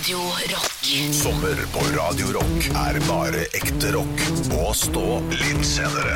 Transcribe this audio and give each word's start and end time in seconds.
Radio 0.00 0.18
Rock. 0.48 1.12
Sommer 1.12 1.58
på 1.72 1.80
Radio 1.92 2.26
Rock 2.32 2.68
er 2.72 2.96
bare 3.04 3.42
ekte 3.52 3.90
rock. 3.92 4.22
Og 4.56 4.70
stå 4.72 5.02
litt 5.34 5.60
senere. 5.68 6.14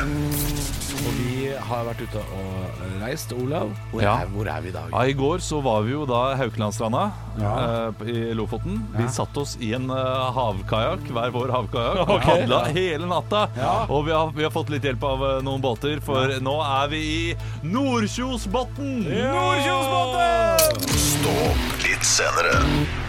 Og 1.05 1.11
vi 1.19 1.51
har 1.53 1.83
vært 1.85 2.01
ute 2.01 2.23
og 2.33 2.79
reist. 3.03 3.35
Olav, 3.37 3.69
hvor, 3.91 4.01
Ja. 4.01 4.15
er, 4.23 4.31
hvor 4.33 4.49
er 4.49 4.61
vi 4.65 4.69
i 4.69 4.73
dag? 4.73 4.89
Ja, 4.89 5.03
I 5.05 5.13
går 5.13 5.37
så 5.37 5.61
var 5.61 5.83
vi 5.85 5.91
jo 5.93 6.01
da 6.09 6.33
Haukelandstranda 6.33 7.11
eh, 7.37 8.09
i 8.09 8.33
Lofoten. 8.33 8.81
Vi 8.97 9.05
satte 9.05 9.45
oss 9.45 9.55
i 9.61 9.73
en 9.77 9.85
uh, 9.93 10.33
havkajakk, 10.33 11.05
hver 11.13 11.29
vår 11.37 11.53
havkajakk, 11.53 12.09
og 12.09 12.25
handla 12.25 12.65
hele 12.73 13.05
natta. 13.05 13.45
Og 13.85 14.07
vi 14.09 14.17
har, 14.17 14.33
vi 14.33 14.49
har 14.49 14.55
fått 14.55 14.73
litt 14.73 14.81
hjelp 14.89 15.03
av 15.13 15.27
eh, 15.29 15.41
noen 15.45 15.61
båter, 15.61 16.01
for 16.01 16.39
nå 16.41 16.57
er 16.65 16.89
vi 16.89 17.05
i 17.05 17.35
Nordkjosbotn! 17.69 19.05
Nordkjosbotn! 19.13 20.95
Stå 21.05 21.37
litt 21.85 22.01
senere. 22.17 23.04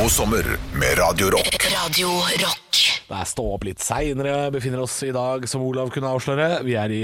God 0.00 0.10
sommer 0.10 0.44
med 0.78 0.98
Radio 0.98 1.26
Rock. 1.26 1.56
Radio 1.84 2.08
Rock. 2.08 2.78
Det 3.08 3.16
er 3.18 3.26
Stå 3.28 3.44
opp 3.54 3.64
litt 3.66 3.82
seinere. 3.84 4.46
Befinner 4.54 4.80
oss 4.84 4.94
i 5.04 5.10
dag, 5.12 5.44
som 5.50 5.62
Olav 5.66 5.90
kunne 5.92 6.08
avsløre. 6.14 6.62
Vi 6.64 6.74
er 6.80 6.94
i 6.94 7.00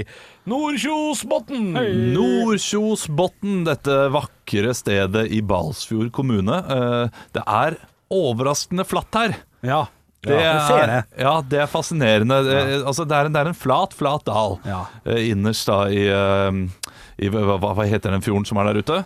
Nordkjosbotn. 0.49 1.69
Nordkjosbotn, 2.15 3.59
dette 3.67 3.97
vakre 4.13 4.73
stedet 4.77 5.27
i 5.35 5.41
Balsfjord 5.45 6.09
kommune. 6.15 6.57
Eh, 6.65 7.21
det 7.37 7.43
er 7.45 7.77
overraskende 8.13 8.85
flatt 8.89 9.19
her. 9.21 9.37
Ja. 9.65 9.83
Det 10.25 10.35
Ja, 10.35 10.55
ser 10.67 10.81
er, 10.83 10.89
det. 10.91 11.21
ja, 11.23 11.35
det 11.47 11.59
er 11.63 11.69
fascinerende. 11.71 12.41
Det, 12.43 12.57
altså, 12.83 13.05
det, 13.07 13.15
er 13.15 13.29
en, 13.29 13.37
det 13.37 13.39
er 13.45 13.51
en 13.53 13.55
flat, 13.61 13.93
flat 13.95 14.25
dal 14.27 14.57
Ja. 14.67 14.81
eh, 15.05 15.29
innerst 15.29 15.69
da 15.69 15.77
i, 15.87 16.01
eh, 16.11 16.59
i 17.23 17.29
hva, 17.31 17.55
hva 17.61 17.85
heter 17.87 18.11
den 18.11 18.25
fjorden 18.25 18.43
som 18.49 18.59
er 18.59 18.67
der 18.73 18.81
ute? 18.81 18.97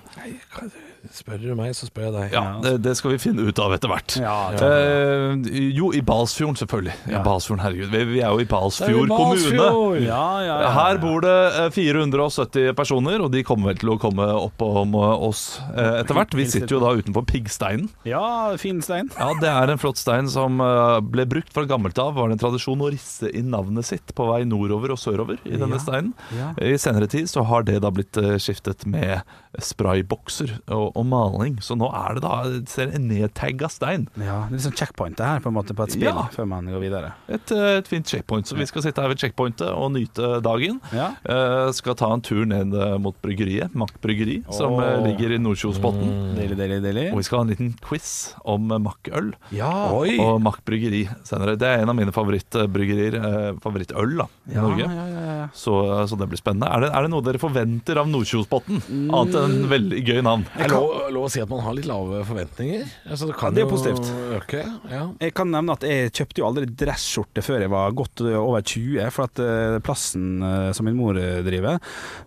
Spør 1.11 1.41
du 1.41 1.49
meg, 1.57 1.73
så 1.75 1.87
spør 1.89 2.05
jeg 2.07 2.13
deg. 2.15 2.33
Ja, 2.37 2.43
det, 2.63 2.71
det 2.85 2.93
skal 2.95 3.11
vi 3.11 3.17
finne 3.19 3.43
ut 3.43 3.59
av 3.59 3.73
etter 3.75 3.91
hvert. 3.91 4.15
Ja, 4.21 4.35
Eh, 4.63 5.33
jo, 5.75 5.89
i 5.95 5.99
Balsfjorden, 6.05 6.55
selvfølgelig. 6.59 6.93
Ja. 7.11 7.19
Balsfjorden, 7.25 7.61
herregud. 7.65 7.89
Vi, 7.91 8.03
vi 8.13 8.21
er 8.23 8.31
jo 8.31 8.39
i 8.43 8.47
Balsfjord 8.47 9.11
kommune. 9.11 9.99
Ja, 10.05 10.21
ja, 10.45 10.55
ja. 10.63 10.69
Her 10.77 10.99
bor 11.01 11.23
det 11.25 11.33
eh, 11.59 11.67
470 11.75 12.71
personer, 12.77 13.21
og 13.25 13.31
de 13.33 13.43
kommer 13.45 13.71
vel 13.73 13.81
til 13.81 13.91
å 13.93 13.97
komme 14.01 14.25
opp 14.31 14.63
om 14.63 14.95
eh, 14.95 15.25
oss 15.27 15.43
eh, 15.73 15.99
etter 16.01 16.15
hvert. 16.17 16.37
Vi 16.37 16.47
sitter 16.49 16.77
jo 16.77 16.81
da 16.83 16.93
utenfor 16.95 17.25
Piggsteinen. 17.29 17.89
Ja, 18.07 18.23
fin 18.61 18.81
stein. 18.85 19.11
Ja, 19.17 19.31
Det 19.41 19.51
er 19.51 19.73
en 19.73 19.81
flott 19.81 19.99
stein 19.99 20.29
som 20.31 20.61
eh, 20.63 20.99
ble 21.03 21.27
brukt 21.29 21.51
fra 21.55 21.65
gammelt 21.69 21.99
av. 22.01 22.13
Var 22.17 22.31
det 22.31 22.37
en 22.39 22.43
tradisjon 22.45 22.83
å 22.85 22.91
risse 22.93 23.29
inn 23.35 23.51
navnet 23.53 23.87
sitt 23.89 24.15
på 24.15 24.29
vei 24.31 24.43
nordover 24.47 24.95
og 24.95 25.01
sørover 25.01 25.41
i 25.43 25.57
denne 25.59 25.79
steinen. 25.83 26.13
Ja. 26.37 26.53
I 26.63 26.77
senere 26.81 27.09
tid 27.11 27.27
så 27.31 27.43
har 27.49 27.65
det 27.67 27.79
da 27.83 27.91
blitt 27.93 28.17
eh, 28.21 28.35
skiftet 28.41 28.87
med 28.89 29.21
spraybokser 29.61 30.55
og, 30.73 30.92
og 30.95 31.05
maling. 31.09 31.57
Så 31.63 31.75
nå 31.79 31.87
er 31.93 32.15
det 32.17 32.23
da 32.23 32.35
ser 32.69 32.91
en 32.93 33.07
nedtagga 33.09 33.69
stein. 33.71 34.07
Ja, 34.17 34.43
det 34.47 34.53
er 34.53 34.57
litt 34.57 34.65
sånn 34.67 34.77
checkpoint 34.77 35.19
her 35.23 35.39
på 35.43 35.49
en 35.51 35.57
måte 35.57 35.73
på 35.75 35.85
et 35.87 35.95
spill 35.95 36.09
Ja. 36.11 36.27
før 36.33 36.47
man 36.49 36.67
går 36.69 36.81
videre. 36.83 37.13
Et, 37.27 37.51
eh, 37.51 37.77
et 37.79 37.87
fint 37.89 38.05
checkpoint. 38.05 38.45
Så 38.47 38.55
vi 38.57 38.65
skal 38.69 38.83
sitte 38.85 39.01
her 39.01 39.09
ved 39.09 39.17
checkpointet 39.21 39.67
og 39.71 39.91
nyte 39.95 40.41
dagen. 40.45 40.79
Ja. 40.93 41.11
Uh, 41.27 41.71
skal 41.73 41.95
ta 41.99 42.11
en 42.13 42.21
tur 42.21 42.45
ned 42.45 42.73
eh, 42.73 42.97
mot 43.01 43.15
bryggeriet, 43.23 43.73
Mack 43.75 43.95
bryggeri, 44.03 44.43
som 44.53 44.77
eh, 44.79 44.99
ligger 45.07 45.33
i 45.33 45.39
Nordkjosbotn. 45.41 46.35
Deilig, 46.37 46.57
deilig, 46.59 46.81
deilig. 46.83 47.07
Og 47.13 47.21
vi 47.21 47.23
skal 47.27 47.39
ha 47.39 47.43
en 47.47 47.51
liten 47.53 47.73
quiz 47.81 48.35
om 48.45 48.67
Mack-øl. 48.67 49.33
Ja. 49.55 49.71
Og 49.93 50.41
Mack 50.43 50.61
bryggeri 50.67 51.05
senere. 51.23 51.57
Det 51.57 51.67
er 51.67 51.83
en 51.83 51.89
av 51.93 51.97
mine 51.97 52.13
favorittbryggerier, 52.15 53.17
favorittøl 53.63 54.17
da, 54.21 54.27
i 54.51 54.57
Norge. 54.59 54.85
ja, 54.87 54.93
ja, 54.93 55.07
ja. 55.13 55.22
Så, 55.55 55.75
så 56.09 56.17
det 56.19 56.29
blir 56.31 56.39
spennende. 56.39 56.69
Er 56.71 56.85
det, 56.85 56.91
er 56.95 57.05
det 57.05 57.11
noe 57.13 57.25
dere 57.25 57.41
forventer 57.41 57.99
av 58.01 58.09
Nordkjosbotn? 58.11 58.81
Annet 58.89 59.37
enn 59.39 59.67
veldig 59.71 60.01
gøy 60.03 60.21
navn. 60.25 60.45
Er 60.55 60.71
kan, 60.71 60.77
lov, 60.79 61.09
lov 61.15 61.27
å 61.27 61.31
si 61.33 61.43
at 61.43 61.51
man 61.51 61.63
har 61.65 61.77
litt 61.77 61.89
lave 61.89 62.23
forventninger? 62.27 62.85
Altså, 63.07 63.29
det, 63.29 63.37
kan 63.39 63.51
Ja, 63.51 63.55
det 63.55 63.63
er 63.63 63.67
jo 63.67 63.73
positivt. 63.73 64.11
Øke, 64.39 64.63
ja. 64.91 65.03
Jeg 65.23 65.35
kan 65.37 65.51
nevne 65.53 65.77
at 65.77 65.85
jeg 65.87 66.13
kjøpte 66.13 66.43
jo 66.43 66.47
aldri 66.49 66.69
dressskjorte 66.83 67.43
før 67.45 67.65
jeg 67.65 67.73
var 67.73 67.97
godt 67.97 68.23
over 68.31 68.63
20, 68.63 69.11
for 69.13 69.27
at 69.27 69.43
uh, 69.43 69.77
plassen 69.83 70.43
uh, 70.43 70.69
som 70.75 70.87
min 70.87 70.97
mor 70.97 71.17
eh, 71.19 71.41
driver, 71.45 71.79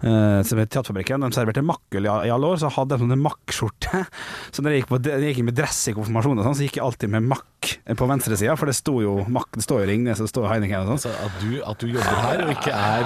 uh, 0.03 0.41
som 0.47 0.61
heter 0.61 0.73
Teaterfabrikken, 0.77 1.25
de 1.25 1.37
serverte 1.37 1.65
makkøl 1.67 2.09
i, 2.09 2.13
i 2.29 2.33
alle 2.33 2.53
år, 2.53 2.61
så 2.63 2.71
hadde 2.73 2.97
de 2.97 3.05
sånne 3.05 3.19
makkskjorte. 3.21 4.05
Så 4.55 4.63
når 4.63 4.73
jeg 4.73 4.83
gikk, 4.83 4.91
på, 4.91 4.99
når 5.03 5.25
jeg 5.25 5.35
gikk 5.35 5.47
med 5.49 5.57
dress 5.57 5.79
i 5.91 5.95
konfirmasjon 5.97 6.41
og 6.41 6.47
sånn, 6.47 6.57
så 6.57 6.65
gikk 6.65 6.79
jeg 6.79 6.85
alltid 6.87 7.11
med 7.13 7.27
makk 7.29 7.73
på 7.99 8.09
venstresida, 8.09 8.55
for 8.59 8.71
det 8.71 8.77
sto 8.79 8.95
jo 9.03 9.17
makk, 9.33 9.51
det 9.59 9.65
står 9.67 9.83
jo 9.83 9.89
Ringnes 9.91 10.23
og 10.23 10.29
det 10.29 10.33
står 10.33 10.49
Heineken 10.51 10.87
og 10.87 11.03
sånn. 11.03 11.13
Altså, 11.13 11.27
at, 11.27 11.71
at 11.73 11.83
du 11.83 11.91
jobber 11.91 12.21
her 12.23 12.45
og 12.47 12.53
ikke 12.55 12.75
er 12.77 13.06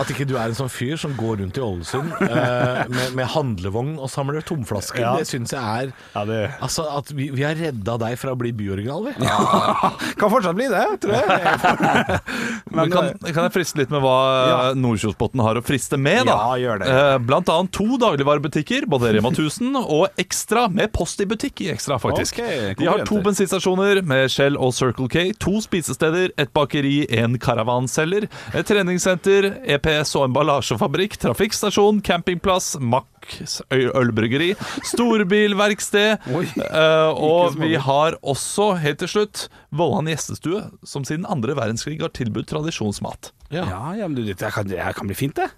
At 0.00 0.10
ikke 0.12 0.26
du 0.28 0.34
er 0.38 0.50
en 0.50 0.56
sånn 0.58 0.70
fyr 0.72 0.96
som 1.00 1.14
går 1.18 1.40
rundt 1.42 1.58
i 1.58 1.62
Ålesund 1.64 2.12
eh, 2.26 2.82
med, 2.90 3.14
med 3.18 3.26
handlevogn 3.34 3.96
og 4.00 4.10
samler 4.12 4.44
tomflasker, 4.46 5.00
Ja. 5.04 5.14
det 5.18 5.26
syns 5.30 5.52
jeg 5.54 5.60
er 5.60 5.92
Ja, 6.14 6.24
det 6.28 6.40
Altså, 6.60 6.84
at 6.98 7.10
vi, 7.16 7.30
vi 7.34 7.44
har 7.46 7.54
redda 7.58 7.96
deg 8.00 8.18
fra 8.20 8.34
å 8.34 8.38
bli 8.40 8.52
byoriginal, 8.56 9.10
vi. 9.10 9.14
kan 10.20 10.32
fortsatt 10.32 10.56
bli 10.58 10.68
det, 10.70 10.84
tror 11.02 11.16
jeg. 11.16 12.20
Men 12.74 12.90
kan, 12.92 13.10
kan 13.24 13.44
jeg 13.46 13.54
friste 13.54 13.80
litt 13.80 13.90
med 13.92 14.02
hva 14.04 14.16
Ja. 14.20 14.46
ja. 14.50 14.74
Nordkjosbotn 14.78 15.42
har 15.44 15.58
å 15.60 15.64
friste 15.64 15.98
med? 16.00 16.24
da? 16.28 16.34
Ja, 16.36 16.56
gjør 16.60 16.82
det. 16.82 16.90
Eh, 16.94 17.16
Blant 17.30 17.48
annet 17.52 17.72
to 17.76 17.86
dagligvarebutikker, 18.00 18.86
både 18.90 19.12
Rema 19.16 19.30
1000 19.34 19.76
og 19.80 20.08
Ekstra, 20.20 20.66
med 20.72 20.92
Post 20.94 21.20
i 21.22 21.26
butikk 21.30 21.60
i 21.64 21.70
Ekstra, 21.74 21.98
faktisk. 22.02 22.38
Okay, 22.40 22.74
De 22.78 22.86
har 22.88 23.04
to 23.08 23.20
bensinstasjoner 23.24 24.02
med 24.06 24.30
Shell 24.32 24.56
og 24.60 24.72
Circle 24.76 25.08
K, 25.12 25.24
to 25.42 25.58
spisesteder, 25.64 26.30
et 26.40 26.52
bakeri, 26.56 27.02
en 27.20 27.36
karavanselger, 27.40 28.28
et 28.54 28.66
treningssenter, 28.68 29.09
EPS 29.16 30.14
og 30.18 30.26
emballasjefabrikk, 30.28 31.16
trafikkstasjon, 31.22 32.00
campingplass, 32.06 32.74
Mack 32.80 33.08
ølbryggeri, 33.70 34.52
storbilverksted, 34.88 36.24
Oi, 36.36 36.44
eh, 36.66 37.10
og 37.10 37.58
vi 37.60 37.74
har 37.80 38.18
også, 38.20 38.72
helt 38.82 39.02
til 39.02 39.12
slutt, 39.14 39.46
Vollan 39.76 40.10
gjestestue, 40.10 40.64
som 40.86 41.06
siden 41.06 41.28
andre 41.30 41.56
verdenskrig 41.58 42.00
har 42.02 42.12
tilbudt 42.16 42.50
tradisjonsmat. 42.50 43.32
Ja. 43.50 43.66
Ja, 43.66 43.82
ja, 44.02 44.08
men 44.08 44.18
du, 44.18 44.24
det 44.26 44.38
her 44.40 44.54
kan, 44.54 44.70
det 44.70 44.80
kan 44.96 45.10
bli 45.10 45.18
fint, 45.18 45.36
det. 45.38 45.50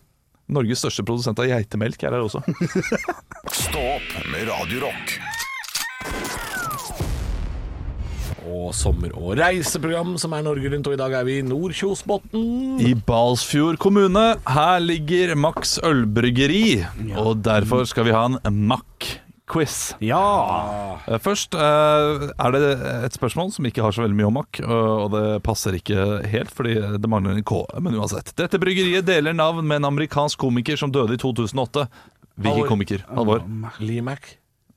Norges 0.52 0.82
største 0.82 1.04
produsent 1.06 1.38
av 1.40 1.48
geitemelk 1.48 2.02
er 2.02 2.16
her 2.16 2.26
også. 2.26 2.42
Stå 3.62 3.86
opp 3.96 4.16
med 4.32 4.48
Radio 4.50 4.88
Og 8.48 8.72
sommer- 8.74 9.12
og 9.14 9.36
reiseprogram 9.38 10.16
som 10.18 10.32
er 10.34 10.42
Norge 10.42 10.70
Rundt, 10.72 10.86
og 10.90 10.94
i 10.96 10.98
dag 11.00 11.12
er 11.20 11.24
vi 11.28 11.38
i 11.38 11.44
Nordkjosbotn. 11.46 12.80
I 12.82 12.94
Balsfjord 13.06 13.78
kommune, 13.78 14.24
her 14.50 14.80
ligger 14.82 15.34
Max 15.38 15.76
ølbryggeri, 15.84 16.82
og 17.16 17.42
derfor 17.46 17.84
skal 17.86 18.08
vi 18.08 18.14
ha 18.16 18.24
en 18.26 18.40
Mack-quiz. 18.68 19.94
Ja. 20.02 20.98
Eh, 21.06 21.18
Først 21.22 21.54
eh, 21.54 22.26
er 22.34 22.56
det 22.56 22.62
et 23.06 23.14
spørsmål 23.18 23.52
som 23.54 23.66
ikke 23.70 23.84
har 23.86 23.94
så 23.94 24.02
veldig 24.06 24.18
mye 24.18 24.30
om 24.32 24.36
Mack, 24.40 24.60
og 24.66 25.12
det 25.14 25.24
passer 25.46 25.78
ikke 25.78 26.26
helt, 26.32 26.50
fordi 26.50 26.74
det 26.98 27.10
mangler 27.12 27.38
en 27.38 27.46
K. 27.46 27.62
Men 27.78 27.94
uansett. 28.00 28.34
Dette 28.38 28.58
bryggeriet 28.62 29.06
deler 29.06 29.36
navn 29.38 29.62
med 29.66 29.82
en 29.82 29.90
amerikansk 29.92 30.38
komiker 30.42 30.76
som 30.80 30.90
døde 30.94 31.14
i 31.14 31.20
2008. 31.22 31.86
Hvilken 32.42 32.62
Halvor. 32.64 32.68
komiker? 32.74 33.02
Halvor? 33.12 33.42
Lee 33.84 34.00
Mac. 34.02 34.32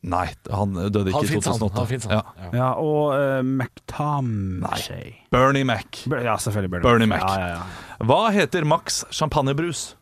Nei, 0.05 0.27
han 0.53 0.75
døde 0.77 1.09
ikke 1.09 1.17
Han 1.17 1.25
i 1.25 1.29
fins, 1.31 1.47
han. 1.49 1.57
2008. 1.57 1.79
han, 1.79 1.87
finnes, 1.89 2.05
han. 2.05 2.19
Ja. 2.19 2.49
Ja. 2.53 2.69
Og 2.77 3.15
uh, 3.17 3.41
McTamshay. 3.41 5.15
Bernie 5.33 5.65
Mac. 5.65 6.03
Ja, 6.11 6.37
selvfølgelig. 6.37 6.81
Bernie 6.85 7.09
Mac. 7.09 7.25
Ja, 7.25 7.39
ja, 7.41 7.47
ja. 7.57 8.05
Hva 8.05 8.19
heter 8.35 8.67
Max 8.69 9.01
champagnebrus? 9.15 9.95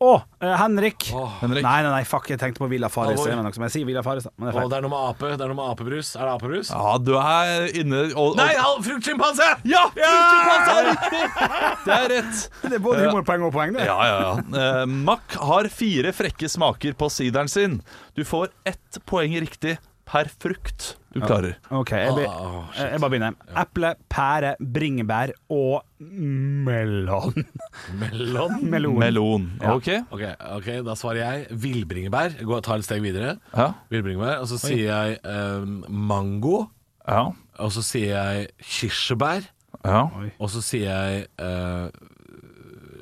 Å, 0.00 0.14
eh, 0.40 0.54
Henrik. 0.56 1.10
Henrik? 1.42 1.60
Nei, 1.60 1.82
nei, 1.84 1.90
nei, 1.92 2.04
fuck, 2.08 2.24
jeg 2.32 2.38
tenkte 2.40 2.62
på 2.62 2.68
Villa 2.70 2.88
Faris. 2.88 3.18
Alvor. 3.20 3.52
som 3.52 3.64
jeg 3.66 3.72
sier 3.74 3.84
Villa 3.84 4.00
Faris, 4.00 4.24
da. 4.24 4.30
Men 4.38 4.48
det 4.48 4.54
er 4.54 4.56
feil. 4.56 4.70
det 4.72 4.78
er 4.78 4.84
noe 4.86 4.92
med 4.94 5.02
ape. 5.10 5.32
Det 5.36 5.44
er 5.44 5.50
noe 5.52 5.58
med 5.58 5.68
apebrus. 5.74 6.12
Er 6.16 6.24
det 6.24 6.32
apebrus? 6.38 6.70
Ja, 6.72 6.94
du 7.04 7.10
er 7.20 7.66
inne 7.82 7.98
og, 8.14 8.14
og 8.30 8.38
Nei, 8.40 8.54
al- 8.56 8.80
fruktsjimpanse! 8.86 9.48
Ja! 9.68 9.82
fruktsjimpanse 9.92 10.78
er 10.78 10.88
riktig! 10.88 11.22
Det 11.84 11.98
er 11.98 12.08
rett. 12.14 12.40
Det 12.64 12.72
er 12.78 12.82
både 12.88 13.04
humorpoeng 13.10 13.44
og 13.44 13.52
poeng, 13.52 13.76
det. 13.76 13.84
Ja, 13.90 13.98
ja, 14.08 14.16
ja. 14.24 14.32
Eh, 14.62 14.82
Mack 14.88 15.36
har 15.36 15.68
fire 15.68 16.14
frekke 16.16 16.48
smaker 16.48 16.96
på 16.96 17.10
sideren 17.12 17.52
sin. 17.52 17.82
Du 18.16 18.24
får 18.24 18.48
ett 18.72 19.00
poeng 19.04 19.36
riktig 19.44 19.76
per 20.10 20.30
frukt 20.42 20.94
du 21.10 21.18
klarer. 21.24 21.56
OK, 21.74 21.90
jeg, 21.90 22.10
be, 22.14 22.24
oh, 22.30 22.68
jeg 22.78 23.00
bare 23.02 23.10
begynner. 23.10 23.38
Eple, 23.58 23.88
pære, 24.12 24.52
bringebær 24.62 25.32
og 25.50 25.82
melon. 25.98 27.34
Melon. 27.98 28.60
Melon. 28.72 28.98
Melon. 29.02 29.48
Ok. 29.72 29.88
Ok, 30.14 30.22
ok, 30.60 30.68
da 30.86 30.94
svarer 30.98 31.18
jeg 31.24 31.58
villbringebær. 31.64 32.36
Jeg 32.38 32.62
tar 32.66 32.78
et 32.78 32.86
steg 32.86 33.02
videre. 33.02 33.34
Ja. 33.56 33.72
Villbringebær. 33.90 34.38
Og 34.44 34.52
så 34.52 34.60
sier 34.62 34.84
jeg 34.86 35.18
eh, 35.18 35.66
mango. 35.90 36.68
Ja. 37.08 37.26
Og 37.58 37.74
så 37.74 37.82
sier 37.82 38.14
jeg 38.14 38.46
kirsebær. 38.62 39.50
ja. 39.82 40.04
Og 40.38 40.54
så 40.54 40.62
sier 40.62 40.94
jeg 40.94 41.26
eh, 41.42 41.90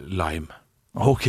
lime. 0.09 0.49
Ok. 0.97 1.29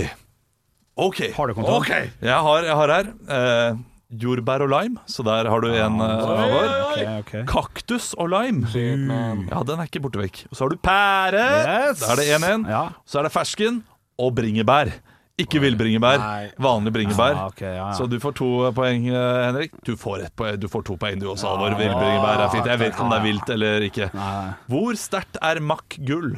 Ok. 0.96 1.26
Har 1.36 1.52
du 1.52 1.60
kontroll? 1.60 1.92
Jeg 1.92 2.40
har, 2.48 2.64
jeg 2.72 2.76
har 2.76 2.96
her 2.96 3.14
eh, 3.36 3.84
jordbær 4.10 4.64
og 4.66 4.72
lime, 4.74 5.04
så 5.06 5.24
der 5.26 5.50
har 5.52 5.62
du 5.62 5.70
en 5.70 6.00
ah, 6.02 6.24
av 6.26 6.54
vår. 6.54 6.72
Okay, 6.90 7.06
okay. 7.22 7.44
Kaktus 7.50 8.12
og 8.18 8.32
lime. 8.34 8.66
Ja, 8.74 9.62
den 9.68 9.78
er 9.78 9.90
ikke 9.90 10.02
borte 10.02 10.22
vekk. 10.22 10.48
Og 10.50 10.58
så 10.58 10.66
har 10.66 10.74
du 10.74 10.82
pære. 10.82 11.46
Yes. 11.60 12.02
Da 12.02 12.16
er 12.16 12.22
det 12.22 12.28
1-1. 12.40 12.66
Ja. 12.72 12.84
Så 13.06 13.22
er 13.22 13.30
det 13.30 13.34
fersken 13.36 13.84
og 14.20 14.34
bringebær. 14.40 14.92
Ikke 15.40 15.62
villbringebær. 15.64 16.20
Vanlig 16.60 16.92
bringebær. 16.98 17.38
Ah, 17.38 17.46
okay, 17.48 17.70
ja, 17.72 17.86
ja. 17.86 17.92
Så 17.96 18.10
du 18.12 18.18
får 18.20 18.34
to 18.36 18.50
poeng, 18.76 19.06
eh, 19.08 19.42
Henrik. 19.46 19.78
Du 19.88 19.94
får, 19.96 20.26
ett 20.26 20.36
poeng, 20.36 20.58
du 20.60 20.68
får 20.68 20.84
to 20.90 20.98
poeng, 21.00 21.20
du 21.22 21.30
også, 21.32 21.54
Halvor. 21.54 21.78
Villbringebær 21.80 22.44
er 22.44 22.52
fint. 22.52 22.68
Jeg 22.68 22.82
vet 22.82 22.92
ikke 22.92 23.06
om 23.06 23.14
det 23.14 23.20
er 23.22 23.28
vilt 23.28 23.54
eller 23.56 23.86
ikke. 23.88 24.10
Nei. 24.18 24.48
Hvor 24.74 25.00
sterkt 25.00 25.40
er 25.40 25.62
Mack 25.64 25.96
gull? 26.04 26.34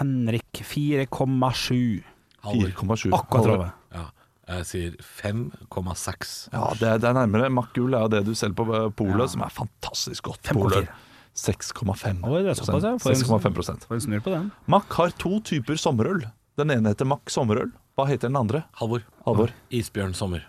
Henrik 0.00 0.60
4,7. 0.68 2.02
4,7. 2.42 3.14
Akkurat 3.14 3.54
over. 3.54 3.72
Ja. 3.94 4.10
Jeg 4.58 4.66
sier 4.68 4.96
5,6. 5.00 6.34
Ja, 6.52 6.66
det 6.80 6.92
det 7.02 7.08
er 7.10 7.16
nærmere. 7.16 7.48
Makkul 7.52 7.94
er 7.94 8.04
jo 8.06 8.10
det 8.12 8.24
du 8.26 8.34
selger 8.34 8.54
på 8.58 8.66
polet, 8.98 9.24
ja. 9.24 9.30
som 9.34 9.42
er 9.46 9.54
fantastisk 9.54 10.28
godt. 10.30 10.42
5,4. 10.52 10.86
6,5 11.32 12.26
Oi, 12.28 12.42
det 12.44 12.50
er 12.52 12.58
såpass, 12.58 12.84
ja. 12.84 12.96
For 13.00 13.10
en- 13.14 13.16
6,5 13.16 13.86
Får 13.88 13.94
en 13.96 14.00
snurr 14.04 14.20
på 14.24 14.30
den. 14.34 14.50
Mack 14.68 14.92
har 14.98 15.10
to 15.18 15.38
typer 15.40 15.78
sommerøl. 15.80 16.26
Den 16.60 16.70
ene 16.70 16.92
heter 16.92 17.06
Mack 17.08 17.30
sommerøl. 17.32 17.70
Hva 17.96 18.06
heter 18.08 18.28
den 18.28 18.36
andre? 18.36 18.64
Halvor. 18.80 19.02
Halvor. 19.24 19.52
Isbjørn 19.70 20.12
sommer. 20.14 20.44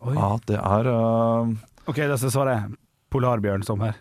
Oi. 0.00 0.14
Ja, 0.16 0.30
det 0.48 0.56
er 0.58 0.88
uh... 0.88 1.52
OK, 1.86 1.96
da 2.08 2.16
skal 2.16 2.28
jeg 2.30 2.34
svare 2.34 2.56
Polarbjørn 3.12 3.62
sommer. 3.66 3.94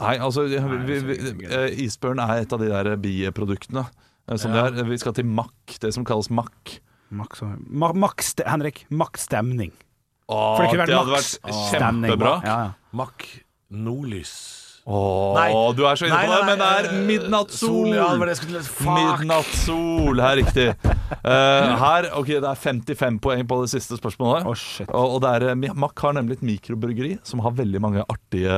Nei, 0.00 0.14
altså 0.18 0.44
vi, 0.48 0.58
vi, 0.86 0.98
vi, 1.08 1.46
eh, 1.48 1.72
Isbjørn 1.86 2.20
er 2.22 2.42
et 2.44 2.52
av 2.52 2.60
de 2.62 2.68
der 2.70 2.96
biproduktene. 3.00 3.86
eh, 4.28 4.36
Som 4.36 4.52
Ja. 4.54 4.68
det 4.70 4.80
er. 4.80 4.84
Vi 4.88 4.98
skal 5.00 5.12
til 5.16 5.24
Mack, 5.26 5.78
det 5.80 5.92
som 5.94 6.04
kalles 6.04 6.30
Mack. 6.30 6.80
Max, 7.10 7.42
Ma 7.66 7.92
Max, 7.92 8.34
Henrik, 8.46 8.84
maks 8.90 9.26
stemning. 9.26 9.72
Åh, 10.30 10.60
det 10.62 10.86
det 10.86 10.94
hadde 10.94 11.10
vært 11.10 11.54
kjempebra. 11.72 12.34
Ja, 12.46 12.56
ja. 12.68 12.72
Mack 12.94 13.26
nordlys. 13.70 14.69
Åh, 14.88 15.34
Nei. 15.36 15.50
du 15.76 15.82
er 15.84 15.98
så 15.98 16.06
inne 16.08 16.18
på 16.24 16.30
det, 16.32 16.44
men 16.48 16.60
det 16.62 16.68
er 16.72 16.86
eh, 16.88 17.00
midnattssol! 17.06 17.90
sol, 17.90 17.90
Ja! 17.92 18.06
Midnattssol 18.96 20.22
er 20.24 20.38
riktig. 20.40 20.68
Uh, 21.20 21.74
her, 21.82 22.08
ok, 22.16 22.30
Det 22.40 22.48
er 22.48 22.62
55 22.62 23.18
poeng 23.20 23.44
på 23.50 23.58
det 23.64 23.72
siste 23.74 23.98
spørsmålet. 24.00 24.46
Oh, 24.48 24.56
shit. 24.56 24.88
Og, 24.88 25.16
og 25.16 25.20
det 25.24 25.34
er, 25.36 25.46
eh, 25.52 25.74
Mack 25.84 26.00
har 26.00 26.16
nemlig 26.16 26.38
et 26.38 26.46
mikrobryggeri 26.48 27.18
som 27.26 27.42
har 27.44 27.52
veldig 27.58 27.82
mange 27.84 28.06
artige, 28.08 28.56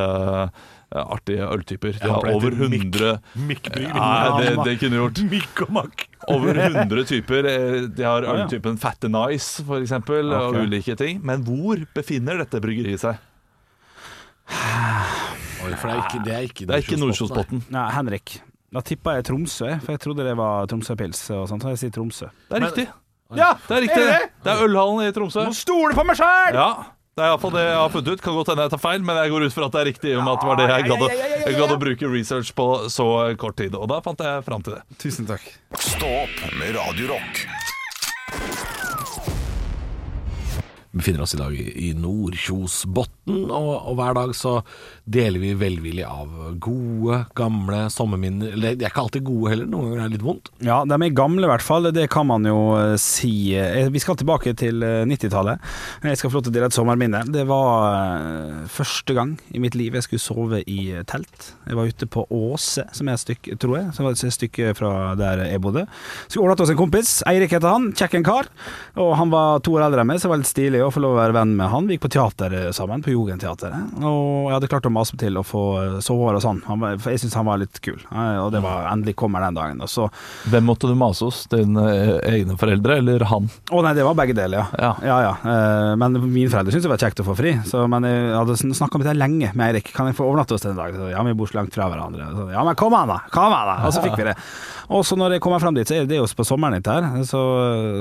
artige 0.93 1.49
øltyper. 1.49 1.99
De 1.99 2.13
har 2.13 2.31
over 2.31 2.55
heter 2.55 2.71
Mick. 2.71 2.87
100 2.93 3.19
Mikkbryggeri. 3.51 3.99
Nei, 3.99 4.39
det, 4.39 4.55
det 4.69 4.77
kunne 4.85 5.03
gjort. 5.03 5.25
Mikk 5.33 5.65
og 5.67 5.75
Mack. 5.81 6.07
Over 6.31 6.63
100 6.69 7.11
typer. 7.11 7.51
De 7.91 8.07
har 8.07 8.29
øltypen 8.37 8.79
Fat 8.79 9.09
and 9.11 9.19
Ice, 9.35 9.65
for 9.67 9.83
eksempel, 9.83 10.31
og 10.39 10.63
ulike 10.63 10.95
ting. 11.01 11.19
Men 11.27 11.43
hvor 11.49 11.83
befinner 11.99 12.39
dette 12.45 12.63
bryggeriet 12.63 13.03
seg? 13.03 13.19
Oi, 15.65 15.75
for 15.79 15.89
det 15.89 15.95
er 15.95 16.01
ikke 16.07 16.23
Det 16.27 16.33
er 16.35 16.47
ikke, 16.49 16.67
Det 16.67 16.75
er 16.75 16.83
ikke 16.87 16.99
Nordsjøsbotn. 17.01 17.63
Nei, 17.73 17.85
Henrik. 17.95 18.39
Da 18.73 18.81
tippa 18.81 19.19
jeg 19.19 19.27
Tromsø, 19.29 19.69
for 19.85 19.93
jeg 19.95 20.01
trodde 20.01 20.25
det 20.27 20.33
var 20.39 20.67
Tromsøpils 20.71 21.21
og 21.37 21.45
sånt. 21.51 21.63
Så 21.67 21.75
jeg 21.75 21.81
sier 21.85 21.93
Tromsø. 21.99 22.31
Det 22.49 22.57
er 22.57 22.61
Men- 22.61 22.69
riktig. 22.71 22.89
Ja, 23.33 23.55
det 23.69 23.77
er 23.77 23.81
riktig. 23.87 24.03
Er 24.03 24.11
det? 24.13 24.33
Det 24.45 24.53
er 24.53 24.65
ølhallen 24.67 25.07
i 25.09 25.13
Tromsø. 25.17 25.47
stole 25.57 25.95
på 25.97 26.05
meg 26.05 26.17
sjæl! 26.19 26.53
Ja, 26.53 26.67
det 27.17 27.23
er 27.25 27.31
iallfall 27.31 27.53
det 27.55 27.63
jeg 27.65 27.77
har 27.81 27.89
funnet 27.95 28.09
ut. 28.13 28.23
Kan 28.23 28.35
godt 28.37 28.49
hende 28.53 28.63
jeg 28.67 28.71
tar 28.75 28.83
feil, 28.83 29.01
men 29.09 29.17
jeg 29.17 29.31
går 29.33 29.47
ut 29.47 29.53
fra 29.57 29.65
at 29.69 29.73
det 29.73 29.81
er 29.81 29.89
riktig. 29.89 30.13
Om 30.19 30.29
at 30.29 30.41
det 30.41 30.49
var 30.51 30.57
det 30.61 30.69
jeg 30.69 30.89
gadd 30.91 31.05
jeg 31.47 31.57
gadd 31.57 31.73
å 31.73 31.79
bruke 31.81 32.11
research 32.13 32.53
på 32.55 32.67
så 32.93 33.37
kort 33.41 33.57
tid. 33.57 33.75
Og 33.75 33.89
da 33.89 34.01
fant 34.05 34.21
jeg 34.21 34.45
fram 34.45 34.63
til 34.63 34.75
det. 34.77 34.83
Tusen 34.99 35.27
takk. 35.29 35.45
Stå 35.81 36.09
opp 36.25 36.45
med 36.59 36.77
Radio 36.77 37.09
Rock. 37.15 37.47
Vi 40.53 40.73
befinner 40.93 41.23
oss 41.25 41.33
i 41.35 41.39
dag 41.41 41.55
i 41.57 41.93
Nordkjosbotn, 41.97 43.47
og, 43.51 43.71
og 43.89 43.95
hver 43.99 44.17
dag 44.19 44.33
så 44.37 44.59
deler 45.09 45.41
vi 45.43 45.53
velvillig 45.57 46.05
av 46.05 46.33
gode, 46.63 47.23
gamle 47.39 47.85
sommerminner. 47.93 48.53
Eller 48.57 48.77
de 48.77 48.85
er 48.87 48.93
ikke 48.93 49.05
alltid 49.07 49.25
gode 49.27 49.53
heller, 49.53 49.69
noen 49.73 49.89
ganger 49.91 50.03
er 50.05 50.11
det 50.11 50.19
litt 50.19 50.27
vondt. 50.27 50.51
Ja, 50.67 50.81
de 50.89 50.99
er 50.99 51.15
gamle 51.17 51.47
i 51.47 51.51
hvert 51.51 51.65
fall, 51.65 51.89
det 51.97 52.05
kan 52.13 52.29
man 52.29 52.45
jo 52.49 52.59
eh, 52.79 52.97
si. 53.01 53.33
Eh, 53.57 53.89
Vi 53.95 54.03
skal 54.03 54.19
tilbake 54.21 54.53
til 54.61 54.85
eh, 54.85 55.03
90-tallet. 55.09 55.65
Jeg 56.05 56.21
skal 56.21 56.33
få 56.33 56.41
lov 56.41 56.47
til 56.49 56.53
å 56.53 56.57
dele 56.59 56.69
et 56.71 56.77
sommerminne. 56.77 57.23
Det 57.33 57.47
var 57.49 57.97
eh, 57.97 58.67
første 58.73 59.17
gang 59.17 59.35
i 59.57 59.63
mitt 59.63 59.79
liv 59.79 59.97
jeg 59.97 60.07
skulle 60.09 60.25
sove 60.27 60.63
i 60.69 60.79
eh, 60.99 61.07
telt. 61.09 61.53
Jeg 61.69 61.79
var 61.79 61.89
ute 61.89 62.11
på 62.13 62.27
Åse, 62.33 62.85
som 62.97 63.09
er 63.09 63.17
et 63.17 63.25
stykke, 63.25 63.57
tror 63.63 63.79
jeg, 63.81 63.89
som 63.97 64.07
var 64.09 64.17
et 64.19 64.37
stykke 64.39 64.75
fra 64.79 64.93
der 65.19 65.47
jeg 65.49 65.63
bodde. 65.65 65.87
Skulle 66.27 66.45
overnatte 66.47 66.67
hos 66.67 66.75
en 66.77 66.81
kompis. 66.83 67.15
Eirik 67.31 67.57
heter 67.57 67.73
han, 67.73 67.91
kjekk 67.97 68.19
en 68.21 68.29
kar. 68.29 68.53
Og 69.01 69.15
han 69.19 69.33
var 69.33 69.63
to 69.65 69.79
år 69.79 69.87
eldre 69.89 70.05
enn 70.05 70.13
meg, 70.13 70.21
så 70.21 70.29
det 70.29 70.35
var 70.37 70.43
litt 70.45 70.53
stilig 70.53 70.82
å 70.87 70.93
få 70.95 71.01
lov 71.05 71.15
å 71.17 71.21
være 71.21 71.35
venn 71.37 71.55
med 71.59 71.71
han. 71.73 71.87
Vi 71.89 71.97
gikk 71.97 72.05
på 72.07 72.11
teater 72.15 72.55
eh, 72.59 72.69
sammen, 72.77 73.03
på 73.05 73.13
Jugendteatret. 73.15 73.97
Og 74.03 74.49
jeg 74.51 74.57
hadde 74.57 74.71
klart 74.73 74.89
å 74.89 74.93
mase 74.95 75.19
til 75.21 75.39
å 75.41 75.45
få 75.47 75.63
sovehår 76.05 76.39
sove 76.39 76.43
sånn, 76.45 76.63
var, 76.81 76.99
for 77.03 77.13
jeg 77.15 77.23
syntes 77.23 77.37
han 77.39 77.49
var 77.49 77.61
litt 77.63 77.81
kul. 77.85 77.99
Eh, 78.11 78.39
Og 78.43 78.51
det 78.55 78.63
var 78.65 78.89
endelig 78.93 79.15
kommer 79.19 79.45
den 79.45 79.59
dagen. 79.59 79.81
Og 79.85 79.91
så 79.91 80.09
Hvem 80.53 80.67
måtte 80.69 80.91
du 80.91 80.95
mase 80.99 81.25
hos? 81.29 81.45
Dine 81.53 81.85
eh, 81.93 82.13
egne 82.35 82.57
foreldre 82.61 82.99
eller 83.03 83.25
han? 83.31 83.49
Å 83.73 83.83
nei, 83.85 83.95
det 83.99 84.07
var 84.07 84.17
begge 84.19 84.37
deler, 84.37 84.63
ja. 84.63 84.67
Ja. 84.83 84.93
ja, 85.07 85.19
ja. 85.29 85.33
Eh, 85.55 85.93
Men 86.01 86.19
mine 86.27 86.51
foreldre 86.53 86.75
syntes 86.75 86.89
det 86.89 86.95
var 86.95 87.03
kjekt 87.05 87.23
å 87.25 87.29
få 87.31 87.37
fri. 87.39 87.55
Så, 87.69 87.85
men 87.91 88.07
jeg 88.09 88.35
hadde 88.37 88.59
snakka 88.63 89.01
med 89.01 89.09
det 89.11 89.17
lenge 89.21 89.53
med 89.55 89.69
Eirik. 89.71 89.93
Kan 89.97 90.11
jeg 90.11 90.19
få 90.19 90.27
overnatte 90.29 90.57
hos 90.57 90.65
deg 90.67 90.75
en 90.75 90.81
dag? 90.83 90.97
Så, 90.99 91.11
ja, 91.13 91.23
vi 91.27 91.37
bor 91.39 91.51
så 91.51 91.61
langt 91.61 91.75
fra 91.77 91.89
hverandre. 91.93 92.29
Så, 92.37 92.49
ja, 92.55 92.65
men 92.67 92.79
kom 92.79 92.95
an, 92.99 93.13
da! 93.15 93.21
Kom 93.35 93.53
an, 93.53 93.69
da! 93.71 93.79
Og 93.89 93.95
så 93.97 94.05
fikk 94.05 94.19
vi 94.21 94.29
det. 94.33 94.37
Og 94.93 95.07
så 95.09 95.17
når 95.17 95.37
jeg 95.39 95.43
kommer 95.45 95.63
frem 95.63 95.77
dit, 95.77 95.89
så 95.89 95.95
er 95.97 96.09
det 96.09 96.19
jo 96.19 96.27
på 96.37 96.45
sommeren 96.45 96.77
litt 96.77 96.89
her, 96.91 97.07
så, 97.25 97.41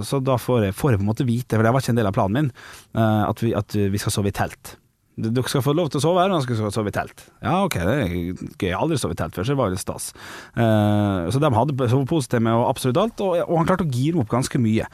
så 0.04 0.20
da 0.24 0.36
får 0.42 0.66
jeg, 0.66 0.76
får 0.76 0.92
jeg 0.96 1.00
på 1.00 1.06
en 1.06 1.10
måte 1.12 1.26
vite, 1.28 1.56
for 1.56 1.64
det 1.64 1.72
var 1.72 1.84
ikke 1.84 1.94
en 1.94 2.00
del 2.02 2.10
av 2.10 2.16
planen 2.18 2.36
min, 2.36 2.50
eh, 2.52 2.71
at 2.94 3.44
vi, 3.44 3.56
at 3.58 3.76
vi 3.94 4.02
skal 4.02 4.14
sove 4.14 4.32
i 4.32 4.36
telt. 4.36 4.76
Dere 5.20 5.44
skal 5.52 5.64
få 5.64 5.74
lov 5.76 5.90
til 5.92 6.00
å 6.00 6.04
sove 6.06 6.22
her, 6.24 6.32
og 6.32 6.40
dere 6.40 6.56
skal 6.58 6.72
sove 6.74 6.90
i 6.90 6.96
telt. 6.96 7.26
Ja, 7.44 7.58
ok, 7.66 7.76
det 7.84 7.94
er 7.94 8.14
gøy. 8.14 8.46
Jeg 8.64 8.72
har 8.72 8.82
aldri 8.82 8.98
sovet 9.00 9.18
i 9.18 9.22
telt 9.22 9.36
før, 9.36 9.46
så 9.46 9.54
det 9.54 9.60
var 9.60 9.74
litt 9.74 9.84
stas. 9.84 10.12
Uh, 10.56 11.28
så 11.34 11.42
de 11.42 11.52
hadde 11.52 11.90
sovepose 11.92 12.32
til 12.32 12.44
meg 12.46 12.56
og 12.58 12.70
absolutt 12.70 13.00
alt, 13.02 13.24
og, 13.26 13.36
og 13.44 13.60
han 13.60 13.68
klarte 13.68 13.86
å 13.86 13.92
gire 13.92 14.16
meg 14.16 14.24
opp 14.24 14.32
ganske 14.34 14.62
mye. 14.64 14.88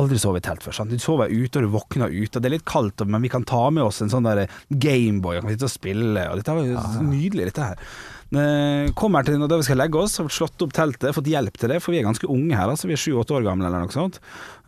Aldri 0.00 0.20
sovet 0.20 0.42
i 0.42 0.48
telt 0.48 0.64
før. 0.64 0.76
Sant? 0.78 0.94
Du 0.94 1.04
sover 1.04 1.28
ute, 1.30 1.60
og 1.60 1.68
du 1.68 1.74
våkner 1.76 2.14
ute, 2.14 2.40
det 2.40 2.48
er 2.48 2.56
litt 2.56 2.68
kaldt, 2.68 3.04
men 3.04 3.24
vi 3.24 3.32
kan 3.32 3.44
ta 3.48 3.66
med 3.74 3.84
oss 3.84 4.00
en 4.04 4.12
sånn 4.12 4.26
der 4.26 4.46
Gameboy, 4.72 5.36
og 5.36 5.44
kan 5.46 5.54
sitte 5.54 5.68
og 5.68 5.74
spille, 5.76 6.24
og 6.32 6.40
dette 6.40 6.56
var 6.56 6.72
jo 6.72 7.04
nydelig, 7.04 7.50
dette 7.52 7.68
her. 7.70 7.90
Eh, 8.28 8.90
Kommer 8.98 9.24
til 9.24 9.38
når 9.40 9.54
vi 9.62 9.66
skal 9.70 9.78
legge 9.80 10.00
oss, 10.02 10.18
har 10.20 10.28
slått 10.32 10.60
opp 10.66 10.74
teltet, 10.76 11.14
fått 11.16 11.30
hjelp 11.30 11.56
til 11.56 11.72
det, 11.72 11.78
for 11.80 11.94
vi 11.94 12.00
er 12.02 12.08
ganske 12.08 12.28
unge 12.28 12.56
her, 12.58 12.68
altså. 12.68 12.88
Vi 12.90 12.96
er 12.96 13.00
sju-åtte 13.00 13.38
år 13.38 13.46
gamle 13.46 13.68
eller 13.70 13.86
noe 13.86 13.94
sånt. 13.94 14.18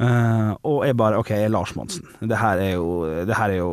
Eh, 0.01 0.53
og 0.65 0.85
jeg 0.89 0.97
bare 1.01 1.21
OK, 1.21 1.35
jeg 1.35 1.49
er 1.51 1.53
Lars 1.53 1.75
Monsen. 1.77 2.09
Det 2.25 2.39
her 2.41 2.63
er 2.63 2.73
jo, 2.79 2.89
det 3.29 3.37
her 3.37 3.53
er 3.53 3.61
jo 3.61 3.73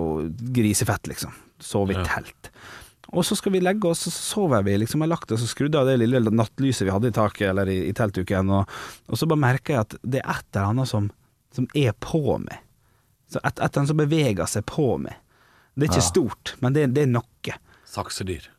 grisefett, 0.58 1.08
liksom. 1.08 1.32
Sove 1.64 1.96
i 1.96 2.04
telt. 2.06 2.52
Og 3.16 3.24
så 3.24 3.38
skal 3.40 3.54
vi 3.56 3.62
legge 3.64 3.88
oss, 3.88 4.02
og 4.10 4.12
så 4.12 4.24
sover 4.36 4.66
vi 4.68 4.74
liksom. 4.82 5.00
Jeg 5.00 5.08
har 5.08 5.14
lagt 5.16 5.32
oss 5.32 5.46
og 5.46 5.48
skrudd 5.54 5.78
av 5.80 5.88
det 5.88 5.96
lille 6.02 6.20
nattlyset 6.28 6.84
vi 6.84 6.92
hadde 6.92 7.08
i 7.08 7.16
taket 7.16 7.48
eller 7.54 7.72
i, 7.72 7.78
i 7.88 7.94
teltuken, 7.96 8.52
og, 8.52 8.74
og 9.08 9.18
så 9.20 9.30
bare 9.32 9.40
merker 9.46 9.74
jeg 9.78 9.86
at 9.86 9.96
det 10.04 10.20
er 10.20 10.34
et 10.36 10.50
eller 10.52 10.74
annet 10.74 10.92
som, 10.92 11.08
som 11.56 11.70
er 11.72 11.96
på 12.04 12.20
meg. 12.44 12.60
Så 13.32 13.40
et, 13.40 13.56
et 13.56 13.64
eller 13.64 13.80
annet 13.80 13.94
som 13.94 14.04
beveger 14.04 14.52
seg 14.52 14.68
på 14.68 14.90
meg. 15.00 15.16
Det 15.78 15.88
er 15.88 15.94
ikke 15.94 16.04
stort, 16.10 16.56
men 16.60 16.76
det, 16.76 16.90
det 16.98 17.06
er 17.08 17.12
noe. 17.16 17.58
Saksedyr. 17.88 18.52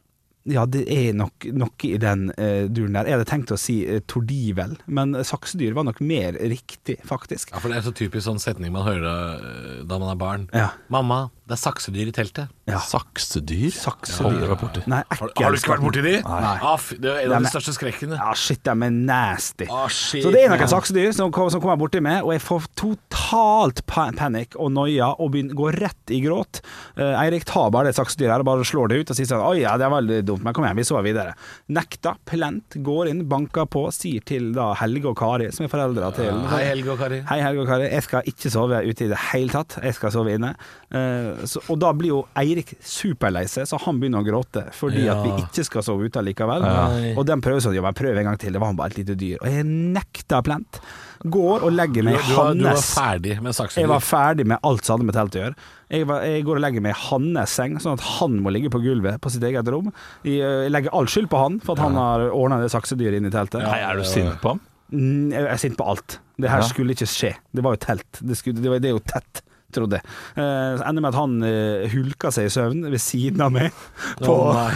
Ja, 0.48 0.64
det 0.66 0.84
er 0.92 1.16
nok 1.16 1.46
noe 1.52 1.88
i 1.88 1.96
den 2.00 2.28
eh, 2.40 2.66
duren 2.72 2.96
der. 2.96 3.08
Jeg 3.08 3.18
hadde 3.18 3.28
tenkt 3.28 3.52
å 3.52 3.58
si 3.60 3.80
uh, 3.84 3.98
tordivel, 4.08 4.76
men 4.86 5.16
saksedyr 5.26 5.76
var 5.76 5.86
nok 5.88 6.00
mer 6.04 6.38
riktig, 6.40 6.98
faktisk. 7.08 7.52
Ja, 7.52 7.60
for 7.62 7.72
det 7.72 7.80
er 7.80 7.88
så 7.88 7.94
typisk 7.96 8.24
sånn 8.26 8.40
setning 8.42 8.72
man 8.74 8.86
hører 8.88 9.08
eh, 9.38 9.82
da 9.88 10.00
man 10.00 10.12
er 10.12 10.20
barn. 10.20 10.48
Ja. 10.56 10.70
'Mamma, 10.88 11.28
det 11.48 11.54
er 11.56 11.60
saksedyr 11.62 12.08
i 12.10 12.12
teltet'. 12.12 12.50
Ja. 12.68 12.76
Saksedyr? 12.84 13.70
Saksedyr. 13.72 14.82
Nei, 14.84 14.98
Har, 15.08 15.30
har 15.32 15.54
du 15.54 15.56
ikke 15.56 15.70
vært 15.72 15.84
borti 15.86 16.02
de? 16.04 16.18
Nei. 16.20 16.56
Ah, 16.60 16.82
det 17.00 17.08
er 17.08 17.22
en 17.22 17.32
av 17.38 17.46
de 17.46 17.52
største 17.54 17.72
skrekkene. 17.72 18.18
Ja, 18.20 18.34
shit, 18.36 18.60
de 18.66 18.74
er 18.74 18.92
nasty. 18.92 19.64
Ah, 19.72 19.86
shit, 19.88 20.26
så 20.26 20.32
det 20.34 20.42
er 20.42 20.52
noen 20.52 20.60
man. 20.60 20.70
saksedyr 20.74 21.14
som, 21.16 21.32
som 21.32 21.62
kommer 21.62 21.78
borti 21.80 22.02
meg, 22.04 22.20
og 22.20 22.34
jeg 22.34 22.42
får 22.44 22.66
totalt 22.76 23.80
pa 23.88 24.10
panikk 24.18 24.58
og 24.60 24.74
noia 24.76 25.14
og 25.16 25.32
begynner, 25.32 25.56
går 25.56 25.78
rett 25.86 26.12
i 26.12 26.20
gråt. 26.20 26.60
Uh, 26.98 27.16
Eirik 27.22 27.48
tar 27.48 27.72
bare 27.72 27.88
det 27.88 27.96
saksedyret 27.96 28.34
her 28.34 28.44
og 28.44 28.50
bare 28.50 28.68
slår 28.68 28.92
det 28.92 29.00
ut 29.00 29.14
og 29.14 29.16
sier 29.16 29.30
sånn 29.30 29.46
Oi, 29.48 29.62
ja, 29.62 29.72
det 29.80 29.88
er 29.88 29.94
veldig 29.94 30.20
dumt, 30.28 30.44
men 30.44 30.56
kom 30.56 30.68
igjen, 30.68 30.82
vi 30.82 30.86
sover 30.90 31.08
videre. 31.08 31.32
Nekta, 31.72 32.18
plent, 32.28 32.76
går 32.84 33.14
inn, 33.14 33.24
banker 33.30 33.64
på, 33.72 33.86
sier 33.96 34.20
til 34.28 34.52
da 34.56 34.74
Helge 34.82 35.14
og 35.14 35.16
Kari, 35.16 35.48
som 35.56 35.64
er 35.64 35.72
foreldra 35.72 36.12
til 36.18 36.44
Hei, 36.52 36.62
Helge 36.68 36.92
og 36.92 37.00
Kari. 37.00 37.22
Hei, 37.32 37.40
Helge 37.46 37.64
og 37.64 37.72
Kari. 37.72 37.88
Jeg 37.88 38.04
skal 38.04 38.28
ikke 38.34 38.52
sove 38.52 38.84
ute 38.84 39.08
i 39.08 39.10
det 39.16 39.24
hele 39.30 39.56
tatt. 39.56 39.80
Jeg 39.80 39.96
skal 39.96 40.12
sove 40.12 40.36
inne. 40.36 40.52
Eh, 40.92 41.37
så, 41.46 41.60
og 41.70 41.78
da 41.78 41.92
blir 41.92 42.08
jo 42.08 42.26
Eirik 42.36 42.74
superlei 42.82 43.44
seg, 43.48 43.66
så 43.68 43.78
han 43.84 44.00
begynner 44.00 44.22
å 44.22 44.26
gråte 44.26 44.64
fordi 44.74 45.04
Ja. 45.04 45.14
at 45.18 45.24
vi 45.26 45.42
ikke 45.44 45.64
skal 45.64 45.82
sove 45.82 46.08
ute 46.08 46.22
likevel. 46.24 46.62
Nei. 46.62 47.14
Og 47.16 47.26
den 47.26 47.40
prøver 47.40 47.60
sånn, 47.60 47.74
ja, 47.76 47.82
men 47.82 47.94
prøv 47.94 48.16
en 48.18 48.24
gang 48.24 48.38
til. 48.38 48.52
Det 48.52 48.60
var 48.60 48.66
han 48.72 48.76
bare 48.76 48.90
et 48.90 48.98
lite 48.98 49.14
dyr. 49.16 49.38
Og 49.42 49.46
jeg 49.46 49.64
nekta 49.64 50.42
plent. 50.42 50.80
Går 51.24 51.64
og 51.66 51.72
legger 51.74 52.04
meg 52.06 52.14
i 52.14 52.22
hans 52.32 52.58
du 52.58 52.62
var 52.64 52.78
ferdig 52.78 53.40
med 53.42 53.52
jeg 53.74 53.88
var 53.90 54.00
ferdig 54.00 54.44
med 54.46 54.58
alt 54.62 54.84
som 54.86 54.94
hadde 54.98 55.06
med 55.08 55.14
telt 55.16 55.34
å 55.34 55.40
gjøre. 55.42 55.56
Jeg, 55.90 56.06
var, 56.06 56.22
jeg 56.22 56.44
går 56.46 56.56
og 56.56 56.62
legger 56.62 56.80
meg 56.84 56.94
i 56.94 57.00
hans 57.08 57.50
seng, 57.50 57.78
sånn 57.82 57.96
at 57.98 58.04
han 58.20 58.38
må 58.44 58.52
ligge 58.54 58.70
på 58.70 58.78
gulvet 58.84 59.20
på 59.20 59.30
sitt 59.34 59.42
eget 59.42 59.66
rom. 59.72 59.90
Jeg, 60.22 60.38
eh, 60.38 60.62
jeg 60.68 60.70
legger 60.74 60.94
all 60.94 61.06
skyld 61.10 61.28
på 61.32 61.40
han 61.42 61.58
for 61.64 61.74
at 61.74 61.82
han 61.88 61.94
har 61.98 62.28
ordna 62.30 62.60
det 62.62 62.70
saksedyret 62.70 63.18
inne 63.18 63.32
i 63.32 63.34
teltet. 63.34 63.62
Nei, 63.66 63.80
er 63.82 63.96
du 63.98 64.04
sint 64.06 64.38
på 64.40 64.54
ham? 64.54 64.60
Mm, 64.92 65.32
Jeg 65.34 65.44
er 65.52 65.56
sint 65.60 65.76
på 65.76 65.84
alt. 65.90 66.18
Det 66.38 66.48
her 66.48 66.62
Ja. 66.62 66.68
skulle 66.70 66.94
ikke 66.94 67.08
skje. 67.10 67.34
Det 67.52 67.62
var 67.64 67.74
jo 67.74 67.82
telt. 67.82 68.20
Det, 68.22 68.36
skulle, 68.38 68.62
det, 68.62 68.70
var, 68.70 68.78
det 68.78 68.88
er 68.88 68.94
jo 68.94 69.02
tett, 69.04 69.42
trodde. 69.74 70.00
Eh, 70.38 70.80
ender 70.88 71.02
med 71.04 71.10
at 71.10 71.18
han 71.18 71.34
eh, 71.44 71.88
hulka 71.92 72.30
seg 72.32 72.48
i 72.48 72.52
søvn 72.52 72.86
ved 72.88 73.00
siden 73.02 73.42
av 73.44 73.52
meg. 73.52 73.74
På, 74.22 74.32
oh, 74.48 74.56
nei, 74.56 74.70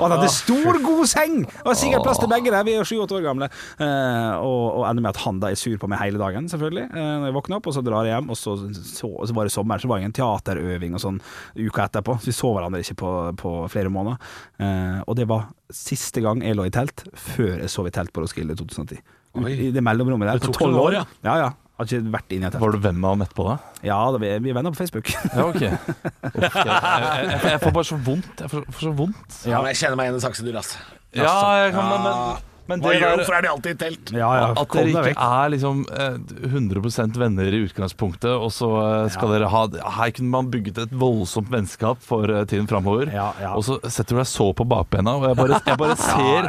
han 0.00 0.14
hadde 0.14 0.30
stor, 0.34 0.80
god 0.82 1.04
seng! 1.10 1.36
Og 1.62 1.76
sikkert 1.78 2.02
plass 2.06 2.18
til 2.18 2.30
begge 2.30 2.50
der. 2.50 2.66
Vi 2.66 2.74
er 2.74 2.88
sju-åtte 2.88 3.18
år 3.18 3.26
gamle. 3.28 3.50
Eh, 3.78 4.32
og, 4.42 4.80
og 4.80 4.86
ender 4.88 5.04
med 5.04 5.12
at 5.12 5.22
han 5.22 5.38
da 5.42 5.52
er 5.52 5.60
sur 5.60 5.78
på 5.78 5.90
meg 5.90 6.02
hele 6.02 6.18
dagen, 6.20 6.48
selvfølgelig. 6.50 6.88
Eh, 6.90 7.12
når 7.22 7.30
jeg 7.30 7.36
våkner 7.38 7.60
opp, 7.60 7.70
og 7.70 7.76
så 7.76 7.84
drar 7.86 8.08
jeg 8.08 8.16
hjem. 8.16 8.32
Og 8.34 8.40
så, 8.40 8.56
så, 8.74 9.12
så 9.30 9.38
var 9.38 9.46
det 9.46 9.54
sommer, 9.54 9.82
så 9.82 9.92
var 9.92 10.02
det 10.02 10.10
en 10.10 10.16
teaterøving 10.18 10.98
og 10.98 11.04
sånn 11.04 11.22
uka 11.54 11.86
etterpå. 11.86 12.18
Så 12.18 12.32
vi 12.32 12.36
så 12.40 12.52
hverandre 12.56 12.82
ikke 12.82 12.98
på, 13.04 13.12
på 13.44 13.54
flere 13.70 13.94
måneder. 13.94 14.18
Eh, 14.58 14.98
og 15.06 15.20
det 15.20 15.28
var 15.30 15.46
siste 15.74 16.24
gang 16.24 16.42
jeg 16.42 16.58
lå 16.58 16.66
i 16.66 16.74
telt, 16.74 17.06
før 17.14 17.54
jeg 17.60 17.70
sov 17.70 17.86
i 17.86 17.94
telt 17.94 18.10
på 18.10 18.26
Roskilde 18.26 18.58
i 18.58 18.58
2010. 18.58 19.00
Oi. 19.38 19.54
I 19.68 19.70
det 19.70 19.84
mellomrommet 19.84 20.32
der. 20.32 20.42
Det 20.42 20.50
tok 20.50 20.64
12 20.64 20.70
noen 20.72 20.82
år, 20.82 20.86
år, 20.88 20.98
ja. 20.98 21.08
ja. 21.30 21.40
ja. 21.46 21.67
Har 21.78 21.86
ikke 21.86 22.10
vært 22.10 22.32
inne 22.34 22.42
i 22.42 22.48
et 22.48 22.54
telt. 22.56 22.62
Var 22.64 22.72
du 22.74 22.80
venn 22.82 22.96
med 22.98 23.12
ham 23.12 23.20
etterpå, 23.22 23.44
da? 23.46 23.56
Ja, 23.86 23.98
da, 24.10 24.18
vi, 24.18 24.32
vi 24.42 24.50
er 24.50 24.56
venner 24.56 24.74
på 24.74 24.80
Facebook. 24.80 25.12
Ja, 25.36 25.44
ok. 25.46 25.62
Uff, 25.62 26.56
jeg, 26.58 26.66
jeg, 26.66 27.28
jeg, 27.28 27.40
jeg 27.52 27.60
får 27.62 27.74
bare 27.76 27.86
så 27.86 27.98
vondt. 28.08 28.42
Jeg 28.42 28.50
får, 28.50 28.64
får 28.72 28.82
så 28.88 28.94
vondt. 28.98 29.36
Ja, 29.46 29.60
men 29.60 29.70
jeg 29.70 29.78
kjenner 29.84 30.00
meg 30.00 30.08
igjen 30.08 30.18
i 30.18 30.24
saksen 30.24 30.48
din, 30.48 30.58
ass. 30.58 30.72
Ja, 31.14 31.36
jeg 31.62 31.76
kan, 31.76 31.86
men, 31.86 32.08
men, 32.08 32.47
men 32.68 32.82
Hva 32.84 32.94
gjør? 32.96 33.16
Hvorfor 33.20 33.38
er 33.38 33.46
de 33.46 33.50
alltid 33.52 33.70
i 33.74 33.78
telt? 33.84 34.12
ja, 34.16 34.28
ja, 34.40 34.48
At 34.58 34.74
dere 34.74 34.92
ikke 34.92 35.04
vekk. 35.10 35.22
er 35.28 35.52
liksom 35.54 35.84
eh, 35.92 36.18
100% 36.48 37.18
venner 37.20 37.54
i 37.58 37.62
utgangspunktet, 37.68 38.32
og 38.34 38.50
så 38.54 38.68
skal 39.08 39.16
skal 39.18 39.32
dere 39.34 39.48
ha 39.50 39.62
Her 39.98 40.12
kunne 40.14 40.30
man 40.30 40.50
bygget 40.52 40.78
et 40.84 40.92
voldsomt 40.94 41.50
vennskap 41.52 42.00
for 42.04 42.30
eh, 42.30 42.44
tiden 42.48 42.68
framover. 42.70 43.10
Ja, 43.12 43.32
ja. 43.42 43.52
Og 43.58 43.64
så 43.66 43.78
setter 43.90 44.14
du 44.16 44.20
deg 44.22 44.28
så 44.30 44.46
på 44.56 44.66
bakbena, 44.68 45.16
og 45.18 45.26
jeg 45.28 45.38
bare, 45.40 45.60
jeg 45.66 45.80
bare 45.80 45.96
ser 46.08 46.48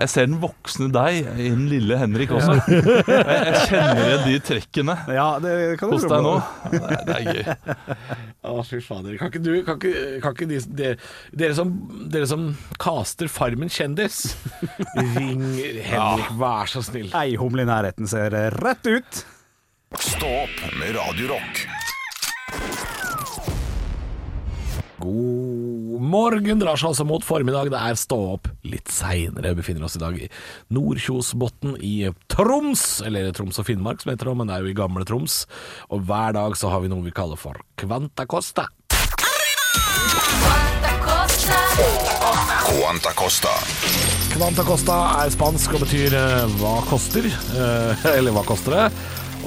jeg 0.00 0.08
ser 0.10 0.26
den 0.28 0.38
voksne 0.42 0.90
deg 0.94 1.20
i 1.38 1.48
den 1.52 1.66
lille 1.70 1.96
Henrik 2.00 2.32
også. 2.34 2.56
Jeg, 3.10 3.40
jeg 3.50 3.60
kjenner 3.68 4.00
igjen 4.00 4.22
de 4.24 4.34
trekkene 4.46 4.94
Ja, 5.12 5.26
det 5.42 5.52
kan 5.80 5.90
hos 5.92 6.04
deg 6.08 6.22
nå. 6.24 6.32
Ja, 6.40 6.70
Det 6.70 6.80
er, 6.80 7.02
det 7.06 7.16
er 7.16 7.24
gøy. 7.30 7.42
Å, 8.50 8.62
fy 8.66 8.80
fader. 8.84 9.16
Kan 9.20 9.30
ikke 9.30 9.42
du 9.44 9.50
Kan 9.66 9.78
ikke, 9.80 10.20
kan 10.24 10.36
ikke 10.36 10.48
de, 10.50 10.60
de, 10.78 10.90
dere, 11.42 11.54
som, 11.58 11.72
dere 12.12 12.28
som 12.30 12.46
caster 12.80 13.30
Farmen 13.30 13.70
kjendis, 13.72 14.34
ring 15.16 15.42
Henrik, 15.58 16.30
vær 16.40 16.70
så 16.70 16.84
snill. 16.84 17.10
Ei 17.18 17.36
humle 17.40 17.66
i 17.66 17.68
nærheten 17.68 18.08
ser 18.10 18.34
rett 18.60 18.86
ut. 18.86 19.24
Stå 19.98 20.30
opp 20.44 20.64
med 20.78 20.94
Radio 20.94 21.34
Rock. 21.34 21.64
God 25.00 26.02
morgen 26.04 26.60
drar 26.60 26.76
seg 26.76 26.90
altså 26.90 27.06
mot 27.08 27.24
formiddag. 27.24 27.70
Det 27.72 27.80
er 27.80 27.96
stå 27.98 28.18
opp 28.34 28.50
litt 28.68 28.90
seinere. 28.92 29.54
Befinner 29.56 29.86
oss 29.88 29.96
i 29.96 30.02
dag 30.02 30.18
i 30.20 30.28
Nordkjosbotn 30.76 31.78
i 31.80 31.94
Troms, 32.32 32.84
eller 33.06 33.32
Troms 33.36 33.60
og 33.62 33.68
Finnmark 33.68 34.04
som 34.04 34.12
heter 34.12 34.30
det, 34.30 34.36
men 34.40 34.50
det 34.50 34.58
er 34.58 34.66
jo 34.66 34.74
i 34.74 34.76
gamle 34.76 35.06
Troms. 35.08 35.42
Og 35.88 36.04
hver 36.08 36.36
dag 36.36 36.56
så 36.60 36.72
har 36.72 36.84
vi 36.84 36.92
noe 36.92 37.04
vi 37.06 37.16
kaller 37.16 37.40
for 37.40 37.60
Kvanta 37.80 38.28
Costa. 38.28 38.68
Quanta 38.92 40.96
Costa. 41.04 42.09
Kvanta 42.70 43.10
Costa 43.18 43.50
Quanta 44.30 44.62
Costa 44.62 44.96
er 45.24 45.30
spansk 45.34 45.72
og 45.74 45.82
betyr 45.82 46.14
eh, 46.14 46.52
hva 46.60 46.76
koster, 46.86 47.26
eh, 47.26 48.04
eller 48.16 48.34
hva 48.36 48.44
koster 48.46 48.76
det? 48.76 48.84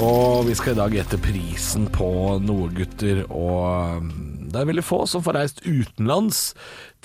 Og 0.03 0.43
vi 0.49 0.55
skal 0.57 0.73
i 0.73 0.79
dag 0.81 0.95
gjette 0.97 1.19
prisen 1.23 1.85
på 1.93 2.09
noe, 2.43 2.67
gutter, 2.75 3.21
og 3.29 4.03
mm, 4.03 4.49
det 4.51 4.59
er 4.59 4.67
veldig 4.67 4.83
få 4.85 4.99
som 5.09 5.23
får 5.23 5.37
reist 5.39 5.63
utenlands 5.63 6.41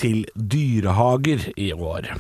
til 0.01 0.25
dyrehager 0.35 1.47
i 1.55 1.71
år. 1.77 2.11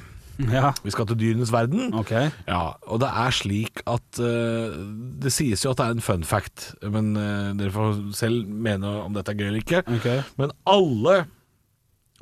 Ja, 0.46 0.70
Vi 0.86 0.94
skal 0.94 1.08
til 1.10 1.18
dyrenes 1.18 1.50
verden. 1.50 1.90
Okay. 1.98 2.30
Ja, 2.46 2.76
og 2.86 3.02
det 3.02 3.10
er 3.10 3.34
slik 3.34 3.82
at 3.90 4.20
eh, 4.22 4.76
Det 5.18 5.32
sies 5.34 5.64
jo 5.66 5.72
at 5.74 5.80
det 5.80 5.88
er 5.88 5.96
en 5.98 6.04
fun 6.04 6.22
fact, 6.22 6.70
men 6.86 7.10
eh, 7.18 7.50
dere 7.58 7.74
får 7.74 7.98
selv 8.14 8.46
mene 8.46 9.00
om 9.02 9.18
dette 9.18 9.34
er 9.34 9.40
gøy 9.42 9.48
eller 9.50 9.64
ikke. 9.64 9.82
Ok. 9.98 10.10
Men 10.38 10.54
alle 10.70 11.22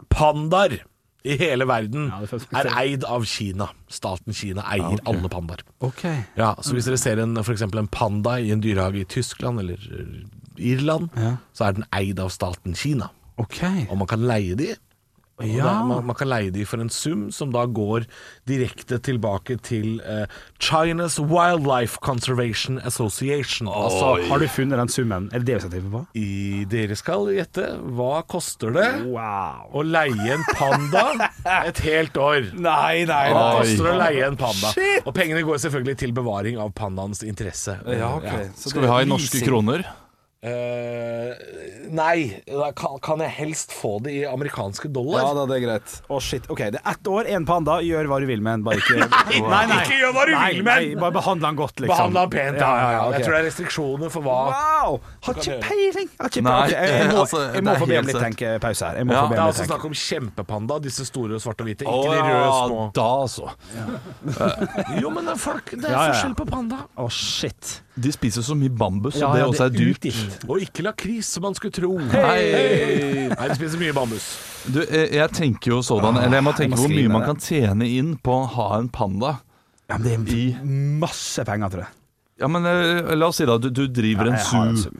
pandaer 0.09 0.81
i 1.27 1.37
hele 1.41 1.67
verden 1.69 2.07
Ja, 2.13 2.21
det 2.23 2.61
er 2.63 2.71
eid 2.79 3.05
av 3.05 3.25
Kina. 3.29 3.67
Staten 3.93 4.35
Kina 4.37 4.63
eier 4.73 5.01
alle 5.11 5.29
pandaer. 5.33 5.63
Okay. 5.85 6.23
Ja, 6.39 6.53
så 6.63 6.77
hvis 6.77 6.87
dere 6.89 6.99
ser 7.03 7.19
en, 7.23 7.35
for 7.43 7.53
eksempel 7.57 7.83
en 7.83 7.91
panda 7.93 8.37
i 8.41 8.53
en 8.55 8.63
dyrehage 8.65 9.03
i 9.03 9.09
Tyskland 9.11 9.61
eller 9.65 9.81
eh, 9.91 10.25
Irland, 10.73 11.11
Ja. 11.17 11.37
så 11.53 11.67
er 11.69 11.77
den 11.81 11.85
eid 11.93 12.21
av 12.23 12.31
staten 12.35 12.75
Kina. 12.79 13.11
Ok. 13.37 13.59
Og 13.91 13.99
man 14.01 14.09
kan 14.09 14.23
leie 14.25 14.55
de. 14.57 14.71
Ja. 15.45 15.83
man, 15.85 16.07
man 16.09 16.17
kan 16.17 16.31
leie 16.31 16.49
de 16.51 16.63
for 16.65 16.81
en 16.81 16.89
sum 16.89 17.27
som 17.31 17.51
da 17.53 17.67
går 17.69 18.07
direkte 18.49 18.97
tilbake 19.05 19.59
til 19.61 19.99
eh, 20.01 20.25
China's 20.65 21.19
Wildlife 21.21 21.99
Conservation 22.01 22.79
Association. 22.89 23.69
Altså, 23.69 24.15
Har 24.31 24.39
du 24.41 24.47
funnet 24.49 24.79
den 24.81 24.89
summen? 24.89 25.27
Er 25.35 25.43
det 25.45 25.47
det 25.51 25.59
vi 25.59 25.61
skal 25.67 25.75
tippe 25.77 25.93
på? 25.93 26.01
i, 26.17 26.65
dere 26.73 26.97
skal 26.97 27.29
gjette 27.37 27.67
hva 27.99 28.23
koster 28.25 28.73
det 28.73 28.87
Wow. 29.05 29.69
å 29.77 29.85
leie 29.85 30.33
en 30.39 30.47
panda 30.57 31.05
et 31.69 31.83
helt 31.85 32.17
år. 32.17 32.49
Nei, 32.57 33.05
nei, 33.05 33.21
Hva 33.37 33.45
koster 33.61 33.91
det 33.91 33.93
å 33.93 34.01
leie 34.01 34.25
en 34.31 34.41
panda? 34.41 34.73
Og 35.05 35.13
pengene 35.17 35.45
går 35.45 35.61
selvfølgelig 35.67 35.99
til 36.07 36.17
bevaring 36.17 36.57
av 36.65 36.73
pandaens 36.77 37.21
interesse. 37.27 37.77
Ja, 37.85 38.15
ok. 38.17 38.33
Så 38.57 38.73
Skal 38.73 38.87
vi 38.87 38.93
ha 38.95 39.03
i 39.05 39.13
norske 39.13 39.37
leasing. 39.37 39.49
kroner? 39.53 39.85
Eh, 40.45 41.31
nei, 41.97 42.43
da 42.45 42.69
kan, 42.77 42.99
kan 43.03 43.23
jeg 43.25 43.33
helst 43.39 43.73
få 43.73 43.95
det 44.05 44.13
i 44.13 44.19
amerikanske 44.29 44.91
dollar? 44.93 45.23
Ja 45.25 45.31
da, 45.35 45.47
det 45.49 45.57
er 45.57 45.63
greit. 45.65 45.95
Å 46.13 46.19
shit, 46.23 46.45
ok, 46.53 46.61
det 46.75 46.83
er 46.83 46.91
ett 46.93 47.09
år, 47.09 47.27
én 47.33 47.47
panda, 47.49 47.79
gjør 47.83 48.11
hva 48.11 48.19
du 48.21 48.27
vil 48.29 48.43
med 48.45 48.59
den, 48.61 48.67
bare 48.67 48.83
ikke 48.83 48.99
Nei, 49.55 49.63
nei, 49.71 49.79
ikke 49.81 49.97
gjør 50.03 50.13
hva 50.13 50.27
du 50.29 50.33
Nei, 50.37 50.51
vil 50.53 50.67
med 50.67 50.85
den! 50.85 51.01
Bare 51.01 51.17
behandle 51.17 51.49
den 51.49 51.59
godt, 51.59 51.81
liksom. 51.81 51.95
Behandle 51.95 52.25
han 52.27 52.35
pent, 52.37 52.61
ja. 52.61 52.69
ja, 52.69 52.91
ja. 52.93 53.01
okay. 53.07 53.17
Jeg 53.17 53.27
tror 53.27 53.35
det 53.35 53.41
er 53.41 53.49
restriksjoner 53.49 54.13
for 54.13 54.27
hva 54.29 54.37
Wow! 54.53 54.99
Har 55.27 55.41
ikke 55.41 55.57
peiling! 55.65 56.13
Har 56.21 56.31
ikke 56.31 56.45
peiling. 56.45 56.53
Ok, 56.53 56.77
jeg, 56.77 56.93
jeg 56.93 57.09
må, 57.09 57.25
altså, 57.25 57.43
jeg 57.57 57.67
må 57.67 57.77
få 57.81 57.89
be 57.91 57.99
om 58.03 58.13
litt 58.13 58.21
tenke 58.27 58.53
pause 58.67 58.91
her. 58.91 59.01
Jeg 59.01 59.09
må 59.09 59.17
Ja, 59.17 59.25
Det 59.33 59.41
er 59.41 59.45
altså 59.47 59.67
snakk 59.71 59.89
om 59.89 59.97
kjempepanda, 60.05 60.79
disse 60.85 61.09
store 61.09 61.41
svarte 61.43 61.65
og 61.65 61.73
hvite. 61.73 61.89
Ikke 61.89 62.13
Ikke 62.13 62.21
de 62.21 62.37
røde 62.37 62.53
små. 62.61 62.85
da 63.01 63.09
altså. 63.25 63.51
Jo, 65.03 65.11
men 65.17 65.33
er 65.33 65.41
folk, 65.41 65.73
det 65.75 65.89
er 65.89 65.97
Ja, 65.97 65.97
ja, 65.97 66.07
ja. 66.07 66.15
forskjell 66.15 66.39
på 66.45 66.49
panda. 66.53 66.85
Å, 67.01 67.09
shit. 67.11 67.79
De 67.97 68.11
spiser 68.13 68.45
så 68.45 68.53
mye 68.59 68.69
bambus, 68.77 69.17
Ja, 69.17 69.29
og 69.31 69.35
det 69.37 69.41
ja, 69.41 69.47
også 69.49 69.65
er 69.65 69.73
dyrt. 69.73 69.97
utgift. 70.05 70.43
Og 70.53 70.61
ikke 70.61 70.83
lakris, 70.85 71.31
som 71.33 71.47
man 71.47 71.55
skulle 71.57 71.73
tro. 71.73 71.95
Hei! 72.13 73.29
Nei, 73.33 73.47
de 73.49 73.57
spiser 73.57 73.81
mye 73.81 73.95
bambus. 73.97 74.27
Du, 74.69 74.83
jeg, 74.85 75.13
jeg 75.17 75.31
tenker 75.33 75.73
jo 75.73 75.79
sådan, 75.87 76.19
eller 76.21 76.37
jeg 76.41 76.45
må 76.45 76.53
tenke 76.59 76.77
må 76.77 76.83
hvor 76.83 76.93
mye 76.93 77.13
man 77.15 77.25
kan 77.25 77.41
tjene 77.41 77.89
inn 77.89 78.11
på 78.21 78.35
å 78.43 78.49
ha 78.57 78.67
en 78.83 78.91
panda. 78.93 79.37
Ja, 79.89 79.97
men 79.97 80.27
det 80.27 80.35
I- 80.37 80.51
er 80.59 80.67
masse 81.07 81.45
penger, 81.49 81.73
tror 81.73 81.87
jeg. 81.87 81.93
Ja, 82.43 82.49
men 82.53 82.67
eh, 82.69 83.15
la 83.17 83.31
oss 83.31 83.39
si 83.41 83.47
da, 83.49 83.57
du, 83.57 83.71
du 83.73 83.87
driver 83.89 84.29
Ja, 84.29 84.37
en 84.37 84.77
zoo, 84.77 84.93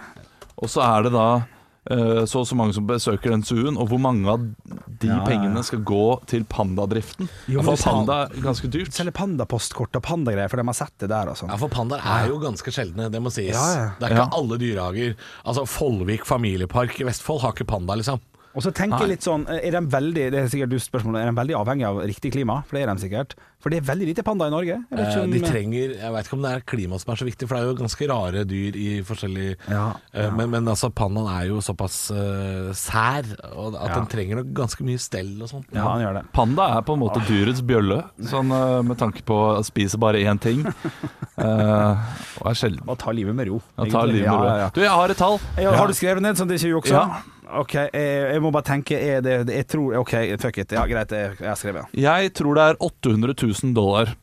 og 0.57 0.71
så 0.73 0.81
er 0.87 1.05
det 1.05 1.13
da 1.13 1.27
eh, 1.37 1.45
så 1.87 2.41
og 2.43 2.47
så 2.51 2.57
mange 2.59 2.75
som 2.75 2.87
besøker 2.89 3.31
den 3.31 3.45
zooen, 3.47 3.77
og 3.79 3.89
hvor 3.93 4.01
mange 4.03 4.27
av 4.29 4.43
de 4.43 5.07
Ja, 5.07 5.19
ja, 5.21 5.25
pengene 5.27 5.63
skal 5.65 5.85
gå 5.87 6.03
til 6.27 6.45
pandadriften? 6.51 7.29
Jo, 7.53 7.63
For 7.63 7.77
panda 7.79 8.17
er 8.27 8.43
ganske 8.43 8.69
dyrt. 8.73 8.93
Selger 8.97 9.15
pandapostkort 9.15 9.95
og 9.95 10.03
pandagreier, 10.03 10.51
for 10.51 10.57
de 10.59 10.67
har 10.67 10.75
sett 10.75 10.95
det 10.99 11.09
der 11.13 11.31
og 11.31 11.37
sånn. 11.39 11.53
Ja, 11.53 11.57
for 11.61 11.69
pandaer 11.73 12.03
er 12.03 12.29
jo 12.33 12.39
ganske 12.43 12.73
sjeldne, 12.75 13.11
det 13.13 13.21
må 13.23 13.31
sies. 13.31 13.55
Ja, 13.55 13.67
ja. 13.77 13.91
Det 14.01 14.09
er 14.11 14.17
ikke 14.17 14.27
Ja. 14.27 14.39
alle 14.41 14.59
dyrehager. 14.59 15.15
Altså, 15.45 15.67
Follvik 15.67 16.25
familiepark 16.27 17.01
i 17.01 17.05
Vestfold 17.05 17.41
har 17.43 17.53
ikke 17.53 17.67
panda, 17.67 17.95
liksom. 17.95 18.21
Og 18.57 18.63
så 18.65 18.73
tenker 18.73 19.01
jeg 19.05 19.09
litt 19.09 19.21
sånn, 19.27 19.43
er 19.53 19.71
de 19.71 19.81
veldig 19.87 20.31
Det 20.33 20.39
er 20.41 20.47
sikkert 20.49 20.71
du 20.71 20.79
spørsmålet, 20.81 21.21
er 21.21 21.31
de 21.31 21.37
veldig 21.37 21.57
avhengig 21.61 21.85
av 21.85 21.99
riktig 22.09 22.33
klima? 22.33 22.65
For 22.65 22.77
det 22.79 22.89
er 22.89 22.95
de 22.95 23.03
sikkert. 23.05 23.35
For 23.67 23.73
det 23.75 23.81
er 23.81 23.87
veldig 23.89 24.07
lite 24.07 24.23
panda 24.23 24.47
i 24.47 24.53
Norge. 24.55 24.77
Jeg 24.79 24.95
vet 24.95 25.01
Eh, 25.01 25.09
ikke 25.11 25.23
om, 25.25 25.33
De 25.35 25.41
trenger 25.43 25.95
Jeg 25.99 26.13
vet 26.15 26.27
ikke 26.29 26.37
om 26.37 26.43
det 26.45 26.51
er 26.55 26.61
klimaet 26.71 27.03
som 27.03 27.11
er 27.11 27.19
så 27.19 27.27
viktig, 27.27 27.49
for 27.49 27.57
det 27.57 27.63
er 27.65 27.67
jo 27.67 27.75
ganske 27.81 28.07
rare 28.13 28.45
dyr 28.47 28.77
i 28.79 28.87
forskjellig 29.03 29.49
Ja, 29.73 29.87
Eh, 30.15 30.31
Men, 30.37 30.51
men 30.55 30.69
altså, 30.71 30.93
pandaen 30.95 31.27
er 31.27 31.49
jo 31.49 31.59
såpass 31.59 31.97
uh, 32.15 32.71
sær 32.79 33.27
og 33.57 33.75
at 33.75 33.89
Ja. 33.91 33.95
den 33.99 34.07
trenger 34.07 34.37
nok 34.39 34.55
ganske 34.55 34.87
mye 34.87 34.99
stell 35.03 35.35
og 35.43 35.49
sånn. 35.51 35.65
Ja, 35.75 35.83
han 35.83 36.01
gjør 36.05 36.15
det. 36.21 36.25
Panda 36.33 36.69
er 36.79 36.83
på 36.87 36.95
en 36.95 37.01
måte 37.03 37.21
dyrets 37.27 37.61
bjølle, 37.67 38.05
sånn 38.23 38.55
uh, 38.55 38.83
med 38.87 38.97
tanke 39.03 39.27
på 39.27 39.35
å 39.59 39.65
spise 39.67 39.99
bare 39.99 40.23
én 40.23 40.39
ting. 40.39 40.63
uh, 40.63 41.97
og 42.41 42.51
er 42.53 42.55
sjelden. 42.55 42.87
Og 42.87 42.99
ta 43.03 43.11
livet 43.11 43.35
med 43.35 43.49
ro. 43.51 43.61
Ta 43.91 44.05
livet 44.07 44.31
med 44.31 44.31
ro. 44.31 44.45
Ja, 44.47 44.53
ja, 44.53 44.59
ja. 44.67 44.69
Du, 44.75 44.81
jeg 44.85 44.91
har 44.95 45.11
et 45.11 45.19
tall. 45.19 45.41
Ja, 45.59 45.75
har 45.75 45.91
du 45.91 45.95
skrevet 45.99 46.23
ned 46.23 46.39
sånn 46.39 46.47
at 46.47 46.55
det 46.55 46.61
ikke 46.63 46.77
jukser? 46.79 47.01
Ja. 47.03 47.23
Ok, 47.47 47.77
jeg, 47.79 47.93
jeg 47.95 48.41
må 48.43 48.51
bare 48.51 48.67
tenke 48.67 48.97
er 48.99 49.21
det, 49.23 49.35
Jeg 49.55 49.69
tror 49.71 49.95
OK, 50.01 50.11
fuck 50.43 50.57
it. 50.59 50.73
Ja, 50.75 50.83
greit, 50.91 51.13
jeg, 51.15 51.37
jeg 51.39 51.47
har 51.47 51.55
skrevet. 51.61 51.93
Jeg 51.95 52.33
tror 52.35 52.59
det 52.59 52.65
er 52.73 52.79
800 52.83 53.37
000 53.39 53.55
dollar. 53.77 54.15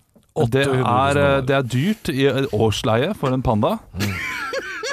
Det 0.49 0.63
er, 0.65 1.41
det 1.45 1.53
er 1.53 1.67
dyrt 1.69 2.09
i 2.09 2.25
årsleie 2.57 3.13
for 3.17 3.35
en 3.35 3.43
panda. 3.45 3.75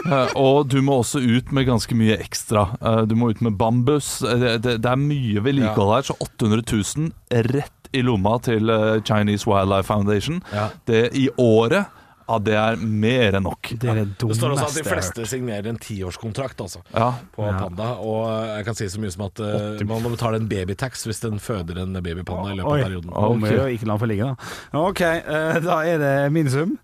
Uh, 0.07 0.29
og 0.37 0.69
du 0.73 0.79
må 0.85 0.99
også 1.01 1.21
ut 1.21 1.51
med 1.53 1.67
ganske 1.69 1.97
mye 1.97 2.17
ekstra. 2.21 2.67
Uh, 2.81 3.03
du 3.09 3.15
må 3.17 3.31
ut 3.33 3.41
med 3.45 3.57
bambus. 3.61 4.23
Eh, 4.25 4.39
Det, 4.41 4.53
det, 4.65 4.75
det 4.85 4.91
er 4.91 5.01
mye 5.01 5.43
vedlikehold 5.45 5.95
her, 5.95 6.07
så 6.09 6.17
800 6.21 6.65
000 6.73 7.11
rett 7.53 7.91
i 7.93 8.05
lomma 8.07 8.37
til 8.39 8.71
Chinese 9.03 9.49
Wildlife 9.51 9.89
Foundation. 9.89 10.43
Ja. 10.55 10.69
Det 10.87 11.09
i 11.19 11.29
året, 11.37 11.89
ja, 12.31 12.39
det 12.47 12.57
er 12.57 12.81
mer 12.81 13.37
enn 13.39 13.47
nok. 13.47 13.73
Det 13.75 13.91
er 13.91 14.01
det 14.03 14.07
Det 14.21 14.37
står 14.39 14.55
også 14.55 14.69
at 14.69 14.77
de 14.79 14.85
fleste 14.87 15.27
signerer 15.31 15.71
en 15.73 15.81
tiårskontrakt 15.83 16.61
altså, 16.63 16.83
Ja. 16.95 17.11
på 17.35 17.47
panda. 17.47 17.89
Og 17.99 18.29
jeg 18.57 18.67
kan 18.69 18.79
si 18.79 18.89
så 18.93 19.03
mye 19.03 19.11
som 19.15 19.27
at 19.27 19.43
uh, 19.43 19.81
man 19.89 20.05
må 20.05 20.13
betale 20.15 20.41
en 20.41 20.49
babytax 20.51 21.07
hvis 21.09 21.23
den 21.25 21.41
føder 21.43 21.83
en 21.83 21.97
babypanda 21.99 22.53
i 22.55 22.61
løpet 22.61 22.71
av 22.71 22.85
perioden. 22.87 23.11
Ok. 23.11 23.49
ikke 23.75 23.89
la 23.89 23.97
den 23.97 24.05
få 24.05 24.11
ligge, 24.11 24.31
da. 24.31 24.81
OK, 24.81 25.01
eh, 25.01 25.59
da 25.65 25.81
er 25.87 25.99
det 26.03 26.15
min 26.35 26.51
sum, 26.53 26.77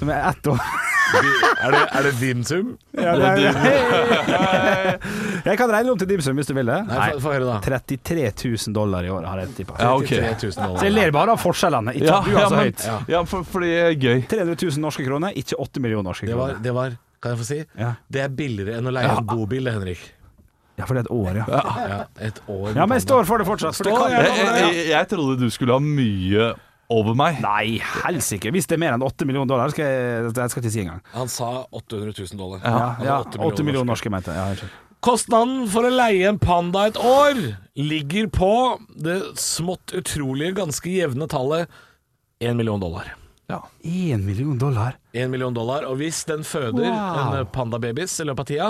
som 0.00 0.10
er 0.12 0.24
ett 0.30 0.48
år. 0.50 0.60
Er 1.60 1.74
det, 1.74 1.80
er 1.98 2.04
det 2.06 2.12
din 2.20 2.44
sum? 2.46 2.68
Ja, 2.94 3.12
det 3.18 3.30
er- 3.50 4.98
jeg 5.44 5.56
kan 5.58 5.70
regne 5.72 5.90
om 5.92 5.98
til 5.98 6.08
dimsum 6.08 6.38
hvis 6.38 6.46
du 6.50 6.54
vil 6.56 6.68
det. 6.70 6.76
Nei, 6.88 7.08
få- 7.20 7.32
høre 7.34 7.46
da. 7.48 7.56
33 7.64 8.28
000 8.44 8.74
dollar 8.76 9.04
i 9.04 9.10
året 9.12 9.28
har 9.28 9.42
jeg 9.42 9.54
tippa. 9.58 9.74
Ja, 9.80 9.90
okay. 9.98 10.20
33 10.22 10.52
000 10.54 10.78
Så 10.78 10.86
jeg 10.86 10.94
ler 10.94 11.10
bare 11.16 11.34
av 11.34 11.42
forskjellene. 11.42 11.94
Ikke 11.98 12.06
Ja, 12.06 12.20
at 12.20 12.24
du 12.24 12.30
er 12.30 12.38
ja, 12.40 12.46
så 12.48 12.56
men, 12.56 12.70
høyt. 12.70 13.08
ja 13.10 13.22
for, 13.24 13.42
for, 13.44 13.60
det 13.66 13.72
er 13.80 13.98
gøy. 13.98 14.22
300 14.30 14.56
000 14.70 14.80
norske 14.86 15.04
kroner, 15.06 15.34
ikke 15.36 15.58
8 15.58 15.80
millioner 15.82 16.08
norske 16.12 16.26
Det 16.30 16.36
var, 16.38 16.54
kroner. 16.54 16.62
det 16.62 16.74
var, 16.78 16.96
kan 17.20 17.34
jeg 17.34 17.38
få 17.42 17.44
si, 17.50 17.60
Ja. 17.78 17.92
det 18.10 18.22
er 18.24 18.28
billigere 18.28 18.78
enn 18.78 18.86
å 18.86 18.94
leie 18.94 19.10
en 19.18 19.26
bobil, 19.26 19.64
det, 19.64 19.74
Henrik. 19.74 20.06
Ja, 20.78 20.86
for 20.86 20.94
det 20.96 21.02
er 21.02 21.10
et 21.10 21.12
år, 21.12 21.34
ja. 21.36 21.44
Ja, 21.50 22.04
et 22.30 22.38
år. 22.48 22.70
Ja, 22.74 22.86
men 22.86 22.96
jeg 22.96 23.02
står 23.04 23.26
for 23.28 23.36
det 23.42 23.46
fortsatt. 23.50 23.76
For 23.76 23.84
det 23.84 23.92
kan. 23.98 24.10
Jeg, 24.14 24.30
jeg, 24.32 24.74
jeg, 24.78 24.86
jeg 24.94 25.08
trodde 25.10 25.36
du 25.42 25.50
skulle 25.52 25.74
ha 25.76 25.82
mye 25.84 26.54
over 26.90 27.16
meg. 27.18 27.38
Nei, 27.44 27.78
helsike. 28.02 28.50
Hvis 28.54 28.68
det 28.70 28.76
er 28.76 28.82
mer 28.82 28.96
enn 28.96 29.04
8 29.06 29.26
millioner 29.28 29.50
dollar, 29.50 29.72
skal 29.72 29.86
jeg, 29.86 30.30
jeg 30.34 30.52
skal 30.52 30.64
ikke 30.64 30.72
si 30.74 30.82
engang. 30.84 31.02
Han 31.14 31.30
sa 31.30 31.50
800 31.70 32.14
000 32.18 32.40
dollar. 32.40 32.64
Ja, 32.64 32.86
ja, 33.06 33.18
8 33.26 33.42
8 33.46 33.66
millioner 33.66 33.92
norske, 33.92 34.12
mente 34.12 34.34
jeg. 34.34 34.60
Ja. 34.64 34.72
Kostnaden 35.00 35.64
for 35.72 35.88
å 35.88 35.92
leie 35.94 36.28
en 36.28 36.40
panda 36.42 36.82
et 36.90 36.98
år 37.00 37.38
ligger 37.78 38.26
på 38.34 38.52
det 39.00 39.20
smått 39.40 39.94
utrolige, 39.96 40.58
ganske 40.58 40.92
jevne 40.92 41.30
tallet 41.30 41.70
1 42.44 42.58
million 42.58 42.82
dollar. 42.82 43.14
1 43.82 44.24
million 44.26 44.58
dollar? 44.58 44.96
En 45.12 45.30
million 45.32 45.54
dollar, 45.54 45.84
Og 45.90 45.96
hvis 45.98 46.24
den 46.28 46.44
føder 46.46 46.86
Wow. 46.86 47.34
en 47.40 47.46
pandababys 47.52 48.14
i 48.20 48.24
løpet 48.28 48.40
av 48.40 48.46
tida, 48.46 48.68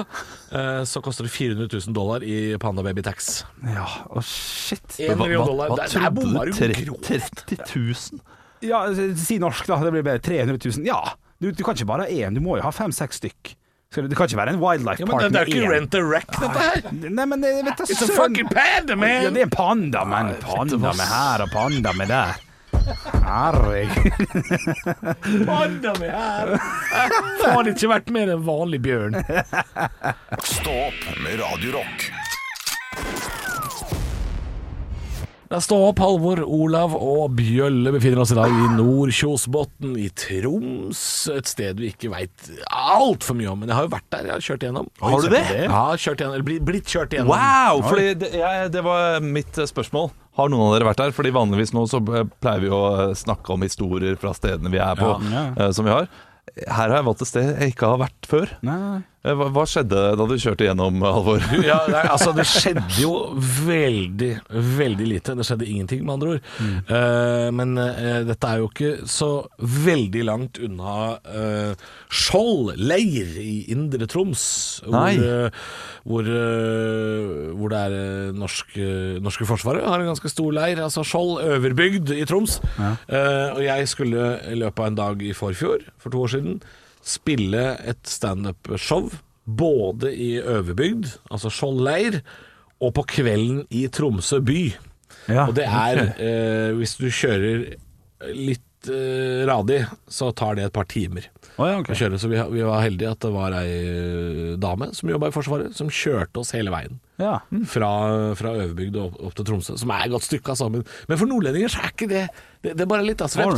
eh, 0.52 0.82
så 0.88 1.02
koster 1.04 1.24
det 1.28 1.32
400 1.34 1.68
000 1.86 1.92
dollar 1.94 2.22
i 2.24 2.56
pandababy-tax. 2.58 3.44
Ja, 3.74 3.86
å 4.08 4.22
shit. 4.24 4.96
1 4.98 5.18
million 5.18 5.46
dollar. 5.46 5.68
hva 5.68 5.76
Der, 5.76 5.86
der 5.86 6.10
trodde 6.10 6.44
du? 6.44 6.52
du 6.52 6.58
Tre- 6.58 6.84
grovt. 6.84 7.46
30 7.46 7.58
000? 7.76 8.20
Ja, 8.62 8.84
si 9.16 9.38
norsk, 9.38 9.66
da. 9.66 9.76
Det 9.84 9.92
blir 9.92 10.02
bare 10.04 10.18
300 10.18 10.58
000. 10.64 10.84
Ja, 10.86 11.00
du, 11.40 11.50
du 11.52 11.62
kan 11.64 11.74
ikke 11.74 11.86
bare 11.86 12.04
ha 12.04 12.08
én, 12.08 12.34
du 12.34 12.40
må 12.40 12.56
jo 12.58 12.62
ha 12.62 12.70
fem-seks 12.70 13.16
stykk. 13.22 13.56
Det 13.90 14.14
kan 14.14 14.28
ikke 14.28 14.36
være 14.38 14.52
en 14.54 14.60
wildlife 14.62 15.00
Ja, 15.00 15.06
men 15.06 15.16
park 15.16 15.22
det, 15.24 15.30
det 15.32 15.40
er 15.40 15.46
jo 15.50 15.62
ikke 15.64 15.70
rent 15.72 15.94
a 15.98 16.02
wreck, 16.06 16.28
dette 16.30 16.60
her. 16.62 16.92
Nei, 17.10 17.24
men 17.26 17.40
vet 17.42 17.76
du, 17.80 17.82
It's 17.90 18.04
a 18.04 18.06
fucking 18.14 18.46
panda, 18.52 18.94
man! 18.94 19.08
Ja, 19.24 19.30
det 19.34 19.40
er 19.42 19.48
en 19.48 19.50
panda, 19.50 20.04
men 20.06 20.28
panda 20.44 20.78
med 20.94 21.08
her 21.10 21.42
og 21.42 21.50
panda 21.50 21.92
med 21.98 22.06
der. 22.12 22.36
Herregud. 23.24 24.24
Banna 25.48 25.94
meg 26.00 26.10
her. 26.14 26.54
Faen 27.42 27.72
ikke 27.74 27.92
vært 27.92 28.10
mer 28.14 28.34
enn 28.36 28.46
vanlig 28.46 28.82
bjørn. 28.86 29.20
Stå 30.44 30.76
opp 30.88 31.06
med 31.24 31.38
Radio 31.42 31.78
Rock. 31.78 32.10
Da 35.50 35.58
Stå 35.58 35.74
opp, 35.88 35.98
Halvor, 35.98 36.44
Olav 36.46 36.92
og 36.94 37.32
Bjølle 37.34 37.90
befinner 37.90 38.20
oss 38.22 38.30
i 38.30 38.36
dag 38.38 38.52
i 38.54 38.68
Nordkjosbotn 38.76 39.96
i 39.98 40.04
Troms. 40.14 41.00
Et 41.34 41.50
sted 41.50 41.80
vi 41.82 41.88
ikke 41.90 42.12
veit 42.12 42.52
altfor 42.70 43.34
mye 43.34 43.50
om. 43.50 43.58
Men 43.58 43.72
jeg 43.72 43.80
har 43.80 43.88
jo 43.88 43.90
vært 43.96 44.06
der, 44.14 44.28
jeg 44.28 44.36
har 44.36 44.44
kjørt 44.46 44.66
igjennom. 44.68 44.86
Har 45.02 45.24
du 45.24 45.28
det? 45.34 45.42
Ja, 45.64 45.82
kjørt 45.98 46.22
gjennom, 46.22 46.36
eller 46.38 46.62
blitt, 46.70 46.86
kjørt 46.86 47.16
igjennom. 47.16 47.34
Wow! 47.34 47.82
For 47.82 47.98
det, 47.98 48.30
det 48.76 48.84
var 48.86 49.18
mitt 49.26 49.58
eh, 49.58 49.66
spørsmål. 49.66 50.12
Har 50.40 50.50
noen 50.52 50.66
av 50.70 50.74
dere 50.78 50.88
vært 50.90 51.02
der? 51.04 51.12
Fordi 51.16 51.32
vanligvis 51.36 51.74
nå 51.76 51.84
så 51.90 52.00
eh, 52.16 52.24
pleier 52.40 52.64
vi 52.64 52.72
å 52.72 52.82
eh, 53.10 53.14
snakke 53.18 53.52
om 53.54 53.66
historier 53.66 54.16
fra 54.20 54.32
stedene 54.36 54.72
vi 54.72 54.80
er 54.82 54.96
på, 54.98 55.12
Ja. 55.30 55.44
ja. 55.58 55.70
som 55.76 55.84
vi 55.88 55.92
har. 55.94 56.08
Her 56.64 56.88
har 56.88 56.96
jeg 56.98 57.06
valgt 57.06 57.22
et 57.22 57.30
sted 57.30 57.50
jeg 57.60 57.74
ikke 57.76 57.92
har 57.92 58.00
vært 58.02 58.26
før. 58.30 58.52
Nei. 58.66 59.02
Eh, 59.20 59.36
Hva, 59.36 59.64
skjedde 59.68 60.02
da 60.16 60.24
du 60.24 60.32
kjørte 60.40 60.64
gjennom, 60.64 61.02
Halvor? 61.04 61.42
Ja, 61.60 61.82
nei, 61.92 62.04
altså 62.08 62.32
Det 62.32 62.46
skjedde 62.48 62.86
jo 63.02 63.10
veldig, 63.66 64.30
veldig 64.78 65.08
lite. 65.10 65.34
Det 65.36 65.44
skjedde 65.44 65.68
ingenting, 65.68 66.06
med 66.06 66.14
andre 66.14 66.30
ord. 66.36 66.48
Eh, 66.88 67.48
men 67.52 67.74
uh, 67.76 68.22
dette 68.24 68.48
er 68.48 68.62
jo 68.62 68.70
ikke 68.70 68.92
så 69.10 69.30
veldig 69.60 70.24
langt 70.24 70.60
unna 70.64 70.94
uh, 71.28 71.88
Skjold 72.08 72.72
leir 72.80 73.36
i 73.44 73.54
Indre 73.74 74.08
Troms. 74.10 74.42
Hvor, 74.88 75.12
eh, 75.12 75.60
hvor, 76.08 76.26
eh, 76.26 77.52
hvor 77.54 77.70
det 77.72 77.80
er 77.86 77.94
eh, 78.00 78.32
norske, 78.34 78.86
norske 79.22 79.46
forsvaret 79.48 79.84
har 79.86 80.00
en 80.02 80.10
ganske 80.10 80.32
stor 80.32 80.50
leir. 80.56 80.80
Altså 80.82 81.04
Skjold 81.06 81.44
øverbygd 81.44 82.14
i 82.16 82.24
Troms. 82.28 82.56
Eh, 82.80 83.48
og 83.52 83.60
jeg 83.68 83.88
skulle 83.92 84.30
i 84.50 84.56
løpet 84.58 84.80
av 84.82 84.90
en 84.90 84.98
dag 85.04 85.22
i 85.28 85.34
forfjor, 85.36 85.84
for 86.00 86.10
to 86.14 86.24
år 86.24 86.32
siden, 86.38 86.58
spille 87.10 87.64
et 87.90 88.00
standup-show. 88.08 89.10
Både 89.44 90.12
i 90.14 90.36
Øverbygd, 90.38 91.08
altså 91.30 91.50
Skjold 91.50 91.82
leir, 91.86 92.20
og 92.80 92.94
på 92.96 93.04
kvelden 93.16 93.64
i 93.74 93.86
Tromsø 93.92 94.38
by. 94.44 94.60
Ja, 95.28 95.46
og 95.48 95.54
det 95.58 95.66
er 95.66 95.98
eh, 96.16 96.70
Hvis 96.78 96.94
du 96.96 97.10
kjører 97.12 97.64
litt 98.34 98.64
eh, 98.88 99.42
radig, 99.48 99.82
så 100.08 100.30
tar 100.32 100.56
det 100.56 100.68
et 100.68 100.74
par 100.74 100.86
timer 100.88 101.26
oh, 101.56 101.66
ja, 101.68 101.76
ok. 101.80 101.90
å 101.92 101.98
kjøre. 101.98 102.20
Så 102.20 102.30
vi, 102.30 102.38
vi 102.54 102.64
var 102.64 102.84
heldige 102.84 103.12
at 103.12 103.20
det 103.24 103.30
var 103.34 103.56
ei 103.58 103.76
eh, 103.76 104.56
dame 104.60 104.90
som 104.96 105.12
jobba 105.12 105.30
i 105.30 105.34
Forsvaret, 105.34 105.76
som 105.76 105.92
kjørte 105.92 106.42
oss 106.42 106.54
hele 106.56 106.72
veien. 106.72 106.98
Ja. 107.20 107.34
Fra, 107.68 107.90
fra 108.38 108.54
Øverbygd 108.56 108.96
og 108.96 109.10
opp, 109.10 109.16
opp 109.28 109.34
til 109.36 109.48
Tromsø, 109.50 109.76
som 109.80 109.92
er 109.92 110.06
et 110.06 110.14
godt 110.14 110.24
stykka 110.24 110.56
sammen. 110.56 110.86
Men 111.10 111.20
for 111.20 111.28
nordlendinger 111.28 111.72
så 111.72 111.82
er 111.84 111.92
ikke 111.92 112.08
det 112.08 112.22
Det, 112.60 112.74
det 112.76 112.84
er 112.84 112.88
bare 112.88 113.04
litt 113.04 113.22
av. 113.24 113.32
Ja, 113.36 113.48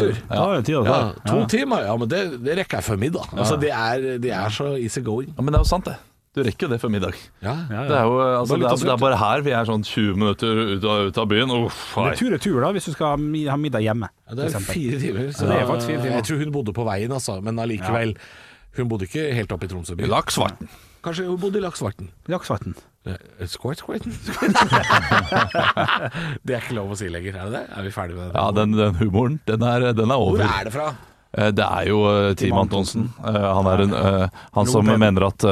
er 0.54 0.62
tid. 0.62 0.76
Ja, 0.87 0.98
to 1.26 1.40
timer, 1.50 1.87
ja, 1.88 1.94
men 1.98 2.11
det, 2.11 2.20
det 2.42 2.54
rekker 2.61 2.78
jeg 2.78 2.87
før 2.87 3.00
middag. 3.02 3.32
Altså, 3.35 3.58
det 3.58 3.72
er, 3.74 4.04
det 4.22 4.30
er 4.30 4.54
så 4.54 4.76
easy 4.78 5.02
going. 5.02 5.32
Ja, 5.35 5.42
men 5.42 5.54
det 5.54 5.58
er 5.58 5.64
jo 5.66 5.70
sant, 5.72 5.90
det. 5.90 5.98
Du 6.33 6.40
rekker 6.40 6.64
jo 6.64 6.71
det 6.73 6.79
før 6.81 6.88
middag. 6.95 7.16
Ja, 7.45 7.53
Ja, 7.68 7.81
Det 7.88 7.97
er 7.99 8.05
jo 8.09 8.14
altså, 8.21 8.57
Bare 8.57 8.62
det 8.62 8.68
er, 8.71 8.77
det 8.87 8.92
er 8.95 9.01
bare 9.03 9.16
her 9.21 9.42
vi 9.45 9.53
er 9.53 9.66
sånn 9.68 9.83
20 9.85 10.14
minutter 10.16 10.61
ut 10.71 10.87
av, 10.88 11.09
ut 11.11 11.18
av 11.21 11.27
byen. 11.29 11.51
Uff, 11.59 11.81
Det 11.99 12.07
er 12.14 12.21
tur-retur, 12.23 12.57
da, 12.64 12.71
hvis 12.73 12.87
du 12.88 12.92
skal 12.95 13.12
ha 13.12 13.18
middag 13.61 13.85
hjemme. 13.85 14.09
Ja, 14.31 14.38
det 14.38 14.47
er 14.49 14.64
fire 14.64 14.97
timer. 15.03 15.29
Så 15.37 15.45
det 15.51 15.59
er 15.59 15.68
faktisk 15.68 15.90
fire 15.90 16.01
timer. 16.07 16.16
Jeg 16.23 16.27
tror 16.31 16.40
hun 16.40 16.55
bodde 16.55 16.73
på 16.79 16.87
veien, 16.88 17.12
altså. 17.12 17.37
Men 17.45 17.61
allikevel. 17.61 18.14
Hun 18.79 18.88
bodde 18.88 19.05
ikke 19.11 19.27
helt 19.37 19.53
oppe 19.53 19.68
i 19.68 19.71
Tromsø 19.75 19.92
by. 19.99 20.09
Laksvarten. 20.09 20.73
Kanskje 21.05 21.27
hun 21.29 21.37
bodde 21.42 21.61
i 21.61 21.64
Laksvarten. 21.66 22.09
Laksvatn. 22.33 22.73
Eh, 23.05 23.18
Squart-squarten? 23.51 24.14
det 26.47 26.55
er 26.55 26.61
ikke 26.62 26.77
lov 26.79 26.92
å 26.95 26.97
si 26.97 27.09
lenger, 27.11 27.35
er 27.35 27.51
det 27.51 27.59
det? 27.59 27.62
Er 27.75 27.83
vi 27.88 27.90
ferdige 27.92 28.16
med 28.21 28.29
det? 28.31 28.35
Ja, 28.38 28.45
den, 28.55 28.77
den 28.79 28.95
humoren, 29.01 29.40
den 29.51 29.64
er, 29.66 29.88
den 29.99 30.07
er 30.14 30.21
Hvor 30.23 30.38
er 30.47 30.62
det 30.68 30.73
fra? 30.73 30.92
Eh, 31.33 31.51
Det 31.57 31.64
er 31.64 31.88
jo 31.88 32.03
eh, 32.11 32.35
Team 32.37 32.59
Antonsen. 32.61 33.07
Eh, 33.25 33.47
Han 33.57 33.66
er 33.73 33.85
en, 33.87 33.95
han 34.53 34.66
som 34.68 34.85
mener 34.87 35.29
at 35.31 35.47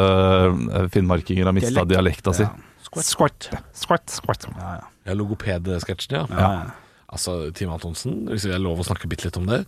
finnmarkinger 0.92 1.48
har 1.48 1.56
mista 1.56 1.84
Dialekt. 1.84 2.24
dialekta 2.24 2.34
si. 2.36 2.48
Squat. 2.90 3.50
Squat, 3.72 4.10
squat. 4.10 4.46
Ja, 5.06 5.14
Logopedsketsjen, 5.14 6.16
ja. 6.20 6.26
Ja, 6.30 6.52
ja. 6.52 6.70
Altså, 7.10 7.50
Team 7.54 7.72
Antonsen, 7.74 8.26
hvis 8.30 8.44
jeg 8.46 8.54
er 8.54 8.62
lov 8.62 8.78
å 8.78 8.84
snakke 8.86 9.08
bitte 9.10 9.26
litt 9.26 9.36
om 9.40 9.46
det, 9.50 9.64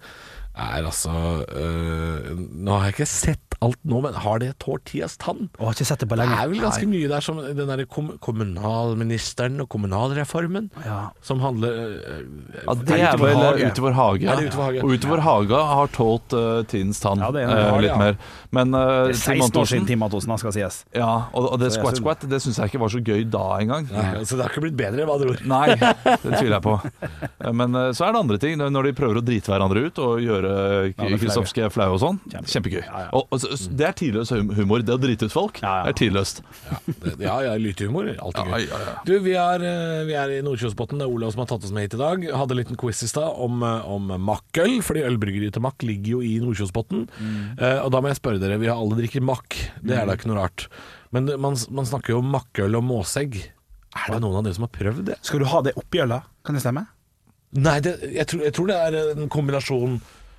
er 0.52 0.84
altså 0.84 1.12
øh, 1.48 2.26
Nå 2.36 2.74
har 2.76 2.90
jeg 2.90 2.94
ikke 2.98 3.08
sett 3.08 3.54
alt 3.62 3.78
nå, 3.86 4.00
men 4.02 4.16
har 4.18 4.40
det 4.42 4.50
Tortillas 4.60 5.14
tann? 5.22 5.46
Jeg 5.54 5.64
har 5.64 5.76
ikke 5.76 5.86
sett 5.86 6.00
det 6.02 6.08
på 6.10 6.16
Det 6.18 6.24
er 6.26 6.48
vel 6.50 6.60
ganske 6.64 6.88
mye 6.90 7.08
der 7.08 7.22
som 7.24 7.38
den 7.40 7.68
derre 7.70 7.84
kom 7.86 8.08
kommunalministeren 8.24 9.60
og 9.62 9.68
kommunalreformen, 9.72 10.66
Ja. 10.84 11.12
som 11.22 11.40
handler 11.40 11.70
øh, 11.70 12.24
Ja, 12.66 12.74
det 12.74 12.98
er 12.98 13.14
Utover 13.14 13.28
vel 13.28 13.38
ute 13.38 13.46
hage. 13.46 13.70
Utover 13.70 13.92
hage. 13.96 14.26
det 14.26 14.48
Utover 14.50 14.64
hage? 14.66 14.82
Og 14.82 14.96
Utover 14.96 15.22
Haga 15.22 15.60
har 15.70 15.92
tålt 15.94 16.34
uh, 16.34 16.64
tidens 16.66 17.00
tann 17.00 17.22
Ja, 17.22 17.30
det 17.34 17.44
er 17.46 17.54
eh, 17.62 17.78
litt 17.86 17.96
mer. 18.02 18.18
Men 18.50 18.74
uh, 18.74 18.82
Det 19.08 19.14
er 19.14 19.38
16 19.38 19.60
år 19.62 19.70
siden 19.70 19.86
Tim 19.88 20.02
Antonsen, 20.02 20.34
skal 20.42 20.56
sies. 20.58 20.82
Ja, 20.96 21.28
og, 21.32 21.52
og 21.54 21.60
det 21.62 21.70
squat-squat 21.76 22.26
Det 22.28 22.42
syns 22.42 22.58
jeg 22.58 22.72
ikke 22.72 22.82
var 22.82 22.92
så 22.92 23.00
gøy 23.00 23.24
da 23.30 23.44
engang. 23.60 23.86
Så 24.26 24.36
det 24.36 24.42
har 24.44 24.50
ikke 24.52 24.66
blitt 24.66 24.76
bedre, 24.76 25.06
med 25.06 25.14
andre 25.14 25.32
ord. 25.32 25.46
Nei, 25.46 25.68
det 25.78 26.34
tviler 26.34 26.58
jeg 26.58 26.64
på. 26.66 26.76
Men 27.54 27.78
så 27.94 28.08
er 28.08 28.14
det 28.16 28.22
andre 28.24 28.38
ting. 28.42 28.58
Når 28.58 28.88
de 28.90 28.94
prøver 28.98 29.20
å 29.20 29.24
drite 29.24 29.52
hverandre 29.52 29.86
ut 29.86 30.02
og 30.02 30.18
gjøre 30.24 30.41
Er 30.48 31.16
Kristofske 31.20 31.68
flaue 31.72 31.94
og 31.96 32.00
sånn. 32.02 32.18
Kjempegøy. 32.32 32.80
Ja, 32.82 33.02
ja. 33.04 33.08
Og, 33.18 33.26
altså, 33.34 33.50
det 33.70 33.86
er 33.88 33.96
tidløs 33.98 34.32
humor. 34.32 34.82
Det 34.86 34.94
å 34.96 35.00
drite 35.00 35.28
ut 35.28 35.34
folk 35.34 35.60
Ja, 35.62 35.72
ja. 35.82 35.90
er 35.92 35.96
tidløst. 35.98 36.42
Ja, 37.22 37.36
ja, 37.46 37.54
lytehumor. 37.60 38.10
Alltid 38.16 38.50
gøy. 38.52 38.66
ja, 38.68 38.80
ja. 38.86 38.94
Du, 39.08 39.12
vi 39.24 39.34
er, 39.38 39.66
øh, 39.68 40.02
vi 40.08 40.16
er 40.18 40.34
i 40.36 40.40
Nordkjosbotn. 40.46 41.00
Det 41.02 41.06
er 41.08 41.12
Olav 41.14 41.34
som 41.34 41.44
har 41.44 41.50
tatt 41.52 41.66
oss 41.68 41.74
med 41.74 41.86
hit 41.88 41.96
i 41.98 42.02
dag. 42.02 42.26
Hadde 42.42 42.56
en 42.56 42.60
liten 42.62 42.80
quiz 42.80 43.02
i 43.06 43.10
stad 43.10 43.38
om, 43.46 43.62
øh, 43.66 43.88
om 43.96 44.12
makkøl, 44.28 44.78
fordi 44.84 45.04
ølbryggeriet 45.08 45.56
til 45.58 45.64
Mack 45.64 45.82
ligger 45.86 46.18
jo 46.18 46.22
i 46.26 46.34
Nordkjosbotn. 46.42 47.06
Eh, 47.58 47.78
og 47.82 47.90
da 47.94 48.00
må 48.02 48.10
jeg 48.12 48.20
spørre 48.20 48.40
dere, 48.42 48.60
vi 48.62 48.70
har 48.70 48.80
alle 48.80 48.98
drikker 49.00 49.24
Mack, 49.24 49.58
det 49.82 49.96
er 49.98 50.06
da 50.08 50.16
ikke 50.18 50.30
noe 50.32 50.40
rart. 50.42 50.68
Men 51.12 51.26
det, 51.28 51.36
man, 51.40 51.56
man 51.76 51.88
snakker 51.88 52.14
jo 52.14 52.22
om 52.22 52.30
makkøl 52.32 52.78
og 52.78 52.84
måsegg. 52.88 53.36
Er 53.92 54.14
det 54.14 54.22
noen 54.24 54.38
av 54.40 54.46
dere 54.46 54.56
som 54.56 54.64
har 54.64 54.72
prøvd 54.72 55.02
det? 55.10 55.18
Skal 55.20 55.42
du 55.42 55.46
ha 55.52 55.58
det 55.66 55.74
oppi 55.76 56.00
øla? 56.00 56.22
Kan 56.46 56.56
det 56.56 56.62
stemme? 56.64 56.86
Nei, 57.52 57.74
det, 57.84 57.98
jeg, 58.14 58.24
tror, 58.30 58.40
jeg 58.46 58.54
tror 58.56 58.70
det 58.70 58.76
er 58.80 58.94
en 59.12 59.26
kombinasjon 59.28 59.98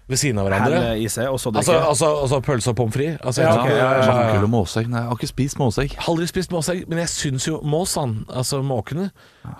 ved 0.09 0.17
siden 0.17 0.37
av 0.39 0.47
hverandre. 0.49 0.79
Helle 0.83 0.99
i 1.03 1.07
seg, 1.07 1.27
og 1.31 1.39
så 1.39 1.49
Altså, 1.55 1.71
drikke? 1.71 1.87
altså, 1.89 2.07
altså 2.21 2.39
pølse 2.43 2.67
og 2.69 2.75
pommes 2.75 2.93
frites. 2.93 3.17
Altså, 3.23 3.41
jeg 3.41 3.47
Ja, 3.53 3.61
okay, 3.61 3.71
ikke- 3.71 3.77
ja, 3.77 3.91
ja, 3.91 4.05
ja. 4.05 4.13
Makkøl 4.33 4.43
og 4.43 4.49
måsegg. 4.49 4.87
Nei, 4.89 4.99
jeg 4.99 5.07
har 5.07 5.15
ikke 5.15 5.27
spist 5.27 5.57
måsegg. 5.59 5.95
Aldri 6.07 6.27
spist 6.27 6.51
måsegg, 6.51 6.87
men 6.89 6.97
jeg 6.99 7.07
syns 7.07 7.47
jo 7.47 7.61
måsene, 7.63 8.25
altså 8.29 8.61
måkene, 8.63 9.11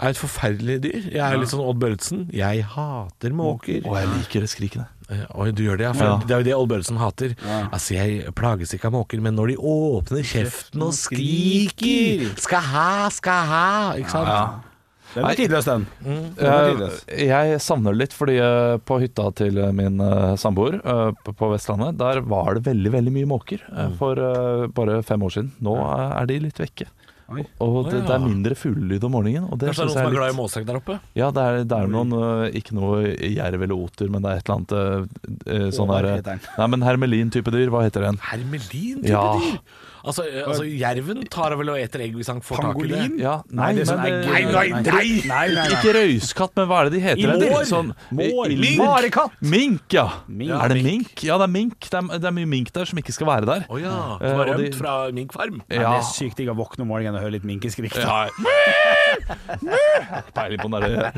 er 0.01 0.09
et 0.09 0.17
forferdelig 0.17 0.81
dyr. 0.83 1.11
Jeg 1.11 1.33
er 1.33 1.37
litt 1.37 1.49
sånn 1.49 1.63
Odd 1.67 1.79
Børretzen. 1.79 2.29
Jeg 2.33 2.63
hater 2.63 3.29
måker. 3.31 3.81
Og 3.87 3.95
jeg 3.97 4.07
liker 4.17 4.39
det 4.41 4.49
skrikene. 4.49 4.85
Eh, 5.09 5.25
Oi, 5.35 5.51
du 5.51 5.63
gjør 5.63 5.77
det, 5.77 5.85
ja. 5.85 5.91
For 5.93 6.03
Ja. 6.05 6.17
det 6.17 6.31
er 6.31 6.37
jo 6.37 6.43
det 6.43 6.53
Odd 6.55 6.69
Børretzen 6.69 6.97
hater. 6.97 7.35
Altså, 7.71 7.93
jeg 7.95 8.33
plages 8.35 8.73
ikke 8.73 8.85
av 8.85 8.91
måker, 8.93 9.21
men 9.21 9.35
når 9.35 9.47
de 9.47 9.55
åpner 9.57 10.23
kjeften 10.23 10.81
og 10.81 10.93
skriker 10.93 12.35
'skal 12.37 12.59
ha, 12.61 13.09
skal 13.09 13.45
ha', 13.45 13.93
ikke 13.97 14.09
sant? 14.11 14.63
Den 15.13 15.25
er 15.29 15.35
tidløs, 15.37 15.65
den. 15.69 15.85
Den 16.03 16.23
er 16.39 16.49
Eh, 16.53 16.71
tidløs. 16.71 17.03
Jeg 17.27 17.59
savner 17.61 17.93
det 17.93 17.99
litt, 18.03 18.13
fordi 18.17 18.37
eh, 18.41 18.77
på 18.81 18.99
hytta 19.03 19.27
til 19.37 19.59
min 19.77 19.99
eh, 20.01 20.33
samboer 20.41 20.79
eh, 20.81 21.11
på- 21.33 21.51
Vestlandet, 21.53 21.97
der 22.01 22.21
var 22.21 22.55
det 22.57 22.63
veldig 22.65 22.91
veldig 22.97 23.13
mye 23.19 23.29
måker 23.29 23.61
eh, 23.69 23.87
Mm. 23.89 23.97
for 23.99 24.17
eh, 24.17 24.67
bare 24.73 25.01
fem 25.03 25.21
år 25.21 25.31
siden. 25.37 25.51
Nå 25.61 25.75
eh, 25.77 26.21
er 26.21 26.25
de 26.31 26.39
litt 26.47 26.57
vekke. 26.63 26.87
Oi. 27.33 27.45
Og 27.63 27.87
det, 27.87 28.01
det 28.05 28.11
er 28.13 28.19
mindre 28.19 28.53
fuglelyd 28.53 29.05
om 29.07 29.13
morgenen. 29.15 29.45
Og 29.49 29.57
det 29.57 29.69
Kanskje 29.71 29.85
det 29.85 29.85
er 29.85 29.87
noen 29.87 29.93
som 29.95 30.01
er 30.03 30.09
litt... 30.11 30.17
glad 30.19 30.33
i 30.33 30.37
måsegg 30.37 30.65
der 30.67 30.77
oppe? 30.81 30.97
Ja, 31.17 31.29
det 31.33 31.41
er, 31.49 31.61
det 31.71 31.77
er 31.79 31.87
noen 31.93 32.11
eh, 32.17 32.57
Ikke 32.59 32.75
noe 32.77 32.99
jerv 33.15 33.63
eller 33.63 33.77
oter, 33.79 34.09
men 34.11 34.21
det 34.25 34.33
er 34.33 34.41
et 34.41 34.49
eller 34.49 34.57
annet 34.59 34.75
eh, 34.75 35.55
eh, 35.55 35.69
sånn 35.73 35.87
Håvard 35.93 36.09
der. 36.27 36.43
Nei, 36.59 36.67
men 36.75 36.83
hermelin-type 36.85 37.53
dyr. 37.55 37.71
Hva 37.73 37.85
heter 37.87 38.05
den? 38.09 38.19
Hermelin-type 38.27 39.09
Ja. 39.09 39.23
dyr? 39.39 39.57
Altså, 40.03 40.25
eh, 40.27 40.43
altså, 40.43 40.65
jerven 40.67 41.21
tar 41.31 41.53
vel 41.55 41.69
og 41.71 41.77
eter 41.79 42.01
egg 42.03 42.11
hvis 42.17 42.27
han 42.27 42.41
får 42.43 42.57
tak 42.59 42.75
i 42.83 42.87
det. 42.87 42.97
Pangolin? 42.99 43.13
Ja, 43.21 43.37
Nei, 43.55 43.69
det 43.77 43.81
er 43.85 43.87
sånn 43.87 44.01
men 44.03 44.13
egg- 44.13 44.25
Nei, 44.27 44.41
nei, 44.43 44.67
nei! 44.73 44.81
Nei, 44.83 45.21
nei, 45.29 45.47
nei. 45.55 45.67
Ikke 45.77 45.93
røyskatt, 45.95 46.51
men 46.59 46.67
hva 46.67 46.77
er 46.81 46.83
det 46.89 46.93
de 46.97 47.01
heter? 47.05 47.29
Er 47.47 47.63
Sånn, 47.69 47.93
Mår. 48.11 48.49
mink! 48.59 48.77
Marekatt. 48.81 49.31
Mink, 49.41 49.81
ja. 49.95 50.03
Mink. 50.27 50.51
Er 50.51 50.67
det 50.73 50.83
mink? 50.83 51.23
Ja, 51.23 51.37
det 51.39 51.45
er 51.47 51.53
mink. 51.55 51.79
Det 51.89 51.93
er, 52.01 52.05
det 52.19 52.27
er 52.27 52.31
mye 52.35 52.45
mink 52.51 52.71
der 52.75 52.85
som 52.89 52.97
ikke 52.99 53.13
skal 53.15 53.27
være 53.31 53.45
der. 53.47 53.61
Å 53.71 53.79
ja. 53.79 53.95
Eh, 54.19 54.27
Som 54.29 54.37
har 54.43 54.47
rømt 54.53 54.75
fra 54.81 54.93
minkfarm. 55.15 55.57
Nei, 55.69 55.79
Ja. 55.79 55.89
Det 55.95 55.99
er 56.03 56.07
sykt 56.11 56.35
digg 56.41 56.49
å 56.51 56.55
våkne 56.57 56.81
om 56.83 56.87
morgenen 56.91 57.15
og 57.15 57.21
høre 57.23 57.31
litt 57.37 57.45
minkeskrik. 57.47 57.95
Ja. 57.95 58.27
Peiling 60.33 60.59
på 60.59 60.67
den 60.69 60.81
derre 60.81 61.11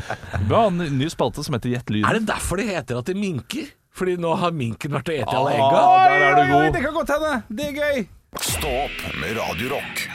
Vi 0.50 0.56
ny 1.00 1.08
spalte 1.12 1.44
som 1.46 1.54
heter 1.58 1.70
Gjett 1.74 1.90
lyden. 1.90 2.10
Er 2.10 2.14
det 2.20 2.26
derfor 2.30 2.56
det 2.62 2.68
heter 2.70 2.98
at 3.02 3.08
det 3.10 3.16
minker? 3.18 3.66
Fordi 3.96 4.18
nå 4.20 4.34
har 4.38 4.52
minken 4.52 4.92
vært 4.92 5.08
og 5.08 5.14
spist 5.16 5.34
alle 5.40 5.52
Ah, 5.56 5.58
egga? 5.58 5.80
der 6.12 6.20
er 6.26 6.34
du 6.36 6.42
god. 6.52 6.74
Det 6.76 6.82
kan 6.84 6.94
godt 6.98 7.12
hende. 7.16 7.34
Det 7.50 7.64
er 7.70 7.74
gøy. 7.80 7.98
Stå 8.42 8.68
opp 8.68 9.16
med 9.22 9.38
Radio 9.38 9.70
Rock. 9.70 10.08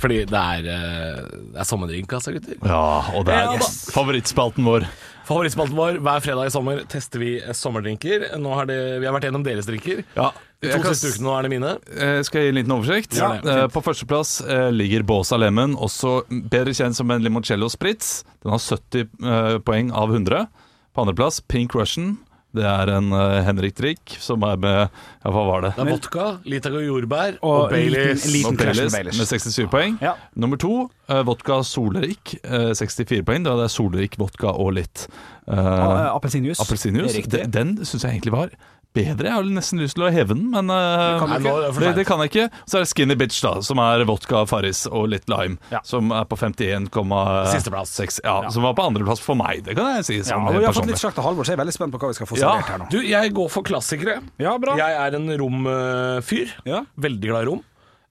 Fordi 0.00 0.22
det 0.24 0.40
er, 0.40 0.66
eh, 0.72 1.24
det 1.52 1.60
er 1.60 1.66
sommerdrink, 1.68 2.12
altså, 2.16 2.32
gutter. 2.32 2.56
Ja, 2.64 3.12
og 3.18 3.26
det 3.26 3.34
er 3.34 3.44
Ja, 3.44 3.58
da. 3.58 3.66
favorittspalten 3.92 4.64
vår. 4.64 4.86
Favorittspalten 5.28 5.76
vår 5.76 5.98
hver 6.00 6.20
fredag 6.24 6.46
i 6.46 6.50
sommer 6.50 6.80
tester 6.88 7.18
vi 7.20 7.34
eh, 7.42 7.52
sommerdrinker. 7.52 8.30
Nå 8.40 8.54
har 8.54 8.64
det, 8.66 8.78
vi 9.00 9.06
har 9.06 9.12
vært 9.12 9.28
gjennom 9.28 9.44
deres 9.44 9.66
drinker. 9.68 10.02
Ja, 10.16 10.30
De 10.62 10.68
jeg 10.68 10.76
to 10.78 10.82
kan 10.82 10.94
siste 10.94 11.18
ukene 11.18 11.28
nå 11.28 11.38
er 11.38 11.42
det 11.42 11.50
mine. 11.50 11.70
Eh, 12.00 12.22
Skal 12.22 12.40
jeg 12.40 12.46
gi 12.46 12.48
en 12.58 12.64
liten 12.64 12.76
oversikt? 12.78 13.16
Ja, 13.18 13.28
det 13.40 13.52
er 13.52 13.62
Eh, 13.64 13.68
På 13.68 13.82
førsteplass 13.84 14.40
eh, 14.48 14.70
ligger 14.72 15.02
Båsa 15.04 15.36
Lemon, 15.38 15.76
også 15.76 16.24
bedre 16.48 16.72
kjent 16.72 16.96
som 16.96 17.10
en 17.10 17.22
limoncello 17.22 17.68
spritz. 17.68 18.24
Den 18.42 18.52
har 18.52 18.58
70 18.58 19.08
eh, 19.22 19.58
poeng 19.58 19.92
av 19.92 20.08
100. 20.10 20.48
På 20.96 21.02
andreplass 21.04 21.40
Pink 21.46 21.74
Russian. 21.74 22.16
Det 22.52 22.64
er 22.66 22.90
en 22.96 23.12
uh, 23.14 23.38
Henrik 23.46 23.76
Drikk 23.78 24.16
som 24.18 24.42
er 24.42 24.56
med 24.58 24.78
Ja, 25.22 25.30
hva 25.30 25.42
var 25.46 25.60
det? 25.62 25.70
Det 25.76 25.84
er 25.84 25.90
vodka, 25.92 26.24
Litago 26.50 26.80
jordbær 26.82 27.36
og, 27.42 27.50
Og 27.50 27.64
en 27.68 27.76
Baileys. 27.76 28.24
liten- 28.26 28.32
liten 28.34 28.50
Og 28.50 28.58
Baileys 28.58 28.80
med 28.92 28.96
Baileys. 28.98 29.18
med 29.18 29.26
67 29.30 29.68
poeng. 29.70 29.98
Ja. 30.02 30.14
Nummer 30.34 30.56
to, 30.58 30.90
uh, 31.08 31.20
vodka 31.28 31.60
Solrik, 31.62 32.34
uh, 32.44 32.72
64 32.74 33.22
poeng. 33.22 33.44
Da 33.46 33.54
Det 33.60 33.68
er 33.68 33.74
Solrik, 33.76 34.18
vodka 34.18 34.48
og 34.50 34.72
litt 34.74 35.06
uh, 35.48 35.54
Uh, 35.54 36.14
Appelsinjuice. 36.16 36.60
appelsinjuice. 36.62 37.14
Den, 37.14 37.22
riktig. 37.22 37.52
den 37.52 37.76
syns 37.84 38.02
jeg 38.04 38.12
egentlig 38.18 38.32
var 38.32 38.50
bedre. 38.96 39.28
Jeg 39.30 39.36
har 39.36 39.44
nesten 39.54 39.80
lyst 39.82 39.94
til 39.98 40.04
å 40.06 40.10
heve 40.12 40.34
den, 40.34 40.48
men 40.50 40.70
er 40.74 41.18
det 41.20 41.20
kan 41.20 41.34
det, 41.80 41.90
det 42.00 42.04
kan 42.08 42.22
jeg 42.24 42.30
ikke. 42.32 42.46
Så 42.66 42.78
er 42.80 42.84
det 42.84 42.90
Skinny 42.90 43.16
Bitch, 43.20 43.40
da, 43.44 43.52
som 43.62 43.78
er 43.82 44.04
vodka, 44.08 44.42
Farris 44.50 44.84
og 44.90 45.08
litt 45.12 45.28
lime. 45.30 45.58
Ja. 45.70 45.80
Som 45.86 46.10
er 46.16 46.24
på 46.30 46.38
51,6. 46.40 48.20
Ja, 48.24 48.36
Ja, 48.44 48.50
Som 48.50 48.62
var 48.66 48.74
på 48.74 48.82
andreplass 48.86 49.20
for 49.22 49.38
meg, 49.38 49.62
det 49.66 49.76
kan 49.78 49.94
jeg 49.98 50.04
si. 50.08 50.18
Ja, 50.30 50.38
vi 50.50 50.64
har 50.64 50.74
fått 50.76 50.90
litt 50.90 51.00
slakt 51.00 51.18
av 51.20 51.24
Halvor, 51.28 51.44
så 51.46 51.52
jeg 51.54 51.58
er 51.58 51.64
veldig 51.64 51.76
spent 51.76 51.94
på 51.94 52.00
hva 52.02 52.10
vi 52.12 52.18
skal 52.18 52.26
få 52.30 52.38
Ja. 52.40 52.50
servert 52.56 52.70
her 52.74 52.78
nå. 52.84 52.90
Du, 52.90 53.00
jeg 53.06 53.34
går 53.34 53.50
for 53.50 53.62
klassikere. 53.66 54.20
Ja, 54.38 54.56
bra. 54.58 54.76
Jeg 54.76 54.92
er 55.06 55.14
en 55.18 55.28
romfyr. 55.40 56.54
Ja. 56.66 56.84
Veldig 56.98 57.28
glad 57.30 57.42
i 57.46 57.50
rom. 57.50 57.62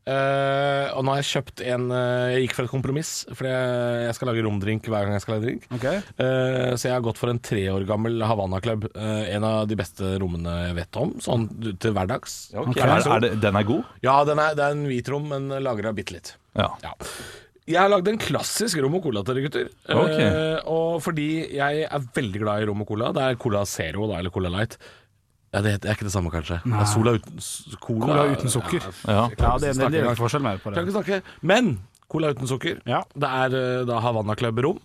Eh, 0.10 0.86
og 0.96 1.04
nå 1.06 1.14
har 1.14 1.20
jeg 1.20 1.28
kjøpt 1.30 1.62
en 1.70 1.84
uh, 1.92 2.32
Jeg 2.32 2.46
gikk 2.46 2.56
for 2.56 2.66
et 2.66 2.72
kompromiss, 2.72 3.12
for 3.30 3.46
jeg, 3.46 4.06
jeg 4.08 4.16
skal 4.18 4.32
lage 4.32 4.46
romdrink 4.46 4.88
hver 4.90 5.06
gang 5.06 5.18
jeg 5.18 5.26
skal 5.26 5.36
lage 5.36 5.46
drink. 5.46 5.68
Okay. 5.76 6.00
Uh, 6.18 6.74
så 6.74 6.88
jeg 6.88 6.96
har 6.96 7.04
gått 7.06 7.20
for 7.22 7.34
en 7.34 7.42
tre 7.44 7.66
år 7.74 7.86
gammel 7.90 8.18
Havana 8.26 8.62
Club. 8.64 8.88
En 8.96 9.46
av 9.46 9.68
de 9.70 9.78
beste 9.78 10.16
rommene 10.22 10.56
jeg 10.70 10.80
vet 10.80 11.02
om, 11.04 11.14
sånn 11.24 11.46
til 11.82 11.94
hverdags. 11.94 12.40
Okay. 12.56 12.86
Er, 12.88 13.06
er 13.18 13.26
det, 13.28 13.36
den 13.44 13.60
er 13.60 13.68
god? 13.68 13.92
Ja, 14.06 14.22
den 14.28 14.42
er, 14.42 14.58
det 14.58 14.66
er 14.66 14.78
en 14.78 14.88
hvit 14.90 15.12
rom, 15.14 15.30
men 15.30 15.52
lagra 15.62 15.94
bitte 15.96 16.18
litt. 16.18 16.34
Ja. 16.58 16.72
Ja. 16.84 16.96
Jeg 17.70 17.78
har 17.78 17.92
lagd 17.92 18.08
en 18.10 18.18
klassisk 18.18 18.80
rom 18.82 18.96
og 18.98 19.04
cola 19.06 19.22
til 19.22 19.38
dere 19.38 19.46
gutter. 19.46 19.68
Okay. 19.94 20.26
Eh, 20.26 20.70
og 20.74 21.04
fordi 21.06 21.28
jeg 21.54 21.84
er 21.86 22.08
veldig 22.16 22.42
glad 22.42 22.64
i 22.64 22.70
rom 22.70 22.82
og 22.82 22.90
cola. 22.90 23.12
Det 23.14 23.26
er 23.28 23.38
Cola 23.42 23.62
Zero 23.70 24.08
da, 24.10 24.18
eller 24.18 24.34
Cola 24.34 24.50
Light. 24.56 24.80
Ja, 25.54 25.62
det, 25.66 25.72
er 25.82 25.96
ikke 25.96 26.06
det 26.06 26.14
samme, 26.14 26.30
kanskje. 26.34 26.60
Det 26.62 26.78
er 26.78 26.90
Sola 26.90 27.16
uten 27.18 27.40
cola. 27.82 28.06
Cola 28.06 28.26
uten 28.34 28.52
sukker. 28.54 28.84
Ja. 29.08 29.24
Ja, 29.34 29.54
det, 29.58 29.72
det, 29.74 29.90
det 29.90 30.02
er 30.02 30.04
en 30.06 30.12
litt 30.12 30.22
forskjell 30.22 30.44
med 30.46 30.62
på 30.62 30.70
det. 30.70 30.78
Kan 30.78 30.86
ikke 30.90 30.98
snakke. 31.00 31.22
Men 31.42 31.72
Cola 32.10 32.32
uten 32.34 32.50
sukker. 32.50 32.80
Ja. 32.90 33.04
Det 33.14 33.32
er 33.44 33.56
eh, 33.58 33.82
da 33.90 34.00
Havanna 34.04 34.36
Club 34.38 34.62
rom. 34.66 34.80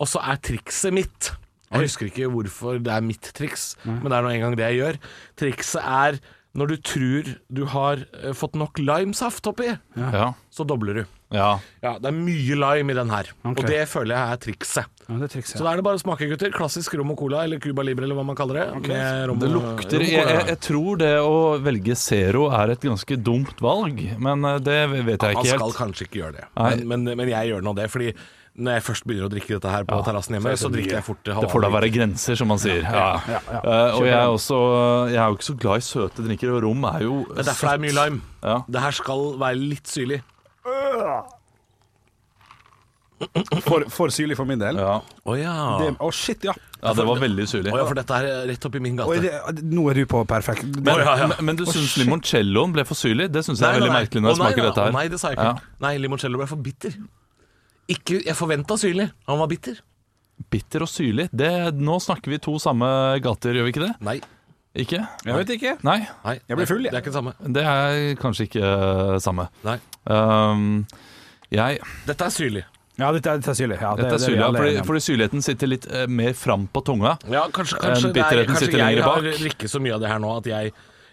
Og 0.00 0.08
så 0.08 0.20
er 0.24 0.38
trikset 0.42 0.94
mitt 0.96 1.32
Jeg 1.72 1.86
husker 1.86 2.08
ikke 2.08 2.28
hvorfor 2.32 2.80
det 2.82 2.92
er 2.92 3.04
mitt 3.04 3.28
triks, 3.36 3.74
men 3.86 4.08
det 4.10 4.16
er 4.18 4.24
nå 4.24 4.32
engang 4.34 4.56
det 4.58 4.66
jeg 4.66 4.80
gjør. 4.82 4.98
Trikset 5.40 5.84
er 5.84 6.18
når 6.58 6.68
du 6.68 6.74
tror 6.84 7.28
du 7.48 7.62
har 7.72 8.02
eh, 8.20 8.34
fått 8.36 8.58
nok 8.60 8.80
limesaft 8.82 9.46
oppi, 9.48 9.70
Ja. 9.96 10.32
så 10.52 10.66
dobler 10.68 11.00
du. 11.00 11.04
ja. 11.32 11.54
Ja, 11.80 11.94
det 11.96 12.10
er 12.10 12.18
mye 12.18 12.58
lime 12.60 12.92
i 12.92 12.98
den 12.98 13.08
her, 13.12 13.30
okay. 13.40 13.54
og 13.56 13.70
det 13.70 13.86
føler 13.88 14.16
jeg 14.18 14.34
er 14.34 14.42
trikset. 14.44 14.91
Ja, 15.12 15.20
det 15.20 15.28
er 15.30 15.42
ja. 15.42 15.46
Så 15.52 15.62
da 15.66 15.72
er 15.72 15.80
det 15.80 15.86
bare 15.86 16.00
å 16.00 16.02
smake, 16.02 16.28
gutter. 16.32 16.52
Klassisk 16.54 16.96
rom 16.98 17.12
og 17.14 17.18
cola, 17.20 17.44
eller 17.46 17.62
Cuba 17.62 17.84
Libre, 17.86 18.08
eller 18.08 18.18
hva 18.18 18.26
man 18.32 18.38
kaller 18.38 18.60
det. 18.62 18.66
Med 18.88 19.24
rom 19.30 19.40
Det 19.42 19.50
lukter 19.52 20.02
rom 20.02 20.08
og 20.08 20.12
jeg, 20.12 20.26
cola. 20.26 20.36
jeg, 20.36 20.46
jeg 20.52 20.60
tror 20.68 21.00
det 21.02 21.14
å 21.22 21.40
velge 21.62 21.96
Zero 22.02 22.46
er 22.56 22.74
et 22.74 22.86
ganske 22.90 23.18
dumt 23.20 23.60
valg, 23.64 24.04
men 24.22 24.46
eh, 24.52 24.60
det 24.64 24.78
vet 24.92 25.16
jeg 25.16 25.18
ikke 25.18 25.42
Man 25.42 25.50
Han 25.50 25.50
skal 25.58 25.74
kanskje 25.80 26.08
ikke 26.08 26.22
gjøre 26.22 26.38
det, 26.40 26.46
men, 26.56 26.86
men, 26.92 27.12
men 27.22 27.32
jeg 27.34 27.52
gjør 27.52 27.66
nå 27.68 27.74
det. 27.78 27.90
Fordi 27.92 28.14
når 28.52 28.74
jeg 28.76 28.84
først 28.84 29.06
begynner 29.08 29.28
å 29.28 29.32
drikke 29.32 29.54
dette 29.54 29.70
her 29.72 29.86
på 29.88 29.98
terrassen 30.04 30.34
hjemme, 30.36 30.52
så 30.60 30.68
drikker 30.72 30.98
jeg 30.98 31.06
fort 31.06 31.22
Det 31.24 31.52
får 31.52 31.62
da 31.64 31.70
være 31.72 31.88
grenser, 31.94 32.36
som 32.36 32.50
man 32.52 32.60
sier. 32.60 32.82
Ja. 32.84 33.06
ja, 33.24 33.38
ja. 33.48 33.60
Eh, 33.62 33.96
og 33.96 34.04
jeg 34.04 34.16
er, 34.18 34.32
også, 34.32 34.58
jeg 35.08 35.20
er 35.22 35.30
jo 35.30 35.38
ikke 35.38 35.48
så 35.48 35.56
glad 35.62 35.84
i 35.84 35.86
søte 35.86 36.26
drinker, 36.26 36.52
og 36.56 36.66
rom 36.66 36.84
er 36.90 37.06
jo 37.06 37.14
Det 37.30 37.40
er 37.46 37.48
derfor 37.48 37.70
det 37.70 37.78
er 37.78 37.84
mye 37.86 37.96
lime. 37.96 38.20
Ja. 38.42 38.58
Det 38.68 38.82
her 38.84 38.98
skal 38.98 39.24
være 39.40 39.62
litt 39.62 39.88
syrlig. 39.88 40.20
For, 43.62 43.84
for 43.92 44.12
syrlig 44.14 44.36
for 44.38 44.48
min 44.48 44.60
del. 44.60 44.78
Ja. 44.80 44.98
Oh, 45.24 45.36
ja. 45.38 45.54
Det- 45.80 45.94
Å, 46.02 46.10
shit, 46.14 46.44
ja. 46.48 46.54
ja, 46.80 46.92
det 46.98 47.06
var 47.06 47.20
veldig 47.22 47.46
syrlig. 47.48 47.72
Oh, 47.72 47.78
ja, 47.80 47.86
for 47.88 47.98
dette 47.98 48.18
er 48.18 48.46
rett 48.50 48.66
oppi 48.68 48.82
min 48.82 48.98
gate. 48.98 49.20
det, 49.22 49.64
nå 49.68 49.86
er 49.92 50.02
du 50.02 50.06
på 50.10 50.24
perfekt. 50.28 50.66
Men, 50.66 50.92
oh, 50.94 51.04
ja, 51.04 51.14
ja. 51.22 51.30
men, 51.32 51.44
men 51.50 51.60
du 51.60 51.64
syns 51.68 51.94
limoncelloen 52.00 52.74
ble 52.74 52.84
for 52.88 52.98
syrlig? 52.98 53.30
Det 53.32 53.44
syns 53.46 53.62
jeg 53.62 53.68
er 53.68 53.80
veldig 53.80 53.94
merkelig 53.94 54.24
når 54.24 54.34
jeg 54.34 54.38
Å, 54.38 54.42
smaker 54.42 54.62
nei, 54.62 54.68
dette 54.68 54.82
å, 54.82 54.88
her. 54.88 54.96
Nei, 54.98 55.06
det 55.12 55.22
sa 55.22 55.32
jeg 55.32 55.40
ikke. 55.40 55.72
Nei, 55.86 55.94
limoncello 56.02 56.42
ble 56.42 56.50
for 56.50 56.66
bitter. 56.68 56.98
Ikke, 57.92 58.20
jeg 58.22 58.38
forventa 58.38 58.78
syrlig. 58.80 59.08
Han 59.30 59.40
var 59.42 59.50
bitter. 59.50 59.80
Bitter 60.52 60.84
og 60.84 60.90
syrlig. 60.90 61.28
Det, 61.32 61.50
nå 61.78 61.98
snakker 62.02 62.32
vi 62.34 62.40
to 62.42 62.58
samme 62.62 62.88
gater, 63.22 63.58
gjør 63.58 63.68
vi 63.68 63.74
ikke 63.76 63.86
det? 63.86 63.94
Nei. 64.04 64.18
Ikke? 64.72 65.02
jeg 65.26 65.36
vet 65.36 65.50
ikke. 65.58 65.72
Nei, 65.84 65.98
nei 66.24 66.38
Jeg 66.48 66.56
blir 66.56 66.68
full, 66.70 66.86
jeg. 66.86 66.92
Det 66.94 66.96
er 66.96 67.02
ikke 67.02 67.12
det 67.12 67.18
samme. 67.18 67.32
det 67.56 67.64
er 67.68 68.14
kanskje 68.20 68.46
ikke 68.48 68.62
eh, 68.64 69.16
samme. 69.20 69.44
Nei. 69.66 69.76
Um, 70.08 70.62
jeg 71.52 71.82
Dette 72.08 72.28
er 72.28 72.32
syrlig. 72.32 72.62
Ja, 73.00 73.10
dette, 73.12 73.26
er- 73.32 73.38
dette 73.40 73.50
er 73.50 73.54
syrlig. 73.56 73.78
Ja, 73.80 73.94
det- 73.96 74.04
Dette 74.04 74.14
er 74.14 74.18
det 74.18 74.26
syrlig, 74.26 74.36
vi 74.36 74.42
ja, 74.42 74.46
alle 74.48 74.58
fordi, 74.58 74.86
fordi 74.86 75.00
syrligheten 75.08 75.42
sitter 75.42 75.66
litt 75.66 75.86
eh, 75.90 76.06
mer 76.06 76.32
fram 76.34 76.68
på 76.68 76.84
tunga. 76.84 77.16
Ja, 77.30 77.46
kanskje, 77.48 77.78
Eh, 77.80 77.88
kanskje, 77.88 78.12
det 78.12 78.16
er, 78.16 78.22
bitterheten 78.22 78.46
kanskje 78.52 78.66
sitter 78.66 78.78
jeg 78.78 79.02
har 79.02 79.22
bak. 79.22 79.68
så 79.70 79.80
mye 79.80 79.94
av 79.94 80.00
det 80.00 80.08
her 80.12 80.18
nå 80.18 80.36
at 80.36 80.44
jeg, 80.44 80.72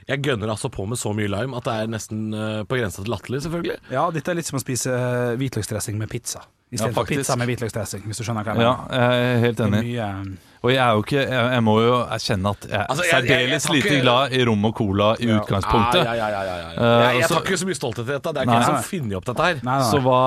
jeg 0.09 0.21
gønner 0.25 0.49
altså 0.49 0.69
på 0.73 0.87
med 0.89 0.97
så 0.97 1.13
mye 1.15 1.29
lime 1.29 1.55
at 1.55 1.63
det 1.63 1.73
er 1.73 1.87
nesten 1.87 2.33
eh, 2.33 2.63
på 2.65 2.75
grensa 2.79 3.03
til 3.03 3.11
latterlig, 3.13 3.41
selvfølgelig. 3.45 3.77
Ja, 3.91 4.09
dette 4.11 4.27
er 4.31 4.35
litt 4.35 4.45
som 4.45 4.57
å 4.59 4.61
spise 4.61 4.91
eh, 4.91 5.35
hvitløksdressing 5.39 5.97
med 5.97 6.09
pizza. 6.09 6.41
Istedenfor 6.71 7.07
ja, 7.09 7.15
pizza 7.17 7.35
med 7.35 7.47
hvitløksdressing, 7.49 8.03
hvis 8.05 8.17
du 8.19 8.23
skjønner 8.27 8.43
hva 8.45 8.53
jeg 8.53 8.61
Ja, 8.61 8.73
jeg 8.93 9.23
er 9.25 9.39
helt 9.41 9.57
Det 9.57 9.65
er 9.65 9.71
enig. 9.73 9.85
Mye, 9.89 10.37
Og 10.61 10.69
jeg 10.69 10.77
er 10.77 10.91
jo 10.93 11.01
ikke 11.01 11.21
Jeg, 11.25 11.45
jeg 11.55 11.63
må 11.65 11.73
jo 11.81 11.95
erkjenne 12.05 12.49
at 12.51 12.61
jeg 12.69 12.77
er 12.77 12.85
Altså, 12.89 13.03
særdeles 13.09 13.69
lite 13.73 14.01
glad 14.03 14.31
i 14.37 14.43
rom 14.45 14.65
og 14.69 14.75
cola 14.77 15.15
i 15.17 15.25
utgangspunktet. 15.33 16.03
Ja, 16.05 16.13
ja, 16.13 16.27
ja, 16.29 16.43
ja, 16.43 16.57
ja, 16.59 16.69
ja. 16.69 16.69
Eh, 16.77 17.13
Jeg, 17.13 17.21
jeg 17.23 17.29
tar 17.31 17.41
ikke 17.41 17.57
så 17.57 17.65
mye 17.71 17.79
stolthet 17.79 18.05
i 18.05 18.11
dette. 18.11 18.33
Det 18.33 18.37
er 18.37 18.45
ikke 18.45 18.53
Nei. 18.53 18.59
jeg 18.59 18.65
som 18.69 18.75
har 18.75 18.83
funnet 18.85 19.15
opp 19.17 19.25
dette 19.25 19.47
her. 19.47 19.55
nei, 19.63 19.77
nei. 19.79 19.89
Så 19.89 20.01
hva, 20.05 20.19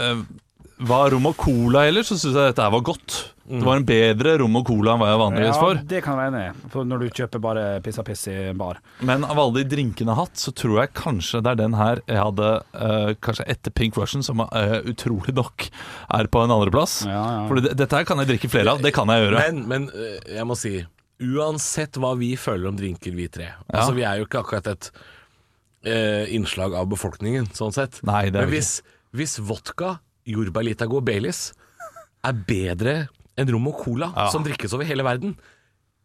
eh, 0.00 0.24
hva 0.88 1.04
rom 1.12 1.30
og 1.30 1.38
cola 1.40 1.86
ellers, 1.88 2.10
så 2.10 2.18
syns 2.18 2.36
jeg 2.36 2.52
dette 2.52 2.66
var 2.74 2.84
godt. 2.84 3.16
Det 3.44 3.60
var 3.60 3.76
en 3.76 3.84
bedre 3.84 4.38
rom 4.40 4.54
og 4.56 4.64
cola 4.64 4.94
enn 4.94 5.00
hva 5.02 5.08
jeg 5.10 5.20
vanligvis 5.20 5.58
ja, 5.60 5.80
det 5.90 5.98
kan 6.04 6.14
jeg 6.14 6.20
være 6.22 6.30
enig 6.32 6.44
i. 6.48 6.68
For 6.72 6.88
når 6.88 7.02
du 7.02 7.18
kjøper 7.18 7.42
bare 7.44 7.64
piss 7.84 7.98
og 8.00 8.06
piss 8.08 8.22
i 8.32 8.36
bar. 8.56 8.80
Men 9.04 9.26
av 9.28 9.36
alle 9.42 9.60
de 9.60 9.64
drinkene 9.74 10.08
jeg 10.08 10.16
har 10.16 10.30
hatt, 10.30 10.40
så 10.40 10.54
tror 10.56 10.78
jeg 10.80 10.92
kanskje 10.96 11.42
det 11.44 11.52
er 11.52 11.60
den 11.60 11.76
her 11.76 12.00
jeg 12.08 12.22
hadde 12.22 12.48
uh, 12.72 13.10
Kanskje 13.24 13.46
etter 13.52 13.74
Pink 13.76 13.98
Russian, 14.00 14.24
som 14.24 14.40
uh, 14.40 14.78
utrolig 14.88 15.34
nok 15.36 15.66
er 15.68 16.30
på 16.32 16.44
en 16.44 16.54
andreplass. 16.56 17.02
Ja, 17.04 17.20
ja. 17.20 17.42
For 17.50 17.60
dette 17.60 17.90
her 18.00 18.08
kan 18.08 18.22
jeg 18.22 18.32
drikke 18.32 18.52
flere 18.52 18.72
av. 18.72 18.80
Det 18.84 18.94
kan 18.96 19.12
jeg 19.12 19.26
gjøre. 19.26 19.44
Men, 19.44 19.60
men 19.68 19.90
eh, 19.92 20.36
jeg 20.38 20.48
må 20.48 20.56
si 20.58 20.78
Uansett 21.24 21.94
hva 22.02 22.10
vi 22.18 22.32
føler 22.40 22.72
om 22.72 22.74
drinker, 22.74 23.12
vi 23.14 23.28
tre 23.30 23.52
Altså 23.68 23.92
Vi 23.94 24.02
er 24.02 24.18
jo 24.18 24.26
ikke 24.26 24.40
akkurat 24.40 24.66
et 24.72 24.88
uh, 25.86 26.24
innslag 26.34 26.74
av 26.74 26.88
befolkningen, 26.90 27.52
sånn 27.54 27.76
sett. 27.76 28.00
Nei, 28.08 28.26
det 28.32 28.40
er 28.40 28.48
Men 28.48 28.54
vi 28.56 28.58
hvis, 28.58 28.72
hvis 29.14 29.36
vodka, 29.44 29.98
jordbær 30.26 30.64
Litago 30.64 30.96
og 31.00 31.04
Baileys 31.04 31.52
er 32.24 32.32
bedre 32.32 33.08
enn 33.36 33.50
rom 33.50 33.66
og 33.68 33.78
cola, 33.84 34.12
Ja. 34.16 34.28
som 34.30 34.44
drikkes 34.44 34.72
over 34.74 34.84
hele 34.84 35.02
verden, 35.04 35.36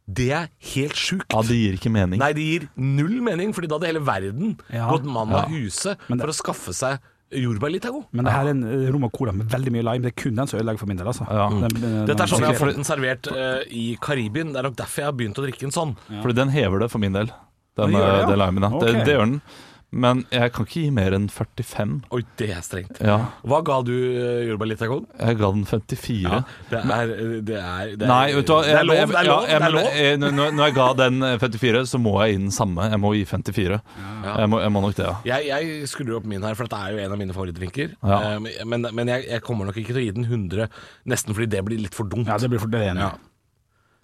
det 0.10 0.32
er 0.34 0.48
helt 0.74 0.96
sjukt. 0.98 1.30
Ja, 1.32 1.42
det 1.46 1.54
gir 1.56 1.74
ikke 1.78 1.92
mening. 1.94 2.18
Nei, 2.20 2.34
det 2.34 2.42
gir 2.42 2.68
null 2.76 3.22
mening, 3.22 3.54
Fordi 3.54 3.68
da 3.70 3.78
hadde 3.78 3.86
hele 3.92 4.00
verden 4.04 4.58
Ja. 4.74 4.90
gått 4.90 5.04
mann 5.06 5.32
av 5.32 5.46
huset 5.50 5.96
huse 5.96 5.98
det- 6.10 6.20
for 6.20 6.28
å 6.28 6.34
skaffe 6.34 6.74
seg 6.74 7.00
Jordbærlitago. 7.32 8.06
Men 8.12 8.26
det 8.26 8.32
her 8.34 8.46
er 8.48 8.50
en 8.50 8.64
eh, 8.64 8.92
rom 8.92 9.04
og 9.04 9.12
cola 9.14 9.32
med 9.32 9.48
veldig 9.48 9.70
mye 9.72 9.84
lime. 9.84 10.02
Det 10.02 10.18
er 10.18 10.22
kun 10.24 10.34
den 10.36 10.48
som 10.48 10.60
ødelegger 10.60 10.80
for 10.80 10.88
min 10.88 10.98
del, 10.98 11.06
altså. 11.06 11.28
Ja. 11.30 11.48
Den- 11.48 11.70
den- 11.80 12.06
Dette 12.08 12.22
er 12.24 12.26
sånn 12.26 12.40
jeg 12.40 12.48
har 12.48 12.54
den- 12.54 12.68
fått 12.68 12.76
den 12.76 12.84
servert 12.84 13.28
uh, 13.32 13.62
i 13.70 13.96
Karibien. 14.02 14.52
Det 14.52 14.58
er 14.58 14.64
nok 14.64 14.76
derfor 14.76 14.96
jeg 14.96 15.06
har 15.06 15.14
begynt 15.14 15.38
å 15.38 15.46
drikke 15.46 15.64
en 15.64 15.70
sånn. 15.72 15.96
Fordi 16.24 16.34
den 16.34 16.50
hever 16.50 16.80
det 16.80 16.90
for 16.90 16.98
min 16.98 17.14
del. 17.14 17.28
Den, 17.28 17.92
Den 17.92 17.92
gjør 17.92 18.10
det, 18.10 18.20
ja. 18.20 18.26
den 18.26 18.40
limen, 18.40 18.62
ja. 18.64 18.80
Det, 18.80 19.06
det 19.06 19.14
gjør 19.16 19.26
den. 19.30 19.42
Men 19.92 20.20
jeg 20.30 20.52
kan 20.54 20.68
ikke 20.68 20.82
gi 20.84 20.90
mer 20.94 21.16
enn 21.18 21.24
45. 21.34 21.94
Oi, 22.14 22.20
det 22.38 22.50
er 22.54 22.60
strengt. 22.62 23.00
Ja, 23.02 23.16
Hva 23.42 23.58
ga 23.66 23.80
du 23.82 23.90
uh, 23.90 24.66
Litakon? 24.70 25.08
jeg 25.18 25.38
ga 25.40 25.48
den 25.56 25.64
54. 25.66 26.44
det 26.70 26.78
er 26.78 27.08
det 27.42 27.56
er, 27.58 27.96
det 27.98 28.04
er, 28.06 28.12
Nei, 28.12 28.28
vet 28.38 28.46
du 28.46 28.54
hva 28.54 28.60
Det 28.68 28.76
er 28.78 28.86
lov, 28.86 29.00
det 29.00 29.18
er 29.18 29.26
lov. 29.26 29.48
ja, 29.50 29.58
det 29.58 29.66
er 29.66 29.74
lov. 29.74 29.88
Jeg, 29.98 30.20
når- 30.22 30.54
Når 30.60 30.64
jeg 30.70 30.76
ga 30.78 30.88
den 31.00 31.24
eh, 31.24 31.38
54, 31.42 31.82
så 31.90 31.98
må 32.04 32.14
jeg 32.22 32.36
gi 32.36 32.38
den 32.44 32.52
samme. 32.54 32.86
Jeg 32.92 33.00
må 33.02 33.14
gi 33.18 33.24
54. 33.26 33.80
Jeg, 33.80 34.50
må, 34.54 34.60
jeg 34.62 34.72
må 34.76 34.82
nok 34.86 34.96
det, 35.00 35.08
ja. 35.10 35.16
Jeg, 35.40 35.48
jeg 35.50 35.88
skrur 35.90 36.14
opp 36.20 36.26
min 36.30 36.46
her, 36.46 36.54
for 36.60 36.70
dette 36.70 36.78
er 36.86 36.92
jo 36.94 37.02
en 37.08 37.16
av 37.16 37.18
mine 37.24 37.34
favorittdrinker. 37.34 37.96
Ja. 38.04 38.20
Eh, 38.36 38.64
men 38.70 38.86
men 38.94 39.08
jeg, 39.16 39.26
jeg 39.26 39.42
kommer 39.42 39.66
nok 39.72 39.78
ikke 39.82 39.96
til 39.96 40.04
å 40.04 40.06
gi 40.06 40.12
den 40.20 40.30
100, 40.30 40.70
nesten 41.10 41.34
fordi 41.34 41.50
det 41.50 41.66
blir 41.66 41.82
litt 41.82 41.98
for 41.98 42.06
dumt. 42.06 42.28
Ja, 42.30 42.38
det 42.38 42.50
blir 42.54 42.62
for 42.62 42.70
det 42.70 42.86
ene. 42.92 43.10
Ja. 43.10 43.18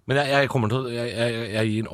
Men 0.09 0.17
jeg, 0.23 0.33
jeg 0.33 0.49
kommer 0.49 0.69
til 0.73 0.81
å 0.81 0.89
Jeg, 0.89 1.13
jeg, 1.13 1.45
jeg 1.53 1.69
gir 1.75 1.85
den 1.85 1.93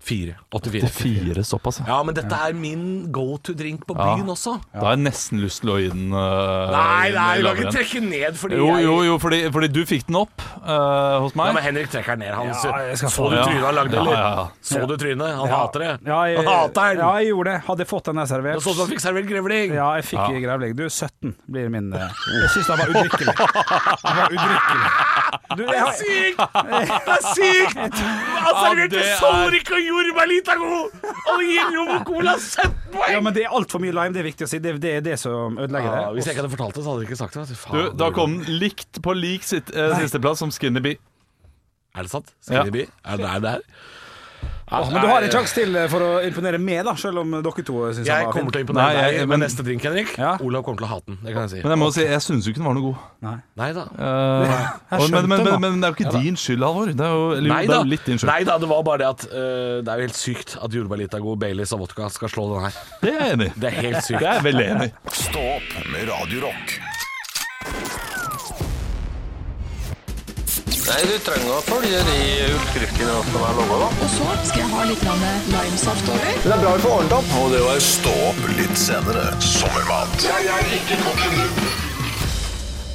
84. 0.00 0.34
84. 0.50 0.88
84 0.88 1.44
såpass, 1.44 1.78
ja. 1.80 1.84
Ja, 1.92 1.98
men 2.02 2.14
dette 2.16 2.32
er 2.34 2.54
min 2.56 2.84
go 3.12 3.36
to 3.38 3.52
drink 3.54 3.84
på 3.86 3.94
Ja. 3.98 4.14
byen 4.16 4.28
også. 4.32 4.54
Da 4.72 4.80
har 4.86 4.94
jeg 4.96 5.02
nesten 5.04 5.40
lyst 5.42 5.60
til 5.60 5.70
å 5.70 5.76
gi 5.78 5.88
den 5.92 6.12
uh, 6.12 6.70
Nei, 6.72 7.10
nei, 7.12 7.34
du 7.38 7.46
kan 7.50 7.56
ikke 7.60 7.72
trekke 7.76 8.00
ned 8.08 8.38
fordi 8.40 8.56
Jo, 8.56 8.66
jeg 8.78 8.84
jo, 8.86 8.94
jo, 9.04 9.18
fordi, 9.20 9.40
fordi 9.52 9.68
du 9.76 9.80
fikk 9.86 10.06
den 10.08 10.16
opp 10.22 10.40
uh, 10.64 11.20
hos 11.24 11.36
Ja, 11.36 11.52
men 11.52 11.62
Henrik 11.62 11.90
trekker 11.92 12.16
den 12.16 12.24
ned. 12.24 12.34
Han, 12.34 12.48
Ja, 12.48 12.54
så, 12.96 13.08
så 13.12 13.28
du 13.28 13.36
det. 13.36 13.44
trynet 13.44 13.64
han 13.68 13.74
lagde, 13.76 13.94
Ja, 13.94 14.00
eller? 14.00 14.16
ja, 14.16 14.30
ja. 14.40 14.46
Så 14.70 14.86
du 14.88 14.96
trynet? 14.96 15.36
Han 15.36 15.48
hater 15.52 15.84
det. 15.84 15.92
Ja, 16.08 16.20
jeg, 16.30 16.36
han 16.40 16.46
hater 16.48 16.80
den! 16.94 16.98
Ja, 17.04 17.10
jeg 17.20 17.28
gjorde 17.34 17.50
det. 17.52 17.60
Hadde 17.68 17.84
jeg 17.84 17.90
fått 17.92 18.04
den 18.10 18.16
jeg 18.16 18.26
Det 18.26 18.32
servert 18.34 18.56
er 18.56 18.64
sånn 18.66 18.74
som 18.78 18.84
han 18.86 18.92
fikk 18.94 19.04
servert 19.04 19.28
grevling. 19.30 19.74
Ja, 19.76 19.88
jeg 20.00 20.08
fikk 20.10 20.24
Ja. 20.24 20.40
grevling. 20.48 20.76
Du, 20.80 20.84
17 20.88 21.34
blir 21.46 21.68
min 21.76 21.92
uh, 21.92 22.08
Jeg 22.40 22.50
syns 22.56 22.66
den 22.72 22.80
var 22.80 22.88
udrikkelig. 22.96 23.36
Den 23.36 24.16
var 24.16 24.34
udrikkelig. 24.34 24.88
Du, 25.56 25.62
jeg, 25.66 25.80
har- 25.80 25.98
Sykt! 26.00 26.38
Det 26.40 27.14
er 27.14 27.24
sykt! 27.34 28.00
Han 28.46 28.54
serverte 28.64 28.96
det 28.96 29.06
er- 29.90 30.10
solrik 30.14 30.48
og! 30.56 30.90
Og 31.34 31.42
gir 31.44 31.70
rom 31.76 32.04
cola 32.08 32.34
17 32.38 32.72
poeng! 32.92 33.10
ja, 33.12 33.20
men 33.20 33.34
det 33.34 33.44
er 33.44 33.54
altfor 33.58 33.82
mye 33.82 33.92
lime, 33.96 34.12
det 34.14 34.22
er 34.22 34.28
viktig 34.30 34.46
å 34.46 34.50
si. 34.50 34.58
Det, 34.62 34.76
det 34.82 34.92
er 34.98 35.00
det 35.04 35.18
som 35.20 35.58
ødelegger 35.58 35.90
Ja, 35.90 36.00
det. 36.08 36.14
hvis 36.18 36.26
jeg 36.30 36.34
ikke 36.36 36.42
hadde 36.44 36.54
fortalt 36.56 36.74
det, 36.78 36.84
så 36.84 36.90
hadde 36.90 37.00
dere 37.04 37.10
ikke 37.10 37.20
sagt 37.20 37.34
det. 37.38 37.58
Faen, 37.60 37.76
Du, 37.90 37.96
da 38.04 38.10
kom 38.16 38.38
den 38.40 38.58
likt 38.60 39.02
på 39.02 39.14
lik 39.16 39.42
sitt, 39.46 39.70
eh, 39.74 39.96
sisteplass 40.00 40.38
som 40.42 40.50
Skinny 40.54 40.80
Bee. 40.84 40.98
Er 41.96 42.06
det 42.06 42.10
sant? 42.12 42.30
Ja. 42.50 42.62
Bee? 42.70 42.86
Er 43.04 43.16
det 43.18 43.26
der 43.26 43.40
det 43.40 43.50
er? 43.58 43.60
Åh, 44.70 44.90
men 44.92 45.02
du 45.02 45.08
har 45.10 45.22
en 45.26 45.32
sjanse 45.34 45.54
til 45.56 45.74
eh, 45.76 45.88
for 45.90 45.98
å 46.06 46.10
imponere 46.22 46.58
meg, 46.62 46.84
da, 46.86 46.92
selv 46.94 47.18
om 47.24 47.30
dere 47.42 47.64
to 47.66 47.74
syns 47.90 48.06
Jeg 48.06 48.06
den 48.06 48.26
var 48.28 48.32
kommer 48.36 48.44
fin. 48.44 48.52
til 48.54 48.60
å 48.60 48.64
imponere 48.66 48.86
Nei, 48.86 49.00
jeg- 49.02 49.12
deg 49.18 49.20
men- 49.28 49.28
med 49.40 49.42
neste 49.48 49.64
drink, 49.66 49.82
Henrik. 49.82 50.12
Ja. 50.18 50.36
Olav 50.46 50.62
kommer 50.62 50.78
til 50.78 50.86
å 50.86 50.90
hate 50.92 51.06
den. 51.10 51.18
Det 51.24 51.32
kan 51.34 51.42
jeg 51.42 51.50
si. 51.50 51.60
Men 51.64 51.70
jeg 51.74 51.80
må 51.82 51.88
si, 51.92 52.04
jeg 52.06 52.20
syns 52.22 52.44
jo 52.46 52.52
ikke 52.52 52.60
den 52.62 52.68
var 52.70 52.74
noe 52.78 52.86
god. 52.86 52.96
Nei. 53.26 53.34
Nei 53.56 53.70
da. 53.72 53.84
Eh, 53.98 55.00
og, 55.00 55.10
men, 55.10 55.28
men, 55.28 55.44
men, 55.44 55.60
men 55.60 55.80
det 55.80 55.88
er 55.90 55.94
jo 55.94 55.98
ikke 55.98 56.22
din 56.22 56.36
skyld, 56.36 56.62
Halvor. 56.64 56.86
Det 56.94 57.06
er 57.06 57.16
jo, 57.18 57.26
eller, 57.34 57.48
jo, 57.50 57.54
Nei 57.54 57.62
det 57.66 57.70
da. 57.74 57.80
er 57.80 57.84
jo 57.84 57.90
litt 57.94 58.04
din 58.06 58.18
skyld. 58.22 58.30
Nei 58.32 58.44
da, 58.44 58.58
det 58.62 58.68
var 58.70 58.82
bare 58.86 58.98
det 59.02 59.08
at 59.10 59.26
øh, 59.32 59.82
det 59.82 59.88
er 59.88 59.96
jo 60.04 60.06
helt 60.06 60.20
sykt 60.22 60.56
at 60.62 60.70
jordbærlitago, 60.78 61.36
Baileys 61.36 61.72
og 61.74 61.80
vodka 61.86 62.08
skal 62.10 62.28
slå 62.28 62.46
den 62.54 62.68
her. 62.68 62.78
Det 63.02 63.10
er 63.14 63.18
jeg 63.26 63.32
enig 63.38 63.50
i. 63.50 63.52
Det 63.60 63.68
er 63.72 63.76
helt 63.82 64.04
sykt. 64.06 64.20
Det 64.20 64.28
er 64.28 64.38
jeg 64.40 64.46
veldig 64.50 64.66
enig 64.76 64.88
i. 64.90 64.94
Stå 65.24 65.44
opp 65.56 65.74
med 65.90 66.08
Radio 66.14 66.46
Rock. 66.46 66.80
Nei, 70.90 71.04
du 71.06 71.12
trenger 71.22 71.52
å 71.54 71.60
følge 71.62 72.00
de 72.02 72.22
utskriftene 72.50 73.12
som 73.28 73.42
er 73.46 73.58
laga, 73.60 73.76
da. 73.78 73.88
Og 73.94 74.08
så 74.10 74.30
skal 74.48 74.58
jeg 74.64 74.70
ha 74.72 74.86
litt 74.88 75.04
limesaft 75.52 76.08
over. 76.10 76.40
Og 77.38 77.52
det 77.52 77.60
var 77.62 77.78
Stå 77.84 78.14
opp 78.26 78.40
litt 78.58 78.74
senere. 78.80 79.22
Sommermat. 79.44 80.26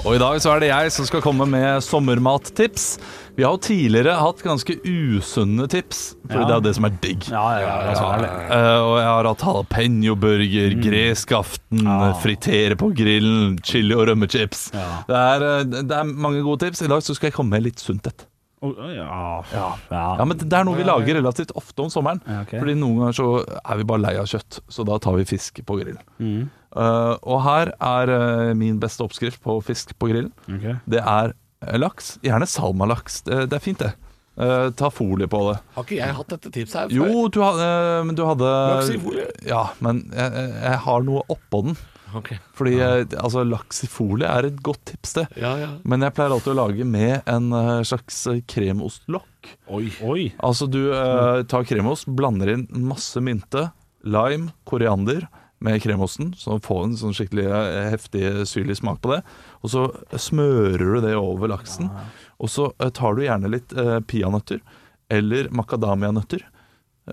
Og 0.03 0.11
i 0.17 0.19
dag 0.21 0.41
så 0.43 0.51
er 0.57 0.65
det 0.65 0.73
jeg 0.73 0.91
som 0.97 1.07
skal 1.07 1.23
komme 1.23 1.47
med 1.47 1.79
sommermattips. 1.87 2.97
Vi 3.35 3.43
har 3.43 3.51
jo 3.51 3.59
tidligere 3.59 4.13
hatt 4.15 4.43
ganske 4.45 4.77
usunne 4.87 5.67
tips, 5.67 6.15
for 6.29 6.39
Ja. 6.39 6.45
det 6.45 6.53
er 6.53 6.59
jo 6.59 6.65
det 6.69 6.75
som 6.75 6.85
er 6.85 6.93
digg. 7.03 7.25
Ja, 7.27 7.59
ja. 7.59 7.73
Eh, 7.91 8.79
og 8.79 8.95
jeg 8.97 9.09
har 9.09 9.27
hatt 9.27 9.43
jalapeño-burger, 9.43 10.77
gresk 10.81 11.31
aften, 11.35 11.83
fritere 12.21 12.77
på 12.79 12.93
grillen, 12.95 13.57
chili 13.61 13.93
og 13.93 14.07
rømmechips. 14.07 14.71
Det, 14.71 15.19
er, 15.19 15.43
eh, 15.43 15.63
det 15.83 15.91
er 15.91 16.03
mange 16.05 16.43
gode 16.43 16.63
tips. 16.63 16.81
I 16.81 16.87
dag 16.87 17.03
så 17.03 17.13
skal 17.13 17.27
jeg 17.27 17.33
komme 17.33 17.49
med 17.57 17.63
litt 17.63 17.79
sunt 17.79 18.07
et. 18.07 18.25
Ja, 18.65 19.43
ja, 19.53 19.75
ja. 19.91 20.25
Men 20.25 20.37
det 20.37 20.53
er 20.53 20.63
noe 20.65 20.77
vi 20.79 20.85
lager 20.87 21.19
relativt 21.19 21.51
ofte 21.59 21.83
om 21.83 21.89
sommeren. 21.91 22.21
Ja, 22.25 22.41
okay. 22.41 22.59
Fordi 22.61 22.73
noen 22.79 23.03
ganger 23.03 23.17
så 23.19 23.27
er 23.45 23.77
vi 23.77 23.83
bare 23.83 24.01
lei 24.01 24.15
av 24.17 24.29
kjøtt, 24.31 24.61
så 24.71 24.85
da 24.87 24.97
tar 24.97 25.19
vi 25.19 25.27
fisk 25.27 25.59
på 25.67 25.77
grillen. 25.81 26.01
Mm. 26.17 26.47
Uh, 26.75 27.15
og 27.23 27.43
her 27.45 27.71
er 27.79 28.11
uh, 28.11 28.53
min 28.57 28.79
beste 28.81 29.03
oppskrift 29.05 29.43
på 29.43 29.59
fisk 29.63 29.93
på 29.99 30.09
grillen. 30.11 30.31
Okay. 30.47 30.79
Det 30.87 31.03
er 31.03 31.35
laks. 31.81 32.15
Gjerne 32.25 32.47
salmalaks. 32.49 33.21
Det, 33.27 33.45
det 33.51 33.59
er 33.59 33.63
fint, 33.63 33.81
det. 33.81 33.93
Uh, 34.35 34.67
ta 34.75 34.89
folie 34.91 35.29
på 35.31 35.39
det. 35.47 35.59
Har 35.77 35.85
ikke 35.85 35.97
jeg 36.01 36.15
hatt 36.17 36.31
dette 36.33 36.49
tipset 36.51 36.79
her 36.81 36.89
før? 36.91 36.95
Jo, 36.97 37.27
du, 37.31 37.37
eh, 37.39 37.99
men 38.03 38.17
du 38.17 38.23
hadde 38.27 38.49
Laks 38.51 38.89
i 38.91 38.97
folie? 38.99 39.27
Ja, 39.47 39.61
men 39.79 40.01
jeg, 40.11 40.47
jeg- 40.59 40.81
har 40.85 41.05
noe 41.07 41.23
oppå 41.31 41.61
den. 41.69 41.77
Okay. 42.15 42.37
Fordi 42.55 42.77
ja. 42.77 42.89
altså, 43.19 43.43
laks 43.47 43.83
i 43.83 43.89
folie 43.91 44.27
er 44.27 44.47
et 44.47 44.59
godt 44.63 44.83
tips, 44.91 45.15
det. 45.17 45.25
Ja, 45.39 45.55
ja. 45.59 45.69
Men 45.83 46.03
jeg 46.05 46.15
pleier 46.15 46.35
alltid 46.35 46.53
å 46.53 46.59
lage 46.61 46.87
med 46.87 47.25
en 47.31 47.49
eh, 47.55 47.79
slags 47.87 48.21
eh, 48.31 48.43
kremostlokk. 48.47 49.49
Oi. 49.67 49.87
Oi. 50.03 50.29
Altså 50.43 50.67
du 50.71 50.81
uh, 50.91 51.43
tar 51.49 51.67
kremost, 51.67 52.07
blander 52.07 52.53
inn 52.55 52.67
masse 52.87 53.19
mynte, 53.23 53.69
lime, 54.05 54.53
koriander 54.67 55.27
med 55.65 55.81
kremosten, 55.83 56.33
så 56.37 56.57
får 56.61 56.81
en 56.83 56.95
sånn 56.99 57.15
skikkelig 57.15 57.45
eh, 57.47 57.89
heftig 57.93 58.23
syrlig 58.49 58.77
smak 58.79 59.01
på 59.03 59.13
det. 59.13 59.21
Og 59.65 59.71
så 59.73 59.85
smører 60.21 60.83
du 60.83 60.99
det 61.01 61.15
over 61.17 61.49
laksen. 61.49 61.89
Og 62.37 62.51
så 62.51 62.69
eh, 62.77 62.91
tar 62.93 63.17
du 63.17 63.23
gjerne 63.25 63.49
litt 63.49 63.73
uh, 63.73 63.97
peanøtter 64.05 64.61
eller 65.09 65.49
makadamianøtter. 65.53 66.45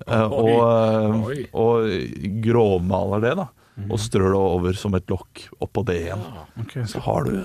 eh, 0.07 0.33
og, 0.33 0.61
eh, 1.33 1.43
og 1.53 1.89
grovmaler 2.45 3.25
det, 3.25 3.35
da. 3.43 3.49
Og 3.89 4.01
strør 4.01 4.35
det 4.35 4.41
over 4.41 4.77
som 4.77 4.95
et 4.97 5.09
lokk 5.09 5.47
oppå 5.65 5.85
det 5.89 5.99
igjen. 6.03 6.25
Så 6.89 7.01
har 7.07 7.25
du, 7.29 7.39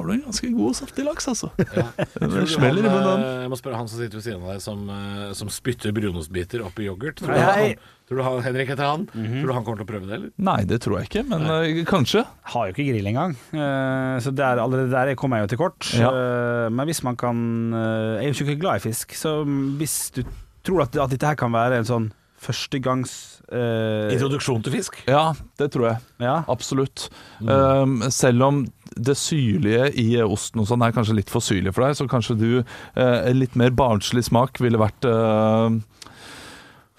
har 0.00 0.08
du 0.08 0.12
en 0.16 0.24
ganske 0.26 0.50
god 0.56 0.66
og 0.72 0.76
saftig 0.80 1.04
laks, 1.06 1.28
altså. 1.30 1.52
Ja. 1.76 1.86
Det 2.34 2.44
smeller 2.50 2.82
i 2.82 2.90
munnen. 2.90 3.22
eh, 3.22 3.40
Jeg 3.44 3.52
må 3.52 3.58
spørre 3.60 3.78
han 3.78 3.88
som 3.92 4.00
sitter 4.00 4.18
ved 4.18 4.24
siden 4.26 4.42
av 4.42 4.54
deg, 4.56 4.62
som, 4.64 4.82
eh, 4.96 5.30
som 5.38 5.52
spytter 5.52 5.92
brunostbiter 5.96 6.64
oppi 6.66 6.88
yoghurt. 6.88 7.20
Tror 7.20 7.34
du, 7.36 7.40
han, 7.44 7.74
tror 8.08 8.20
du 8.20 8.24
han, 8.26 8.40
Henrik 8.48 8.72
heter 8.72 8.88
han? 8.88 9.06
Tror 9.12 9.46
du 9.46 9.54
han 9.54 9.64
kommer 9.68 9.82
til 9.82 9.86
å 9.86 9.90
prøve 9.92 10.08
det, 10.10 10.16
eller? 10.18 10.32
Nei, 10.50 10.58
det 10.70 10.80
tror 10.82 10.98
jeg 10.98 11.10
ikke, 11.12 11.24
men 11.30 11.46
eh, 11.60 11.80
kanskje. 11.88 12.24
Har 12.56 12.68
jo 12.70 12.74
ikke 12.74 12.88
grill 12.90 13.10
engang, 13.12 13.36
eh, 13.54 14.16
så 14.24 14.32
der, 14.34 14.58
allerede 14.64 14.90
der 14.94 15.14
kommer 15.20 15.38
jeg 15.42 15.46
jo 15.48 15.52
til 15.54 15.62
kort. 15.62 15.92
Ja. 16.00 16.10
Eh, 16.10 16.68
Men 16.74 16.88
hvis 16.90 17.02
man 17.06 17.16
kan 17.20 17.38
Jeg 17.70 18.30
er 18.30 18.32
jo 18.34 18.44
ikke 18.48 18.60
glad 18.62 18.80
i 18.80 18.86
fisk, 18.88 19.12
så 19.18 19.40
hvis 19.78 19.98
du 20.16 20.24
tror 20.66 20.82
at, 20.88 20.96
at 20.96 21.10
dette 21.14 21.26
her 21.30 21.38
kan 21.40 21.52
være 21.54 21.78
en 21.80 21.88
sånn 21.88 22.10
førstegangs 22.40 23.29
eh, 23.52 24.12
Introduksjon 24.14 24.62
til 24.64 24.74
fisk? 24.78 24.98
Ja, 25.10 25.32
det 25.60 25.70
tror 25.74 25.88
jeg. 25.90 26.02
Ja. 26.22 26.40
Absolutt. 26.50 27.08
Um, 27.40 28.00
selv 28.12 28.46
om 28.46 28.60
det 28.96 29.14
syrlige 29.16 29.90
i 30.02 30.08
osten 30.22 30.62
og 30.62 30.68
sånn 30.70 30.82
er 30.82 30.94
kanskje 30.96 31.14
litt 31.20 31.30
for 31.32 31.44
syrlig 31.44 31.72
for 31.76 31.86
deg, 31.86 31.96
så 31.98 32.08
kanskje 32.10 32.36
du 32.40 32.50
eh, 32.60 33.18
en 33.30 33.38
litt 33.38 33.56
mer 33.58 33.70
barnslig 33.76 34.24
smak 34.26 34.60
ville 34.60 34.80
vært 34.80 35.06
eh, 35.08 35.78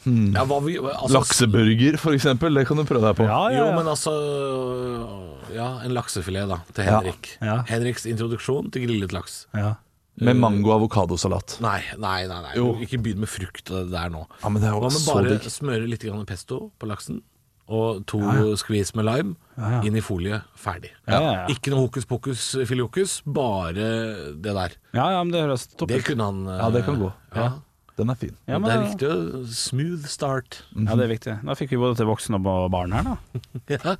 hmm, 0.08 0.32
Ja, 0.38 0.46
hva 0.50 0.62
vi, 0.66 0.78
altså, 0.80 1.12
Lakseburger, 1.18 2.00
for 2.02 2.16
eksempel. 2.18 2.56
Det 2.58 2.66
kan 2.70 2.80
du 2.80 2.86
prøve 2.88 3.06
deg 3.10 3.20
på. 3.22 3.28
Ja, 3.30 3.44
ja, 3.54 3.62
Jo, 3.66 3.70
men 3.78 3.92
altså 3.92 4.16
Ja, 5.52 5.70
en 5.86 5.96
laksefilet, 5.98 6.48
da, 6.52 6.62
til 6.74 6.88
Ja. 6.88 7.00
Henrik. 7.00 7.34
Ja. 7.44 7.62
Henriks 7.70 8.08
introduksjon 8.10 8.72
til 8.72 8.88
grillet 8.88 9.16
laks. 9.16 9.46
ja. 9.58 9.76
Med 10.22 10.38
mango-avokadosalat. 10.38 11.58
Nei, 11.66 11.80
nei, 11.98 12.28
nei. 12.30 12.40
nei. 12.46 12.56
Ikke 12.86 13.00
begynn 13.02 13.24
med 13.24 13.30
frukt 13.32 13.72
der 13.72 14.12
nå. 14.14 14.28
Ja, 14.44 14.50
men 14.54 14.62
det 14.62 14.70
er 14.70 14.76
jo 14.76 14.82
Hva 14.84 14.92
med 14.94 15.02
så 15.02 15.16
bare 15.18 15.32
digg. 15.36 15.48
smøre 15.52 15.88
litt 15.90 16.06
grann 16.06 16.26
pesto 16.30 16.68
på 16.80 16.90
laksen? 16.90 17.22
Og 17.72 18.02
to 18.10 18.20
skvis 18.60 18.92
med 19.00 19.06
lime 19.08 19.36
Ja, 19.56 19.70
ja. 19.78 19.82
inn 19.88 19.96
i 19.96 20.02
folie. 20.04 20.42
Ferdig. 20.60 20.90
Ja, 21.08 21.20
ja, 21.22 21.32
ja. 21.40 21.44
Ikke 21.54 21.72
noe 21.72 21.86
hokus 21.86 22.06
pokus 22.10 22.44
filiokus, 22.68 23.22
bare 23.26 23.86
det 24.36 24.54
der. 24.58 24.76
ja, 24.94 25.06
ja, 25.16 25.24
men 25.24 25.32
det 25.32 25.42
høres 25.46 25.68
topp 25.74 25.88
Det 25.94 26.02
ut. 26.02 26.06
kunne 26.10 26.28
han 26.28 26.42
eh, 26.48 26.58
Ja, 26.60 26.70
det 26.76 26.84
kan 26.86 27.00
gå. 27.00 27.12
Ja. 27.36 27.50
Den 27.98 28.10
er 28.10 28.16
fin. 28.16 28.36
Ja, 28.48 28.58
Men 28.58 28.68
det 28.70 28.76
er 28.76 28.86
viktig 28.90 29.08
å 29.12 29.46
Smooth 29.52 30.08
start. 30.10 30.62
Ja, 30.76 30.96
det 30.96 31.06
er 31.06 31.12
viktig. 31.12 31.34
Da 31.46 31.56
fikk 31.60 31.70
vi 31.76 31.78
både 31.82 31.98
til 32.00 32.08
voksne 32.10 32.40
og 32.42 32.72
barn 32.72 32.92
her, 32.96 33.04
da. 33.04 33.18
Ja. 33.78 33.96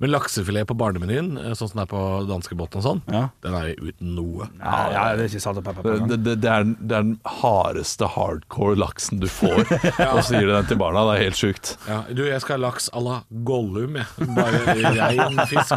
Men 0.00 0.10
laksefilet 0.12 0.66
på 0.70 0.76
barnemenyen, 0.78 1.32
eh, 1.38 1.52
sånn 1.58 1.68
som 1.72 1.80
det 1.80 1.84
er 1.88 1.90
på 1.90 2.02
danskebåten 2.28 2.78
og 2.78 2.84
sånn, 2.84 3.02
Ja. 3.12 3.28
den 3.42 3.54
er 3.54 3.68
jo 3.72 3.88
uten 3.90 4.14
noe. 4.14 4.48
Ja, 4.60 4.90
ja, 4.94 5.16
det 5.16 5.24
er 5.24 5.28
ikke 5.32 5.40
salt 5.42 5.58
og 5.58 5.64
pepper 5.64 5.82
på 5.82 6.08
Det, 6.08 6.18
det, 6.24 6.40
det, 6.42 6.50
er, 6.50 6.62
den- 6.64 6.76
det 6.80 6.96
er 6.98 7.02
den 7.02 7.20
hardeste 7.26 8.06
hardcore 8.14 8.76
laksen 8.78 9.18
du 9.20 9.26
får. 9.26 9.64
Og 10.14 10.22
så 10.22 10.38
gir 10.38 10.46
du 10.46 10.52
den 10.54 10.66
til 10.70 10.76
barna. 10.78 11.02
Det 11.10 11.18
er 11.18 11.24
helt 11.28 11.40
sjukt. 11.40 11.76
Ja, 11.88 12.02
du, 12.12 12.22
jeg 12.28 12.40
skal 12.44 12.60
ha 12.60 12.68
laks 12.68 12.88
à 12.94 13.02
la 13.02 13.18
Gollum, 13.44 13.96
jeg. 13.98 14.06
Bare 14.38 14.62
rein 14.94 15.38
fisk. 15.50 15.74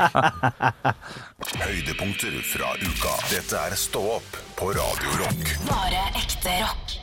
Høydepunkter 1.62 2.38
fra 2.46 2.76
uka. 2.78 3.16
Dette 3.32 3.58
er 3.68 3.76
Stå 3.82 4.04
opp 4.20 4.38
på 4.60 4.70
Radio 4.78 5.18
Rock. 5.24 5.56
Bare 5.68 6.04
ekte 6.22 6.60
rock. 6.62 7.01